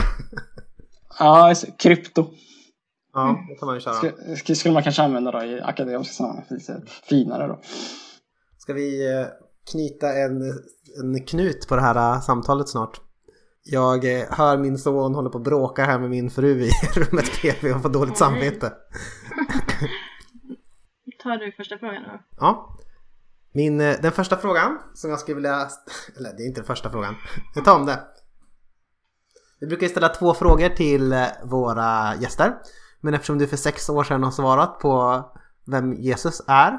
[1.19, 2.31] ja, krypto.
[3.13, 4.37] Ja, det kan man ju köra.
[4.37, 6.45] Sk skulle man kanske använda då i akademiska sammanhang
[7.03, 7.61] finare då.
[8.59, 9.27] Ska vi eh,
[9.73, 10.43] knyta en,
[11.03, 13.01] en knut på det här eh, samtalet snart?
[13.65, 17.43] Jag eh, hör min son håller på att bråka här med min fru i rummet
[17.43, 18.73] bredvid och får dåligt samvete.
[21.23, 22.21] Tar du första frågan då?
[22.37, 22.79] Ja.
[23.55, 25.69] Min, eh, den första frågan som jag skulle vilja...
[26.17, 27.15] Eller det är inte den första frågan.
[27.55, 27.99] Jag tar om det.
[29.61, 32.55] Vi brukar ställa två frågor till eh, våra gäster.
[33.01, 35.25] Men eftersom du för sex år sedan har svarat på
[35.67, 36.79] vem Jesus är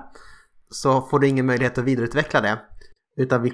[0.70, 2.60] så får du ingen möjlighet att vidareutveckla det.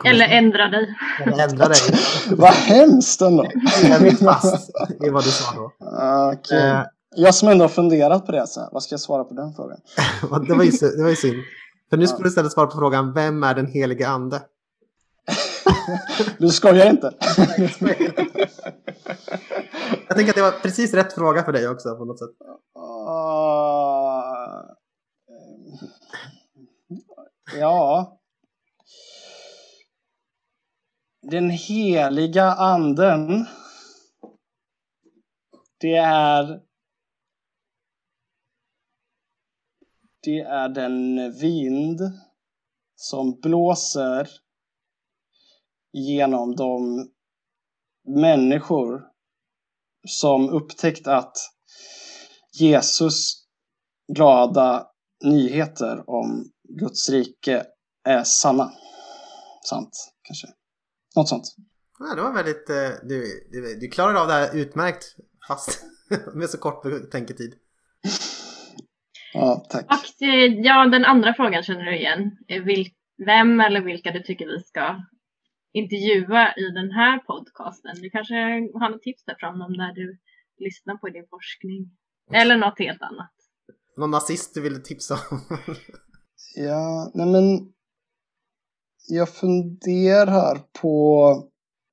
[0.10, 0.96] Eller ändra dig.
[1.22, 1.78] Eller ändra dig.
[2.32, 3.46] Vad hemskt ändå.
[3.84, 4.70] Jag vet fast
[5.06, 5.72] i vad du sa då.
[6.34, 6.70] Okay.
[6.70, 6.84] Eh,
[7.16, 9.78] jag som ändå har funderat på det, så vad ska jag svara på den frågan?
[10.48, 11.44] det, var ju, det var ju synd.
[11.90, 14.42] För nu skulle du istället svara på frågan, vem är den helige ande?
[16.38, 17.14] du skojar inte?
[20.08, 22.30] jag tänker att det var precis rätt fråga för dig också på något sätt.
[27.60, 28.20] Ja.
[31.22, 33.46] Den heliga anden.
[35.80, 36.69] Det är
[40.24, 42.00] Det är den vind
[42.96, 44.30] som blåser
[45.94, 47.06] genom de
[48.08, 49.02] människor
[50.08, 51.38] som upptäckt att
[52.60, 53.46] Jesus
[54.14, 54.88] glada
[55.24, 57.66] nyheter om Guds rike
[58.04, 58.72] är sanna.
[59.66, 60.48] Sant, kanske.
[61.16, 61.56] Något sånt.
[62.00, 62.70] Ja, det var väldigt...
[62.70, 65.16] Eh, du, du, du klarade av det här utmärkt
[65.48, 65.84] fast
[66.34, 67.54] med så kort tänketid.
[69.34, 69.86] Ja, tack.
[69.86, 72.38] Och eh, ja, den andra frågan känner du igen.
[73.26, 75.04] Vem eller vilka du tycker vi ska
[75.74, 77.96] intervjua i den här podcasten?
[78.02, 78.36] Du kanske
[78.80, 80.18] har något tips där fram om när du
[80.58, 81.92] lyssnar på din forskning.
[82.34, 83.34] Eller något helt annat.
[83.98, 85.42] Någon nazist du vill tipsa om?
[86.56, 87.74] ja, nej men
[89.10, 91.26] jag funderar på...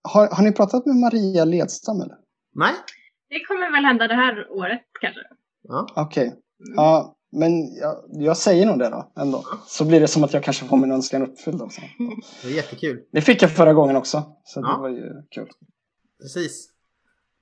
[0.03, 2.17] Har, har ni pratat med Maria Ledstam eller?
[2.55, 2.75] Nej.
[3.29, 5.21] Det kommer väl hända det här året kanske.
[5.63, 5.87] Ja.
[5.97, 6.27] Okej.
[6.27, 6.27] Okay.
[6.27, 6.75] Mm.
[6.77, 9.45] Ja, men jag, jag, säger nog det då ändå.
[9.67, 11.81] Så blir det som att jag kanske får min önskan uppfylld också.
[12.43, 13.03] Det är jättekul.
[13.13, 14.37] Det fick jag förra gången också.
[14.45, 14.73] Så ja.
[14.73, 15.49] det var ju kul.
[16.21, 16.69] Precis.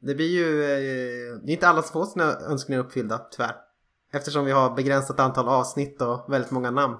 [0.00, 0.62] Det blir ju...
[0.62, 3.56] Eh, det är inte alla som får sina önskningar uppfyllda, tyvärr.
[4.12, 6.96] Eftersom vi har begränsat antal avsnitt och väldigt många namn.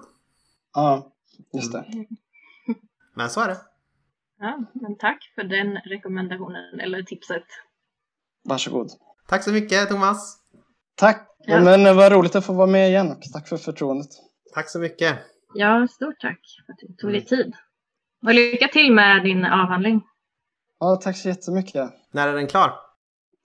[0.73, 1.13] Ja,
[1.53, 1.79] just det.
[1.79, 2.05] Mm.
[3.15, 3.57] Men så är det.
[4.39, 7.43] Ja, men tack för den rekommendationen, eller tipset.
[8.43, 8.91] Varsågod.
[9.27, 10.39] Tack så mycket Thomas.
[10.95, 11.27] Tack.
[11.39, 11.59] Ja.
[11.59, 13.15] Men vad roligt att få vara med igen.
[13.33, 14.09] Tack för förtroendet.
[14.53, 15.17] Tack så mycket.
[15.53, 17.53] Ja, stort tack för att du tog dig tid.
[18.25, 20.01] Och lycka till med din avhandling.
[20.79, 21.91] Ja, tack så jättemycket.
[22.11, 22.73] När är den klar?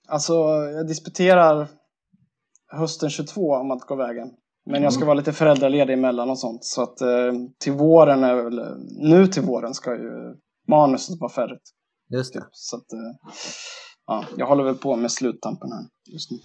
[0.07, 0.33] Alltså,
[0.75, 1.67] jag disputerar
[2.71, 4.27] hösten 22 om allt går vägen.
[4.65, 4.83] Men mm.
[4.83, 6.65] jag ska vara lite föräldraledig emellan och sånt.
[6.65, 8.61] Så att eh, till våren är väl,
[8.99, 10.35] nu till våren ska ju
[10.67, 11.71] manuset vara färdigt.
[12.09, 12.47] Just det.
[12.51, 13.31] Så att, eh,
[14.07, 16.37] ja, jag håller väl på med sluttampen här just nu.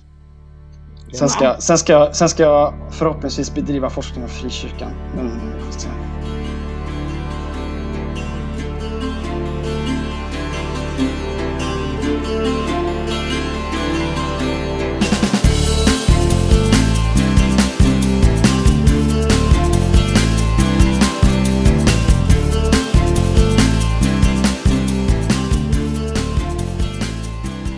[1.13, 4.91] Sen ska, sen, ska, sen ska jag förhoppningsvis bedriva forskning om frikyrkan.
[5.15, 5.53] Men,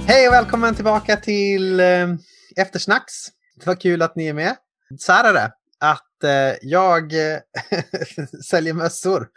[0.07, 1.87] Hej och välkommen tillbaka till eh,
[2.57, 3.15] eftersnacks.
[3.57, 4.57] Det var kul att ni är med.
[4.99, 7.13] Så här är det, att eh, jag
[8.51, 9.29] säljer mössor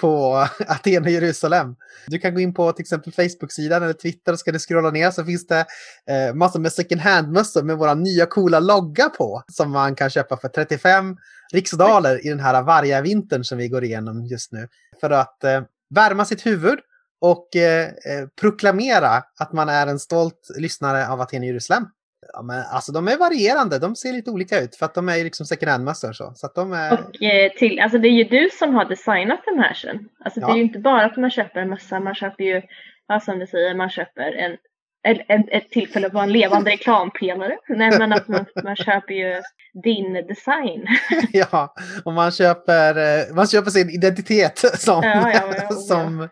[0.00, 0.34] på
[0.68, 1.76] Aten och Jerusalem.
[2.06, 5.10] Du kan gå in på till exempel Facebook-sidan eller Twitter och ska du scrolla ner
[5.10, 5.66] så finns det
[6.10, 10.36] eh, massor med second hand-mössor med våra nya coola logga på som man kan köpa
[10.36, 11.16] för 35
[11.52, 14.68] riksdaler i den här varje vintern som vi går igenom just nu.
[15.00, 16.78] För att eh, värma sitt huvud
[17.20, 21.86] och eh, eh, proklamera att man är en stolt lyssnare av Aten Jerusalem.
[22.32, 25.24] Ja, men alltså de är varierande, de ser lite olika ut för att de är
[25.24, 26.12] liksom second hand-mössor.
[26.12, 26.92] Så, så att de är...
[26.92, 29.98] Och eh, till, alltså det är ju du som har designat den här sen.
[30.24, 30.46] Alltså Ja.
[30.46, 32.62] det är ju inte bara att man köper en mössa, man köper ju,
[33.08, 34.56] ja, som du säger, man köper en,
[35.02, 37.56] en, en, ett tillfälle att vara en levande reklampelare.
[37.68, 39.42] Nej men att man, man köper ju
[39.82, 40.86] din design.
[41.32, 41.74] ja,
[42.04, 45.68] och man köper, eh, man köper sin identitet som, Ja, ja, ja.
[45.76, 46.28] som,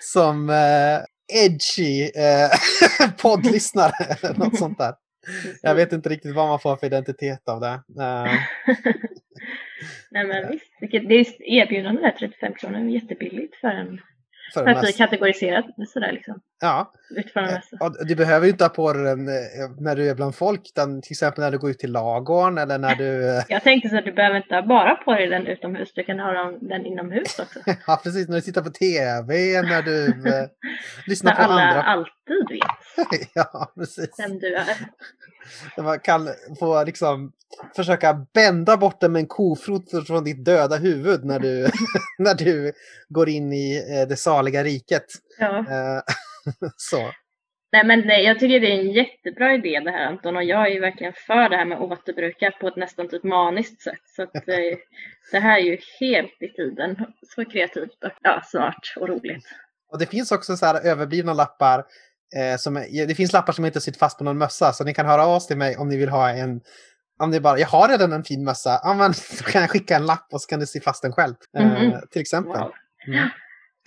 [0.00, 0.98] som eh,
[1.44, 2.50] edgy eh,
[3.22, 4.16] poddlyssnare.
[4.36, 4.94] Något sånt där.
[5.62, 7.80] Jag vet inte riktigt vad man får för identitet av det.
[8.02, 8.32] Eh,
[10.10, 14.00] Nej men visst, vilket, det är erbjudande där 35 kronor, jättebilligt för en,
[14.54, 14.98] för att vi är mässa.
[15.04, 16.40] kategoriserat sådär liksom.
[16.60, 16.92] ja,
[17.80, 19.34] och du behöver ju inte ha på dig den eh,
[19.80, 22.78] när du är bland folk, utan till exempel när du går ut till lagården eller
[22.78, 23.28] när du...
[23.38, 26.18] eh, Jag tänkte så att du behöver inte bara på dig den utomhus, du kan
[26.20, 27.58] ha den- inomhus också.
[27.86, 30.46] Ja, precis, när du tittar på tv, när du eh,
[31.06, 31.82] lyssnar När på alla andra.
[31.82, 34.10] alltid vet ja, precis.
[34.18, 34.64] vem du är.
[35.78, 37.32] Man kan få liksom
[37.76, 41.68] försöka bända bort det med en kofot från ditt döda huvud när du,
[42.18, 42.72] när du
[43.08, 45.04] går in i eh, det saliga riket.
[45.38, 45.58] Ja.
[45.58, 46.02] Eh,
[46.76, 47.10] Så.
[47.72, 50.72] Nej men nej, jag tycker det är en jättebra idé det här Anton och jag
[50.72, 54.02] är verkligen för det här med återbruka på ett nästan typ maniskt sätt.
[54.16, 54.78] Så att eh,
[55.32, 56.96] det här är ju helt i tiden.
[57.34, 59.46] Så kreativt och ja, smart och roligt.
[59.92, 61.84] Och det finns också så här överblivna lappar.
[62.36, 65.06] Eh, som, det finns lappar som inte sitter fast på någon mössa, så ni kan
[65.06, 66.60] höra av sig till mig om ni vill ha en
[67.20, 69.96] om det bara, jag har redan en fin mössa, ja, men då kan jag skicka
[69.96, 71.34] en lapp och så kan du sy fast den själv.
[71.58, 71.92] Eh, Mhm.
[72.10, 72.60] till exempel.
[72.60, 72.72] Wow.
[73.06, 73.28] Mm.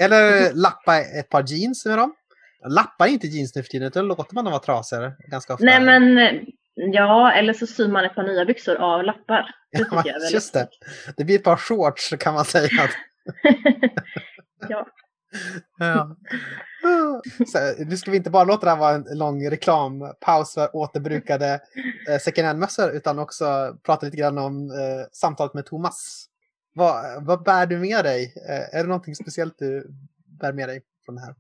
[0.02, 2.14] Eller lappa ett par jeans med dem.
[2.70, 5.66] Lappar inte jeans nu för tiden, utan låter man dem vara trasiga ganska ofta.
[5.66, 6.20] Nej men
[6.94, 9.56] ja, eller så syr man ett par nya byxor av lappar.
[9.72, 10.68] Det Ja, jag just det.
[11.18, 12.70] Det blir ett par shorts kan man säga.
[14.70, 14.88] ja.
[15.80, 16.16] Ja.
[17.48, 21.60] Så, nu ska vi inte bara låta det här vara en lång reklampaus för återbrukade
[22.10, 23.46] eh, second hand-mössor utan också
[23.84, 26.26] prata lite grann om eh, samtalet med Thomas.
[26.74, 28.34] Vad, vad bär du med dig?
[28.50, 29.88] Eh, är det någonting speciellt du
[30.40, 31.36] bär med dig från det här?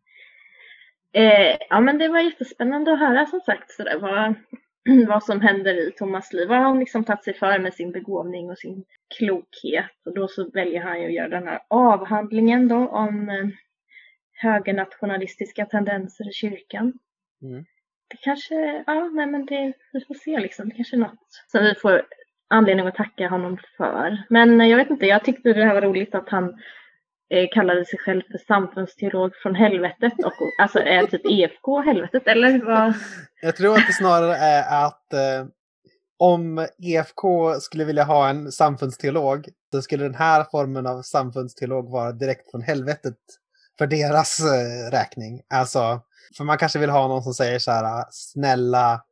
[1.13, 4.33] Eh, ja men det var jättespännande att höra som sagt sådär, vad,
[5.07, 6.47] vad som händer i Thomas liv.
[6.47, 8.83] Vad har han liksom tagit sig för med sin begåvning och sin
[9.17, 9.91] klokhet.
[10.05, 13.47] Och då så väljer han ju att göra den här avhandlingen då om eh,
[14.41, 16.93] högernationalistiska tendenser i kyrkan.
[17.41, 17.65] Mm.
[18.09, 21.63] Det kanske, ja nej men det, vi får se liksom, det kanske är något som
[21.63, 22.01] vi får
[22.49, 24.23] anledning att tacka honom för.
[24.29, 26.43] Men eh, jag vet inte, jag tyckte det här var roligt att han
[27.29, 32.65] eh, kallade sig själv för samfundsteolog från helvetet och alltså är typ EFK helvetet eller
[32.65, 32.93] vad?
[33.41, 35.47] Jag tror att det snarare är att eh,
[36.19, 42.11] om EFK skulle vilja ha en samfundsteolog så skulle den här formen av samfundsteolog vara
[42.11, 43.17] direkt från helvetet
[43.77, 45.41] för deras eh, räkning.
[45.49, 46.01] Alltså,
[46.37, 49.03] för man kanske vill ha någon som säger så här snälla,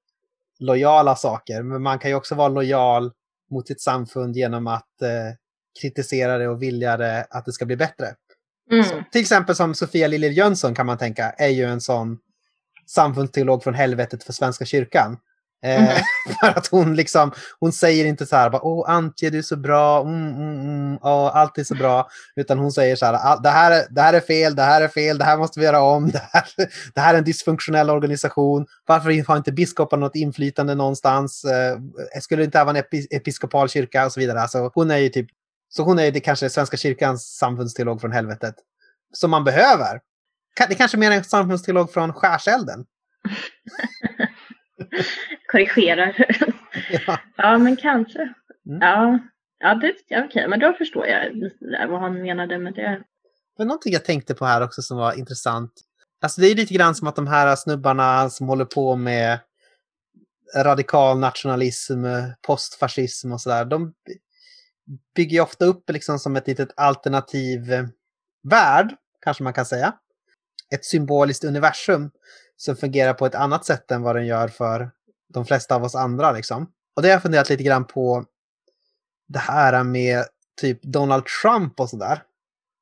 [0.59, 3.11] lojala saker, men man kan ju också vara lojal
[3.51, 5.35] mot sitt samfund genom att eh,
[5.81, 8.15] kritisera det och vilja det att det ska bli bättre.
[8.71, 9.03] Mm.
[9.11, 12.17] Till exempel som Sofia Liljer Jönsson kan man tänka är ju en sån
[12.87, 15.17] samfundsteolog från helvetet för Svenska kyrkan.
[15.65, 15.89] Eh, Mhm.
[16.39, 20.01] för att hon liksom, hon säger inte så här, åh Antje du är så bra,
[20.01, 22.09] mm, mm, mm, åh, allt är så bra.
[22.35, 24.81] Utan hon säger så här, "All- det här, är, det här är fel, det här
[24.81, 26.43] är fel, det här måste vi göra om, det här,
[26.93, 28.65] det här är en dysfunktionell organisation.
[28.85, 31.43] Varför har inte biskoparna något inflytande någonstans?
[31.45, 31.77] Eh,
[32.21, 34.41] skulle det inte vara en epi, episkopal kyrka och så vidare?
[34.41, 35.27] Alltså, hon är ju typ,
[35.69, 38.55] så hon är det kanske Svenska kyrkans samfundsteolog från helvetet
[39.13, 39.99] som man behöver.
[40.57, 42.85] Det är kanske mer en samfundsteolog från skärselden.
[45.51, 46.25] Korrigerar.
[47.07, 47.19] Ja.
[47.35, 48.21] ja men kanske.
[48.21, 48.79] Mm.
[48.81, 49.19] Ja,
[49.59, 53.03] ja det, ja, okej, men då förstår jag lite vad han menade med det.
[53.57, 55.71] Men någonting jag tänkte på här också som var intressant.
[56.21, 59.39] Alltså det är lite grann som att de här snubbarna som håller på med
[60.55, 62.05] radikal nationalism,
[62.41, 63.65] postfascism och sådär.
[63.65, 63.93] De
[65.15, 67.61] bygger ju ofta upp liksom som ett litet alternativ
[68.43, 69.93] värld, kanske man kan säga.
[70.73, 72.11] Ett symboliskt universum
[72.61, 74.91] som fungerar på ett annat sätt än vad den gör för
[75.33, 76.31] de flesta av oss andra.
[76.31, 76.71] Liksom.
[76.95, 78.25] Och det har jag funderat lite grann på
[79.27, 80.25] det här med
[80.61, 82.23] typ Donald Trump och sådär.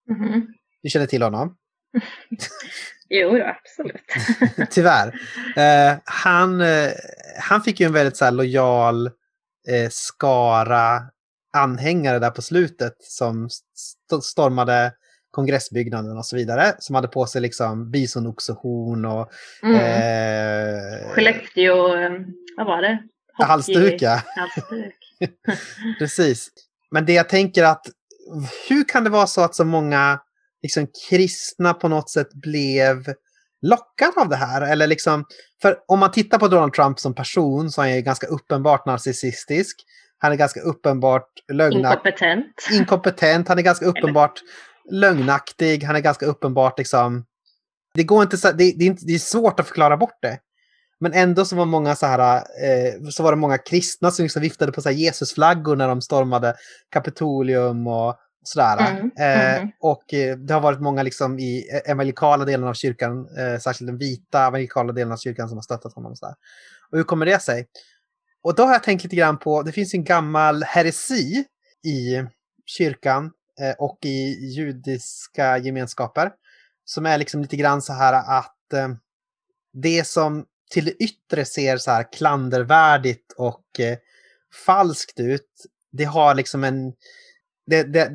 [0.10, 0.54] Mhm.
[0.84, 1.56] Du känner till honom?
[3.10, 4.02] Jo, absolut.
[4.72, 5.08] Tyvärr.
[5.56, 6.92] Eh, han, eh,
[7.40, 9.08] han fick ju en väldigt så här, lojal
[9.68, 11.02] eh, skara
[11.54, 14.94] anhängare där på slutet som st- stormade
[15.38, 16.76] kongressbyggnaden och så vidare.
[16.80, 19.30] Som hade på sig liksom bisonoxehorn och
[19.64, 19.76] Mm.
[19.76, 22.12] eh, Skellefteå, eh,
[22.58, 23.00] vad var det?
[23.38, 24.02] Hockey- halsduk.
[24.02, 24.22] ja.
[24.36, 24.94] Halsduk.
[26.00, 26.48] Precis.
[26.92, 27.86] Men det jag tänker att
[28.70, 30.20] hur kan det vara så att så många,
[30.62, 33.14] liksom kristna på något sätt blev
[33.62, 34.62] lockad av det här.
[34.62, 35.26] Eller liksom,
[35.62, 39.76] för om man tittar på Donald Trump som person så är han ganska uppenbart narcissistisk.
[40.20, 42.10] Han är ganska uppenbart lögnaktig.
[42.10, 42.46] Inkompetent.
[42.72, 43.48] Inkompetent.
[43.48, 44.42] Han är ganska uppenbart
[44.92, 45.84] lögnaktig.
[45.84, 47.26] Han är ganska uppenbart liksom...
[47.94, 50.40] Det, går inte så, det, det, är inte, det är svårt att förklara bort det.
[51.00, 54.42] Men ändå så var många så här, eh, så var det många kristna som liksom
[54.42, 56.56] viftade på så Jesusflaggor när de stormade
[56.90, 58.92] Kapitolium och sådär.
[58.92, 59.64] Mm, mm.
[59.64, 63.88] Eh, och eh, det har varit många liksom i evangelikala delen av kyrkan, eh, särskilt
[63.88, 66.12] den vita evangelikala delen av kyrkan som har stöttat honom.
[66.12, 66.36] Och, så
[66.92, 67.68] och hur kommer det sig?
[68.44, 71.46] Och då har jag tänkt lite grann på, det finns en gammal heresi
[71.84, 72.24] i
[72.66, 73.32] kyrkan
[73.62, 76.32] Eh, och i judiska gemenskaper
[76.86, 78.90] som är liksom lite grann så här att eh,
[79.74, 83.98] det som till det yttre ser så här klandervärdigt och eh,
[84.66, 86.94] falskt ut, det har liksom en...
[87.70, 88.10] Det, det,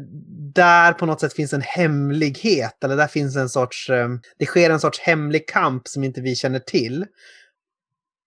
[0.55, 3.91] där på något sätt finns en hemlighet, eller där finns en sorts...
[4.39, 7.07] Det sker en sorts hemlig kamp som inte vi känner till.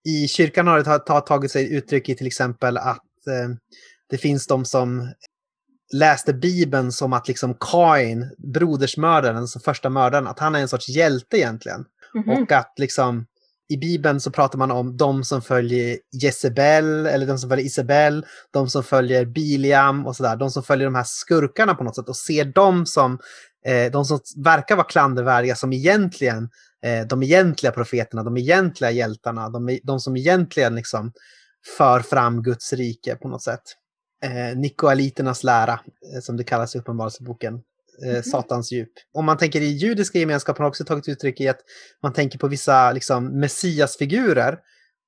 [0.04, 3.04] I kyrkan har det tagit sig uttryck i till exempel att
[4.10, 5.14] det finns de som
[5.94, 10.90] läste Bibeln som att liksom Kain, brodersmördaren, som första mördaren, att han är en sorts
[10.90, 11.86] hjälte egentligen.
[12.16, 12.44] Mm -hmm.
[12.44, 13.26] Och att liksom
[13.70, 18.26] i Bibeln så pratar man om de som följer Jezebel, eller de som följer Isabel,
[18.52, 20.36] de som följer Biliam och sådär.
[20.36, 23.20] De som följer de här skurkarna på något sätt och ser dem som,
[23.66, 26.50] eh, de som verkar vara klandervärdiga som egentligen,
[26.86, 31.12] eh, de egentliga profeterna, de egentliga hjältarna, de, de som egentligen liksom
[31.78, 33.62] för fram Guds rike på något sätt.
[34.26, 35.74] Eh, Nikoaliternas lära,
[36.14, 37.62] eh, som det kallas i Uppenbarelseboken
[38.06, 38.24] eh, mhm.
[38.24, 38.92] Satans djup.
[39.14, 41.60] Om man tänker i judiska gemenskapen har också tagit uttryck i att
[42.04, 44.60] man tänker på vissa liksom, messiasfigurer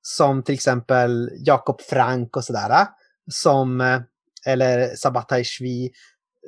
[0.02, 2.88] som till exempel Jakob Frank och sådär.
[3.31, 4.02] Som, eh,
[4.45, 5.91] eller Sabatai Shvi,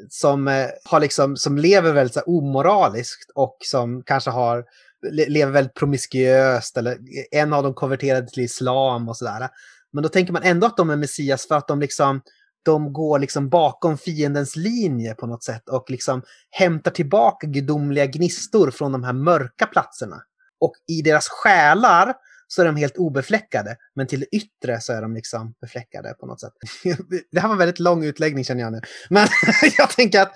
[0.10, 4.66] som, eh, har liksom, som lever väldigt så omoraliskt och som kanske har,
[5.12, 6.98] lever väldigt promiskuöst eller
[7.32, 9.50] en av dem konverterade till islam och sådär.
[9.94, 12.22] Men då tänker man ändå att de är Messias för att de liksom
[12.66, 18.72] de går liksom bakom fiendens linje på något sätt och liksom hämtar tillbaka gudomliga gnistor
[18.72, 20.22] från de här mörka platserna.
[20.60, 22.14] Och i deras själar
[22.48, 26.26] så är de helt obefläckade, men till det yttre så är de liksom befläckade på
[26.26, 26.54] något sätt.
[27.32, 28.82] Det här var en väldigt lång utläggning känner jag nu.
[29.10, 29.28] Men
[29.78, 30.32] jag tänker att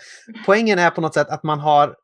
[0.46, 1.96] poängen är på något sätt att man har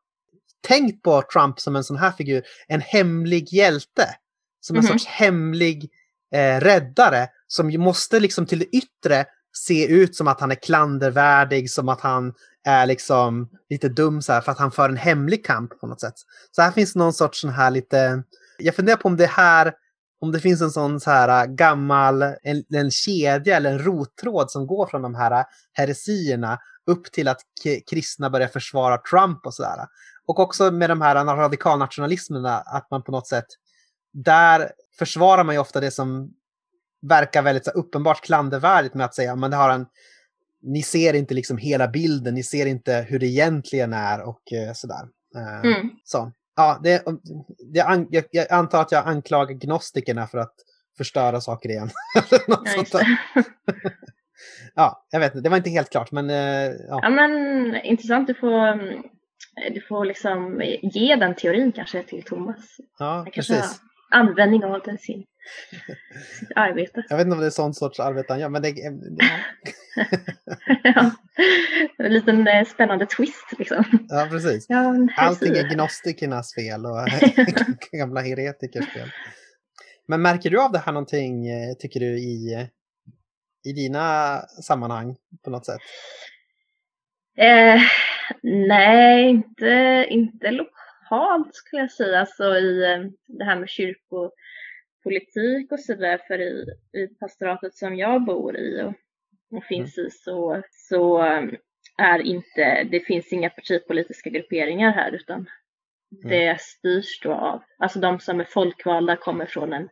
[0.66, 4.14] tänkt på Trump som en sån här figur, en hemlig hjälte.
[4.60, 4.92] Som en mm -hmm.
[4.92, 5.90] sorts hemlig
[6.34, 11.70] eh, räddare som måste liksom till det yttre se ut som att han är klandervärdig,
[11.70, 12.32] som att han
[12.64, 16.00] är liksom lite dum så här, för att han för en hemlig kamp på något
[16.00, 16.14] sätt.
[16.50, 18.22] Så här finns någon sorts sån här lite,
[18.58, 19.72] jag funderar på om det här,
[20.20, 24.66] om det finns en sån så här gammal, en, en kedja eller en rottråd som
[24.66, 27.40] går från de här heresierna upp till att
[27.90, 29.86] kristna börjar försvara Trump och sådär.
[30.26, 33.46] Och också med de här radikalnationalismerna, att man på något sätt,
[34.12, 36.34] där försvarar man ju ofta det som
[37.02, 39.86] verkar väldigt så uppenbart klandervärdigt med att säga men det har en
[40.62, 44.72] ni ser inte liksom hela bilden, ni ser inte hur det egentligen är och eh,
[44.72, 45.08] sådär.
[45.36, 45.90] Eh, mm.
[46.04, 47.02] Så, ja, det,
[47.72, 50.54] det, jag, jag, antar att jag anklagar gnostikerna för att
[50.96, 51.90] förstöra saker igen.
[52.46, 52.64] ja,
[54.74, 56.30] ja, jag vet inte, det var inte helt klart men...
[56.30, 57.00] Eh, ja.
[57.02, 58.76] ja, men intressant, du får,
[59.74, 62.76] du får liksom ge den teorin kanske till Thomas.
[62.98, 63.80] Ja, precis.
[64.10, 65.24] Användning av den sin
[66.38, 67.04] sitt arbete.
[67.08, 68.68] Jag vet inte om det är sån sorts arbete han gör, men det...
[68.68, 69.38] Ja.
[70.84, 71.10] ja.
[71.98, 73.84] En liten eh, spännande twist liksom.
[74.08, 74.66] Ja, precis.
[74.68, 76.98] Ja, Allting är gnostikernas fel och
[77.92, 79.10] gamla heretikers fel.
[80.08, 82.68] Men märker du av det här någonting, eh, tycker du, i,
[83.64, 85.80] i dina sammanhang på något sätt?
[87.36, 87.80] Eh,
[88.42, 90.79] nej, inte, inte lokalt
[91.52, 92.20] skulle jag säga.
[92.20, 94.30] Alltså i eh, det här med kyrko
[95.02, 98.94] politik och sådär för i, i pastoratet som jag bor i och,
[99.56, 100.06] och finns mm.
[100.06, 101.56] i så, så um,
[101.98, 106.28] är inte, det finns inga partipolitiska grupperingar här utan mm.
[106.28, 109.88] det styrs då av, alltså de som är folkvalda kommer från en,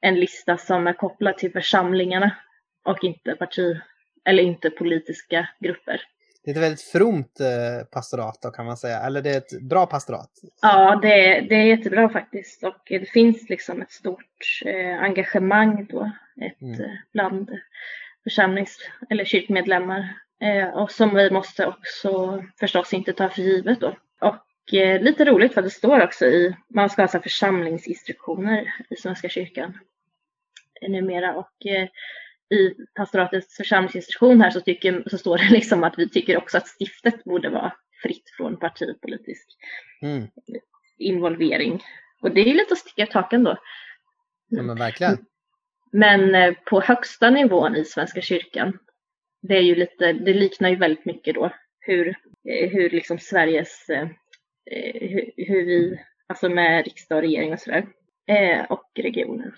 [0.00, 2.36] en lista som är kopplad till församlingarna
[2.84, 3.76] och inte parti
[4.24, 6.02] eller inte politiska grupper.
[6.44, 9.60] Det är ett väldigt fromt eh, pastorat då kan man säga, eller det är ett
[9.60, 10.30] bra pastorat?
[10.62, 16.12] Ja, det, det är jättebra faktiskt och det finns liksom ett stort eh, engagemang då
[16.40, 16.80] ett, mm.
[16.80, 17.50] Eh, bland
[18.24, 18.78] församlings
[19.10, 20.18] eller kyrkmedlemmar
[20.74, 23.96] och som vi måste också förstås inte ta för givet då.
[24.20, 29.78] Och lite roligt för det står också i, man ska ha församlingsinstruktioner i Svenska kyrkan
[30.88, 31.66] numera och
[32.52, 36.68] i pastoratets församlingsinstruktion här så, tycker, så står det liksom att vi tycker också att
[36.68, 37.72] stiftet borde vara
[38.02, 39.48] fritt från partipolitisk
[40.02, 40.28] Mm.
[40.98, 41.82] involvering.
[42.22, 43.58] Och det är ju lite att sticka ut hakan då.
[44.48, 45.18] Ja, men verkligen.
[45.92, 48.78] Men eh, på högsta nivån i Svenska kyrkan,
[49.42, 51.50] det är ju lite, det liknar ju väldigt mycket då
[51.80, 52.08] hur,
[52.48, 54.08] eh, hur liksom Sveriges, eh,
[55.00, 57.86] hur, hur vi, alltså med riksdag och regering och sådär,
[58.68, 59.54] och regioner.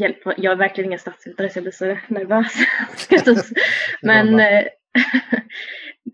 [0.00, 2.52] Hjälp, jag är verkligen ingen statsvetare så jag blir så nervös.
[4.02, 4.64] men eh,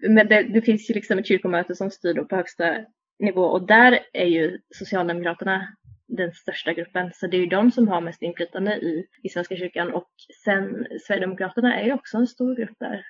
[0.09, 2.77] men det, det finns ju liksom ett kyrkomöte som styr då på högsta
[3.19, 5.69] nivå och där är ju Socialdemokraterna
[6.09, 7.11] den största gruppen.
[7.15, 10.09] Så det är ju de som har mest inflytande i, i Svenska kyrkan och
[10.45, 13.05] sen Sverigedemokraterna är ju också en stor grupp där.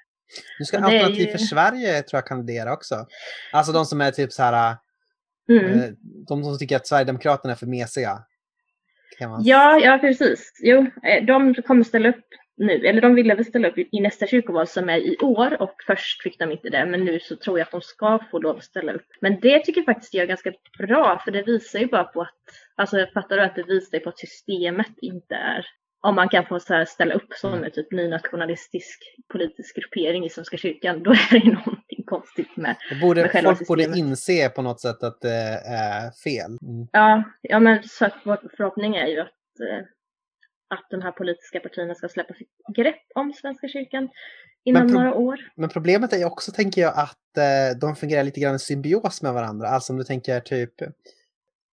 [0.59, 3.07] Nu ska Alternativ ju- för Sverige tror jag kandidera också.
[3.53, 4.77] Alltså de som är typ så här,
[5.51, 5.65] Mm.
[5.81, 5.91] eh,
[6.29, 8.19] de som tycker att Sverigedemokraterna är för mesiga.
[9.19, 9.41] Kan man...
[9.45, 10.53] Ja, ja precis.
[10.63, 12.25] Jo, eh, de kommer ställa upp
[12.61, 15.75] nu, eller de ville väl ställa upp i nästa kyrkoval som är i år och
[15.87, 18.57] först fick de inte det, men nu så tror jag att de ska få lov
[18.57, 19.07] att ställa upp.
[19.21, 22.21] Men det tycker jag faktiskt jag är ganska bra, för det visar ju bara på
[22.21, 22.35] att,
[22.77, 25.67] alltså jag fattar du att det visar ju på att systemet inte är,
[26.03, 28.99] om man kan få så här ställa upp som en typ nynationalistisk
[29.33, 33.55] politisk gruppering i Svenska kyrkan, då är det ju någonting konstigt med borde, med själva
[33.55, 34.11] folk borde systemet.
[34.11, 36.51] inse på något sätt att det är fel.
[36.63, 36.87] Mm.
[36.93, 39.85] Ja, ja men så att vår förhoppning är ju att, eh,
[40.75, 44.09] att de här politiska partierna ska släppa sitt grepp om Svenska kyrkan
[44.65, 45.39] inom några år.
[45.57, 49.23] Men problemet är ju också, tänker jag, att eh, de fungerar lite grann i symbios
[49.23, 49.69] med varandra.
[49.69, 50.75] Alltså om du tänker typ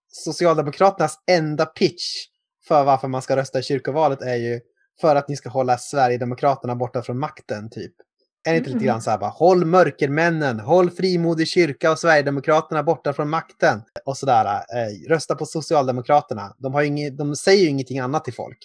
[0.08, 2.28] Socialdemokraternas enda pitch
[2.68, 4.60] för varför man ska rösta i kyrkovalet är ju
[5.02, 7.94] för att ni ska hålla Sverigedemokraterna borta från makten, typ.
[8.48, 8.88] Är det inte lite Mm.
[8.88, 13.82] grann så här bara, håll mörkermännen, håll frimodig kyrka och Sverigedemokraterna borta från makten.
[14.06, 16.56] Och sådär, eh, rösta på Socialdemokraterna.
[16.58, 18.58] De, har inget, de säger ju ingenting annat till folk.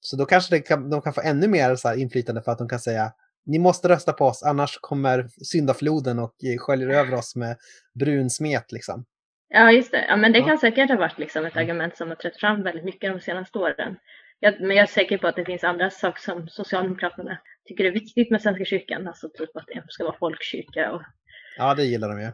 [0.00, 2.68] Så då kanske kan, de kan få ännu mer så här inflytande för att de
[2.68, 3.12] kan säga
[3.46, 7.56] ni måste rösta på oss, annars kommer syndafloden och eh, sköljer över oss med
[7.94, 9.04] brun smet liksom.
[9.48, 10.04] Ja, just det.
[10.08, 10.44] Ja, men det Ja.
[10.46, 11.62] kan säkert ha varit liksom ett Mm.
[11.64, 13.96] argument som har trätt fram väldigt mycket de senaste åren.
[14.40, 17.90] Jag, men jag är säker på att det finns andra saker som Socialdemokraterna tycker är
[17.90, 21.02] viktigt med Svenska kyrkan, alltså typ att det ska vara folkkyrka och
[21.56, 22.30] Ja, det gillar de ju.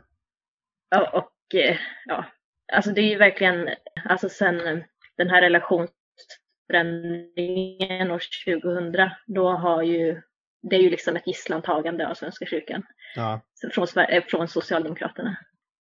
[0.91, 2.25] Ja, och eh, ja,
[2.73, 3.69] alltså det är ju verkligen,
[4.05, 4.79] alltså sen eh,
[5.17, 10.23] den här relationsförändringen år 2000, då har ju,
[10.63, 12.83] det är ju liksom ett gisslantagande av Svenska kyrkan
[13.15, 13.41] Ja.
[13.73, 15.37] från, eh, från Socialdemokraterna.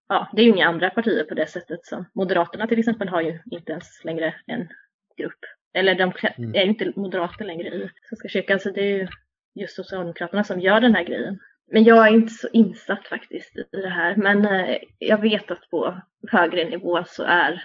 [0.08, 3.20] Ja, det är ju inga andra partier på det sättet som Moderaterna till exempel har
[3.20, 4.68] ju inte ens längre en
[5.16, 5.38] grupp.
[5.74, 6.54] Eller de Mm.
[6.54, 9.08] är ju inte moderater längre i Svenska kyrkan, så det är ju
[9.54, 11.38] just Socialdemokraterna som gör den här grejen.
[11.72, 14.16] Men jag är inte så insatt faktiskt i det här.
[14.16, 17.64] Men eh, jag vet att på högre nivå så är,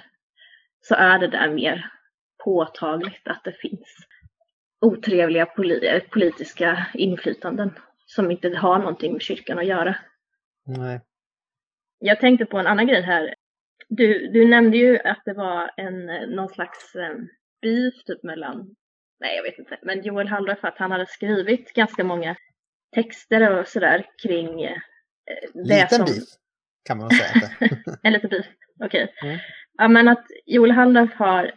[0.81, 1.91] så är det där mer
[2.43, 3.97] påtagligt att det finns
[4.81, 7.71] otrevliga poli- politiska inflytanden
[8.05, 9.95] som inte har någonting med kyrkan att göra.
[10.65, 11.01] Nej.
[11.99, 13.35] Jag tänkte på en annan grej här.
[13.89, 17.15] Du, du nämnde ju att det var en, eh, någon slags eh,
[17.61, 18.75] beef typ mellan,
[19.19, 22.35] nej jag vet inte, men Joel Halldorf att han hade skrivit ganska många
[22.95, 24.77] texter och sådär kring eh,
[25.53, 26.05] det Liten som...
[26.05, 26.23] beef
[26.85, 27.45] kan man säga.
[27.45, 27.97] Att det.
[28.03, 28.45] En liten beef,
[28.85, 29.13] okej.
[29.23, 29.37] Mm.
[29.77, 31.51] Ja men att Joel Halldorf har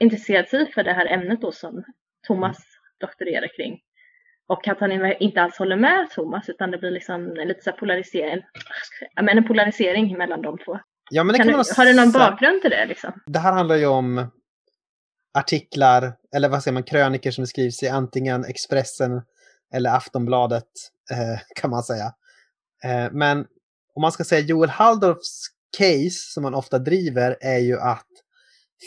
[0.00, 1.84] intresserat sig för det här ämnet då som
[2.26, 2.58] Thomas
[3.00, 3.80] doktorerar kring.
[4.46, 7.72] Och att han inte alls håller med Thomas utan det blir liksom en lite så
[7.72, 8.42] polarisering,
[9.14, 10.78] ja, men en polarisering mellan de två.
[11.10, 13.12] Ja, men det Kan kan du, man har du någon bakgrund till det liksom?
[13.26, 14.30] Det här handlar ju om
[15.34, 19.22] artiklar, eller vad säger man, kröniker som skrivs i antingen Expressen
[19.74, 20.68] eller Aftonbladet,
[21.10, 22.14] eh, kan man säga.
[22.84, 23.46] Eh, men
[23.94, 25.46] om man ska säga Joel Halldorfs
[25.78, 28.06] case, som man ofta driver, är ju att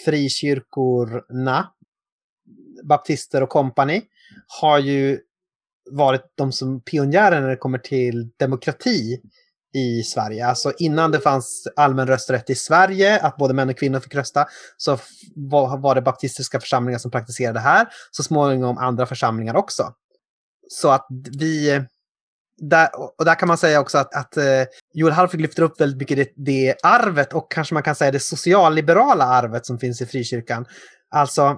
[0.06, 1.74] frikyrkorna,
[2.84, 4.02] baptister och kompani,
[4.48, 5.20] har ju
[5.92, 9.22] varit de som pionjärer när det kommer till demokrati
[9.76, 10.48] i Sverige.
[10.48, 14.46] Alltså innan det fanns allmän rösträtt i Sverige, att både män och kvinnor fick rösta,
[14.78, 14.98] så
[15.36, 17.88] var, det baptistiska församlingar som praktiserade här.
[18.12, 19.94] Så småningom andra församlingar också.
[20.70, 21.08] Så att
[21.40, 21.84] vi...
[22.58, 22.90] Där,
[23.20, 24.44] och där kan man säga också att, att eh,
[24.94, 28.20] Joel Halfig lyfter upp väldigt mycket det, det arvet och kanske man kan säga det
[28.20, 30.66] socialliberala arvet som finns i frikyrkan.
[31.12, 31.58] Alltså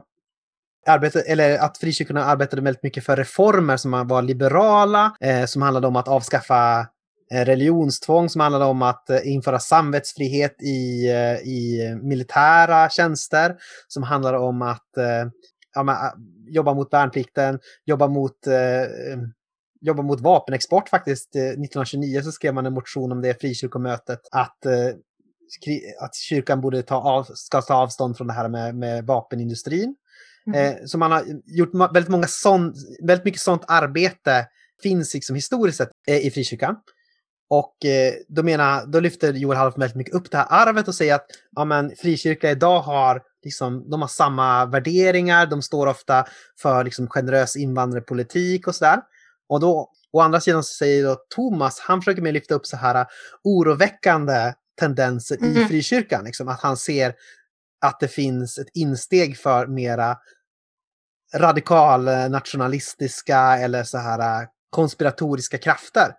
[0.88, 5.88] arbete, eller att frikyrkorna arbetade väldigt mycket för reformer som var liberala, eh, som handlade
[5.88, 6.88] om att avskaffa
[7.32, 13.56] religionstvång, som handlade om att eh, införa samvetsfrihet i, eh, i militära tjänster,
[13.88, 15.30] som handlade om att eh,
[15.74, 19.18] ja, eh, jobba mot värnplikten, jobba mot, eh,
[19.82, 21.36] jobba mot vapenexport faktiskt.
[21.36, 24.72] Eh, 1929 så skrev man en motion om det frikyrkomötet, att eh,
[26.00, 29.96] att kyrkan borde ta av, ska ta avstånd från det här med, med vapenindustrin.
[30.48, 30.66] Mm.
[30.66, 32.74] Eh, så man har gjort väldigt, många sån,
[33.04, 34.48] väldigt mycket sånt arbete
[34.84, 36.76] finns liksom historiskt sett eh, i frikyrkan.
[37.50, 40.96] Och eh, då, menar, då lyfter Joel Half väldigt mycket upp det här arvet och
[40.96, 46.26] säger att ja, men, frikyrka idag har, liksom, de har samma värderingar, de står ofta
[46.62, 49.02] för liksom, generös invandrarpolitik och sådär.
[49.50, 52.78] Och då, å andra sidan så säger då Thomas, han försöker med lyfta upp så
[52.78, 53.06] här
[53.44, 55.58] oroväckande tendenser mm.
[55.58, 56.26] i frikyrkan.
[56.26, 57.14] Liksom, att han ser
[57.86, 60.18] att det finns ett insteg för mera
[61.36, 66.12] radikal nationalistiska eller så här konspiratoriska krafter.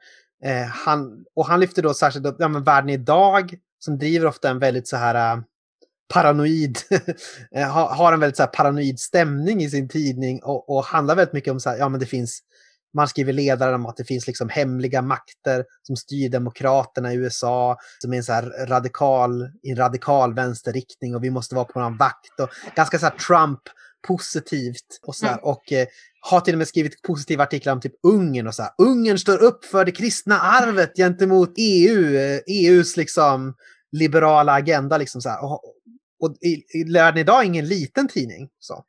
[0.44, 4.50] Eh, han, och han lyfter då särskilt upp ja, men världen idag som driver ofta
[4.50, 5.42] en väldigt så här uh,
[6.14, 6.78] paranoid,
[7.54, 11.32] eh, har en väldigt så här paranoid stämning i sin tidning och, och handlar väldigt
[11.32, 12.40] mycket om så här, ja men det finns,
[12.94, 17.76] man skriver ledare om att det finns liksom hemliga makter som styr demokraterna i USA,
[17.98, 21.80] som är en så här radikal, i en radikal vänsterriktning och vi måste vara på
[21.80, 23.60] vår vakt och ganska så här Trump
[24.06, 25.32] positivt och sådär.
[25.32, 25.44] Mm.
[25.44, 25.86] Och eh,
[26.20, 28.72] har till och med skrivit positiva artiklar om typ Ungern och så här.
[28.78, 33.54] Ungern står upp för det kristna arvet gentemot EU, eh, EUs liksom
[33.92, 35.44] liberala agenda liksom så här.
[35.44, 35.62] Och,
[36.20, 38.48] och i, i Lärden idag är ingen liten tidning.
[38.58, 38.84] Så.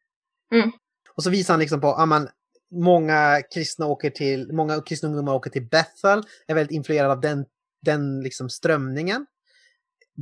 [0.54, 0.72] Mm.
[1.16, 2.30] Och så visar han liksom på, ja men
[2.72, 7.46] många kristna åker till, många kristna ungdomar åker till Bethel, är väldigt influerade av den,
[7.82, 9.26] den liksom strömningen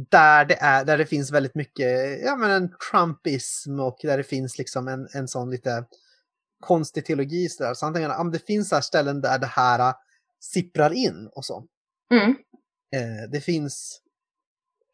[0.09, 4.23] där det, är, där det finns väldigt mycket ja, men en Trumpism och där det
[4.23, 5.85] finns liksom en, en sån lite
[6.59, 7.49] konstig teologi.
[7.49, 7.73] Så, där.
[7.73, 9.95] så han tänker att det finns här ställen där det här äh,
[10.39, 11.65] sipprar in och så.
[12.11, 12.29] Mm.
[12.95, 14.01] Eh, det finns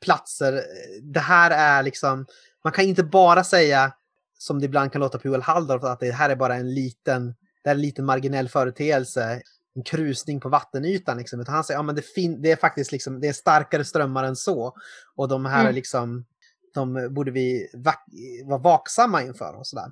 [0.01, 0.63] platser,
[1.01, 2.25] det här är liksom,
[2.63, 3.93] man kan inte bara säga
[4.37, 7.35] som det ibland kan låta på Joel Halldorf att det här är bara en liten,
[7.63, 9.41] det är en liten marginell företeelse
[9.75, 11.17] en krusning på vattenytan.
[11.17, 11.39] Liksom.
[11.39, 14.35] Utan han säger att ja, det, det är faktiskt liksom, det är starkare strömmar än
[14.35, 14.75] så.
[15.15, 15.75] Och de här mm.
[15.75, 16.25] liksom,
[16.73, 18.05] de borde vi vak
[18.45, 19.91] vara vaksamma inför och sådär.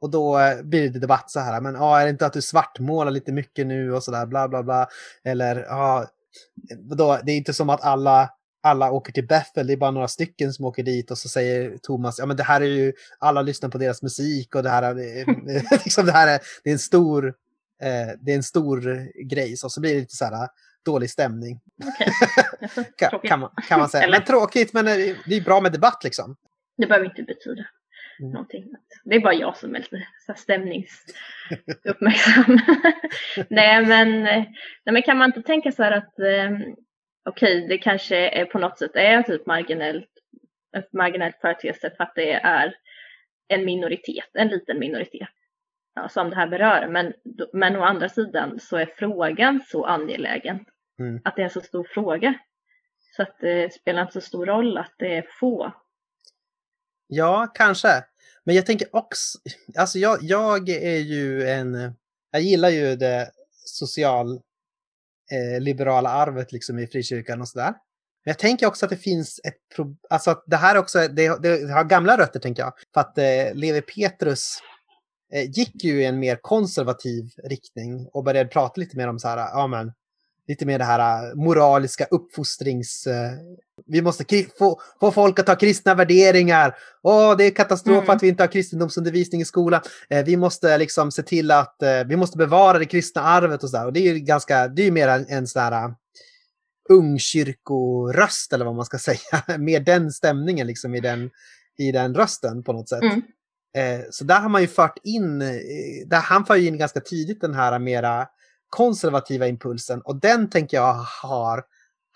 [0.00, 2.42] Och då eh, blir det debatt så här, men ja, är det inte att du
[2.42, 4.88] svartmålar lite mycket nu och sådär, bla bla bla.
[5.24, 6.06] Eller ja,
[6.78, 8.30] då, det är inte som att alla
[8.62, 11.78] alla åker till Bethel, det är bara några stycken som åker dit och så säger
[11.78, 14.82] Thomas, ja men det här är ju, alla lyssnar på deras musik och det här
[14.82, 15.26] är,
[15.84, 17.26] liksom det här är, det är en stor
[17.82, 20.48] eh, det är en stor grej, så, så blir det lite så här
[20.84, 21.60] dålig stämning.
[21.78, 22.84] Okay.
[22.96, 24.04] kan, kan, man, kan man säga.
[24.04, 24.18] Eller?
[24.18, 24.94] Men tråkigt, men äh,
[25.26, 26.36] det är bra med debatt liksom.
[26.76, 27.62] Det behöver inte betyda
[28.20, 28.32] mm.
[28.32, 28.64] någonting.
[29.04, 32.48] Det är bara jag som är lite så stämningsuppmärksam.
[33.48, 36.50] nej, men, nej, men kan man inte tänka så här att eh,
[37.28, 40.10] okej, okay, det kanske är på något sätt är typ marginellt,
[40.76, 42.74] ett marginellt företeelse för att det är
[43.48, 45.28] en minoritet, en liten minoritet
[45.94, 46.88] ja, som det här berör.
[46.88, 47.12] Men,
[47.52, 50.64] men å andra sidan så är frågan så angelägen
[50.98, 51.20] mm.
[51.24, 52.34] att det är en så stor fråga.
[53.16, 55.72] Så att det spelar inte så stor roll att det är få.
[57.06, 58.04] Ja, kanske.
[58.44, 59.38] Men jag tänker också,
[59.76, 61.94] alltså jag, jag är ju en,
[62.30, 63.30] jag gillar ju det
[63.64, 64.40] social
[65.32, 67.74] eh, liberala arvet liksom i frikyrkan och sådär.
[68.24, 71.42] Men jag tänker också att det finns ett problem, alltså att det här också, det,
[71.42, 72.72] det, har gamla rötter tänker jag.
[72.94, 74.60] För att eh, Levi Petrus
[75.32, 79.28] Eh, gick ju i en mer konservativ riktning och började prata lite mer om så
[79.28, 79.92] här, ja men,
[80.48, 83.06] lite mer det här äh, moraliska uppfostrings...
[83.06, 83.32] Äh,
[83.86, 84.24] vi måste
[84.58, 86.76] få, få folk att ha kristna värderingar.
[87.02, 88.16] Åh, det är katastrof mm.
[88.16, 89.80] att vi inte har kristendomsundervisning i skolan.
[90.10, 93.76] Eh, vi måste liksom se till att vi måste bevara det kristna arvet och så
[93.76, 93.86] där.
[93.86, 95.94] Och det är ju ganska, det är ju mer en, en sån här
[96.88, 99.58] ungkyrkoröst eller vad man ska säga.
[99.58, 101.30] mer den stämningen liksom i den,
[101.78, 103.02] i den rösten på något sätt.
[103.02, 103.22] Mm.
[104.10, 105.38] Så där har man ju fört in,
[106.06, 108.26] där han för in ganska tidigt den här mera
[108.70, 111.64] konservativa impulsen och den tänker jag har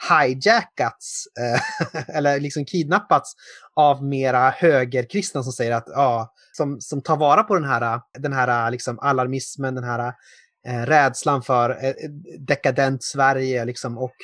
[0.08, 3.32] hijackats eh, eller liksom kidnappats
[3.76, 8.32] av mera högerkristna som säger att ja, som, som tar vara på den här, den
[8.32, 10.14] här liksom alarmismen, den här
[10.66, 14.14] eh, rädslan för eh, eh dekadent Sverige liksom och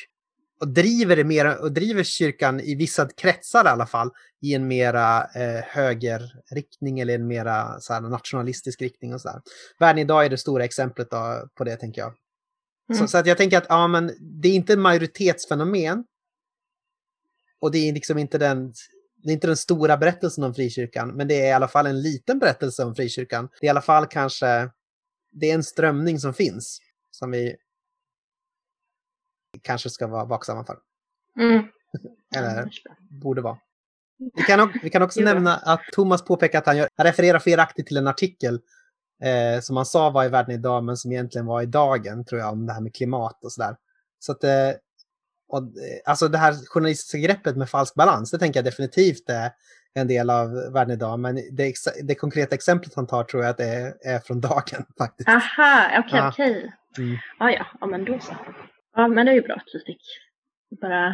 [0.61, 4.11] och driver, det mer, och driver kyrkan i vissa kretsar i alla fall
[4.43, 9.15] i en mera eh, högerriktning eller en mera så här, nationalistisk riktning.
[9.15, 9.41] och så där.
[9.78, 12.15] Världen idag är det stora exemplet då, på det tänker jag.
[12.91, 12.99] Mm.
[12.99, 16.05] Så, så, att jag tänker att ja, men det är inte en majoritetsfenomen.
[17.61, 18.73] Och det är liksom inte den,
[19.23, 22.03] det är inte den stora berättelsen om frikyrkan, men det är i alla fall en
[22.03, 23.49] liten berättelse om frikyrkan.
[23.61, 24.70] Det är i alla fall kanske,
[25.33, 26.78] det är en strömning som finns,
[27.11, 27.57] som vi
[29.62, 30.77] kanske ska vara vaksamma för.
[31.41, 31.65] Mm.
[32.37, 32.70] Eller
[33.11, 33.59] borde vara.
[34.35, 37.87] Vi kan, vi kan också nämna att Thomas påpekar att han, gör, han refererar felaktigt
[37.87, 38.61] till en artikel
[39.23, 42.41] eh, som han sa var i världen idag men som egentligen var i dagen tror
[42.41, 43.77] jag om det här med klimat och sådär.
[44.19, 44.70] Så att eh,
[45.49, 49.51] och, eh, alltså det här journalistiska greppet med falsk balans, det tänker jag definitivt är
[49.95, 51.19] en del av världen idag.
[51.19, 54.85] Men det, det konkreta exemplet han tar tror jag att det är, är från dagen
[54.99, 55.28] faktiskt.
[55.28, 56.28] Aha, okej, okay, ja.
[56.28, 56.51] okej.
[56.51, 57.05] Okay.
[57.05, 57.19] Mm.
[57.39, 58.35] Ah, ja, ja, men då så.
[58.97, 60.02] Ja, men det är ju bra att vi fick
[60.81, 61.06] bara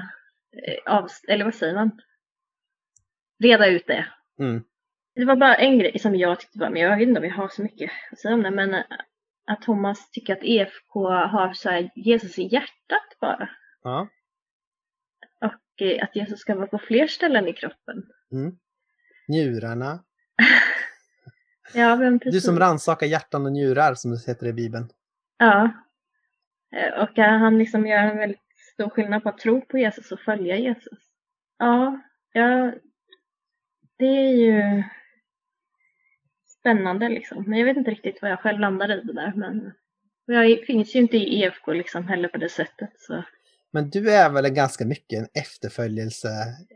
[0.67, 2.01] eh, av, eller vad säger man?
[3.39, 4.07] Reda ut det.
[4.39, 4.65] Mm.
[5.15, 7.35] Det var bara en grej som jag tyckte var, men jag vet inte om jag
[7.35, 8.85] har så mycket att säga om det, men eh,
[9.47, 13.49] att Thomas tycker att EFK har så här Jesus i hjärtat bara.
[13.83, 14.09] Ja.
[15.41, 18.03] Och eh, att Jesus ska vara på fler ställen i kroppen.
[18.33, 18.59] Mm.
[19.29, 20.05] Njurarna.
[21.75, 22.35] Ja, men precis.
[22.35, 24.89] Du som rannsakar hjärtan och njurar som det heter i Bibeln.
[25.39, 25.71] Ja.
[26.77, 28.41] Eh, och eh, han liksom gör en väldigt
[28.73, 30.99] stor skillnad på att tro på Jesus och följa Jesus.
[31.59, 32.73] Ja, ja
[33.99, 34.83] det är ju
[36.61, 37.45] spännande liksom.
[37.47, 39.33] Men jag vet inte riktigt vad jag själv landar i det där.
[39.37, 39.73] Men
[40.27, 42.91] jag finns ju inte i EFK liksom heller på det sättet.
[42.99, 43.25] Så.
[43.73, 46.29] Men du är väl en ganska mycket en efterföljelse...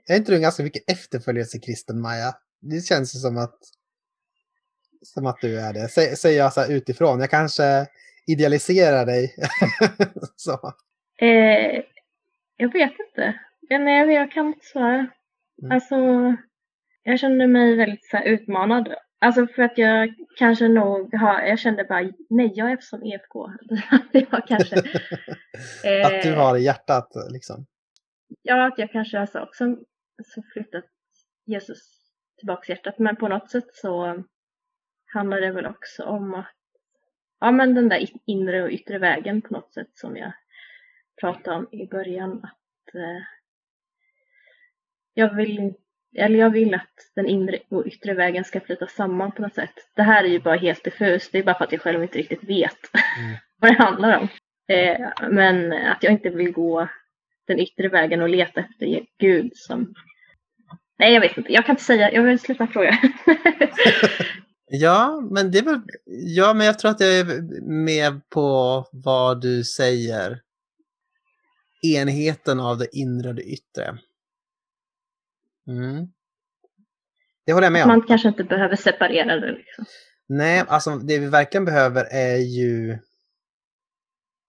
[0.09, 2.35] Är inte du en ganska mycket efterföljelse kristen Maja?
[2.61, 3.59] Det känns ju som att...
[5.03, 5.89] Som att du är det.
[6.17, 7.21] Säger jag så här utifrån.
[7.21, 7.87] Jag kanske
[8.27, 9.35] idealiserar dig.
[10.37, 10.73] så.
[11.19, 11.83] Eh,
[12.57, 13.41] jag vet inte.
[13.61, 15.07] Ja, nej, jag kan inte svara.
[15.63, 15.73] Mm.
[15.73, 15.97] Alltså,
[17.03, 18.95] jag kände mig väldigt så här, utmanad.
[19.19, 23.51] Alltså för att jag kanske nog har, jag kände bara, nej jag är som EFK.
[24.13, 24.77] jag kanske,
[25.85, 27.67] eh, Att du har i hjärtat liksom.
[28.43, 29.77] Ja, att jag kanske alltså också
[30.25, 30.85] så flyttat
[31.47, 31.79] Jesus
[32.39, 32.99] tillbaks hjärtat.
[32.99, 34.25] Men på något sätt så
[35.13, 36.56] handlar det väl också om att,
[37.41, 40.33] ja men den där inre och yttre vägen på något sätt som jag
[41.21, 42.33] pratade om i början.
[42.33, 43.23] Att eh,
[45.15, 45.75] jag vill
[46.17, 49.75] eller jag vill att den inre och yttre vägen ska flyta samman på något sätt.
[49.95, 52.19] Det här är ju bara helt diffust, det är bara för att jag själv inte
[52.19, 52.79] riktigt vet
[53.19, 53.37] Mm.
[53.61, 54.29] vad det handlar om.
[54.69, 56.89] Eh, men att jag inte vill gå
[57.47, 59.95] den yttre vägen och leta efter Gud som...
[60.99, 61.53] Nej, jag vet inte.
[61.53, 62.13] Jag kan inte säga.
[62.13, 62.91] Jag vill sluta fråga.
[64.69, 65.81] Ja, men det är väl...
[66.07, 70.43] Ja, men jag tror att jag är med på vad du säger.
[71.83, 73.99] Enheten av det inre och det yttre.
[75.67, 76.07] Mm.
[77.47, 77.89] Det håller jag med om.
[77.89, 79.53] Man kanske inte behöver separera det.
[79.53, 79.85] Liksom.
[80.29, 82.99] Nej, alltså det vi verkligen behöver är ju...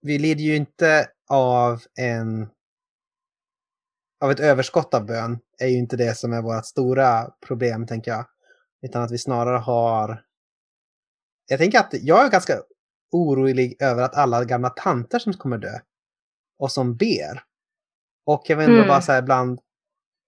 [0.02, 2.50] Vi lider ju inte av en...
[4.20, 8.12] Av ett överskott av bön är ju inte det som är vårt stora problem, tänker
[8.12, 8.26] jag.
[8.82, 10.24] Utan att vi snarare har...
[11.50, 12.62] Jag tänker att jag är ganska
[13.12, 15.80] orolig över att alla gamla tanter som kommer dö
[16.60, 17.44] och som ber.
[18.26, 18.88] Och jag undrar Mm.
[18.88, 19.60] bara så här ibland,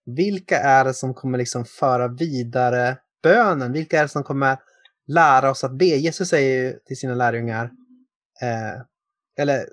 [0.06, 3.72] vilka är det som kommer liksom föra vidare bönen?
[3.72, 4.58] Vilka är det som kommer
[5.08, 5.86] lära oss att be?
[5.86, 7.66] Jesus säger ju till sina lärjungar,
[8.42, 8.82] eh,
[9.40, 9.70] eller,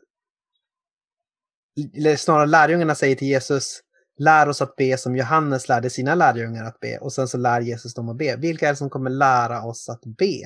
[1.97, 3.81] eller snarare lärjungarna säger till Jesus,
[4.19, 6.99] lär oss att be som Johannes lärde sina lärjungar att be.
[6.99, 8.37] Och sen så lär Jesus dem att be.
[8.37, 10.43] Vilka är det som kommer lära oss att be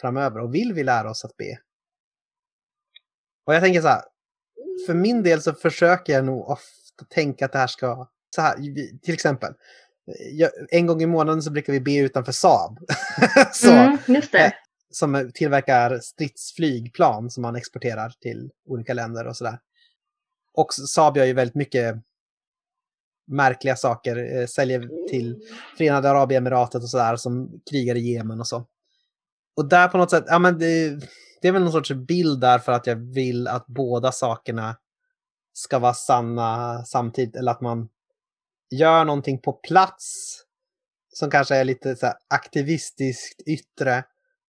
[0.00, 0.40] framöver?
[0.40, 1.58] Och vill vi lära oss att be?
[3.46, 4.02] Och jag tänker så här,
[4.86, 8.56] för min del så försöker jag nog ofta tänka att det här ska, så här,
[9.02, 9.54] till exempel,
[10.32, 12.78] jag, en gång i månaden så brukar vi be utanför Saab.
[13.52, 14.52] så, Mm, just det.
[14.90, 19.58] som tillverkar stridsflygplan som man exporterar till olika länder och sådär.
[20.54, 21.96] Och Saab gör ju väldigt mycket
[23.30, 25.40] märkliga saker, eh, säljer till
[25.78, 28.66] Förenade Arabemiratet och sådär som krigar i Jemen och så.
[29.56, 31.00] Och där på något sätt, ja men det,
[31.42, 34.76] det är väl någon sorts bild där för att jag vill att båda sakerna
[35.52, 37.88] ska vara sanna samtidigt, eller att man
[38.70, 40.36] gör någonting på plats
[41.12, 44.04] som kanske är lite så här aktivistiskt yttre,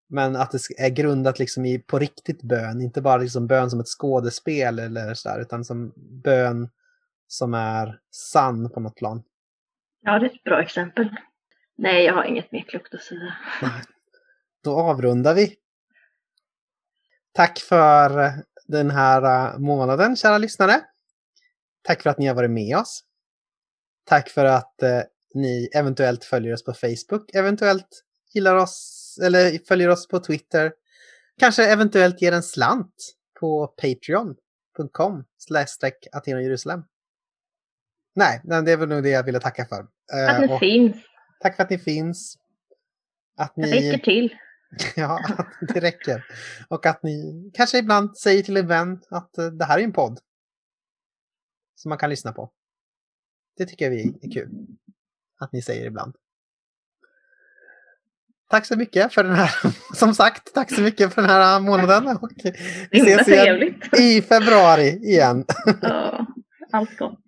[0.10, 3.80] men att det är grundat liksom i på riktigt bön, inte bara liksom bön som
[3.80, 5.94] ett skådespel eller så där, utan som
[6.24, 6.70] bön
[7.32, 9.24] som är sann på något plan.
[10.02, 11.16] Ja, det är ett bra exempel.
[11.78, 13.34] Nej, jag har inget mer klokt att säga.
[14.64, 15.56] Då avrundar vi.
[17.32, 18.32] Tack för
[18.68, 19.22] den här
[19.54, 20.82] eh, månaden, kära lyssnare.
[21.82, 23.04] Tack för att ni har varit med oss.
[24.06, 25.02] Tack för att eh,
[25.34, 28.04] ni eventuellt följer oss på Facebook, eventuellt
[28.34, 30.74] gillar oss eller följer oss på Twitter.
[31.40, 32.96] Kanske eventuellt ger en slant
[33.40, 35.24] på patreon.com
[36.26, 36.84] Jerusalem.
[38.16, 39.88] Nej, nej, det är väl nog det jag ville tacka för.
[40.14, 40.96] Eh, Att ni och finns.
[41.40, 42.38] tack för att ni finns.
[43.38, 43.92] Att Det ni...
[43.92, 44.36] räcker till.
[44.96, 46.26] Ja, att det räcker.
[46.68, 49.94] Och att ni kanske ibland säger till en vän att eh, det här är en
[49.94, 50.20] podd.
[51.76, 52.52] Som man kan lyssna på.
[53.58, 54.50] Det tycker vi är kul.
[55.40, 56.16] Att ni säger ibland.
[58.50, 59.52] Tack så mycket för den här,
[59.96, 62.18] som sagt, tack så mycket för den här månaden.
[62.18, 62.32] Och
[62.92, 65.46] vi ses igen i februari igen.
[65.82, 66.26] Ja,
[66.72, 67.20] allt gott.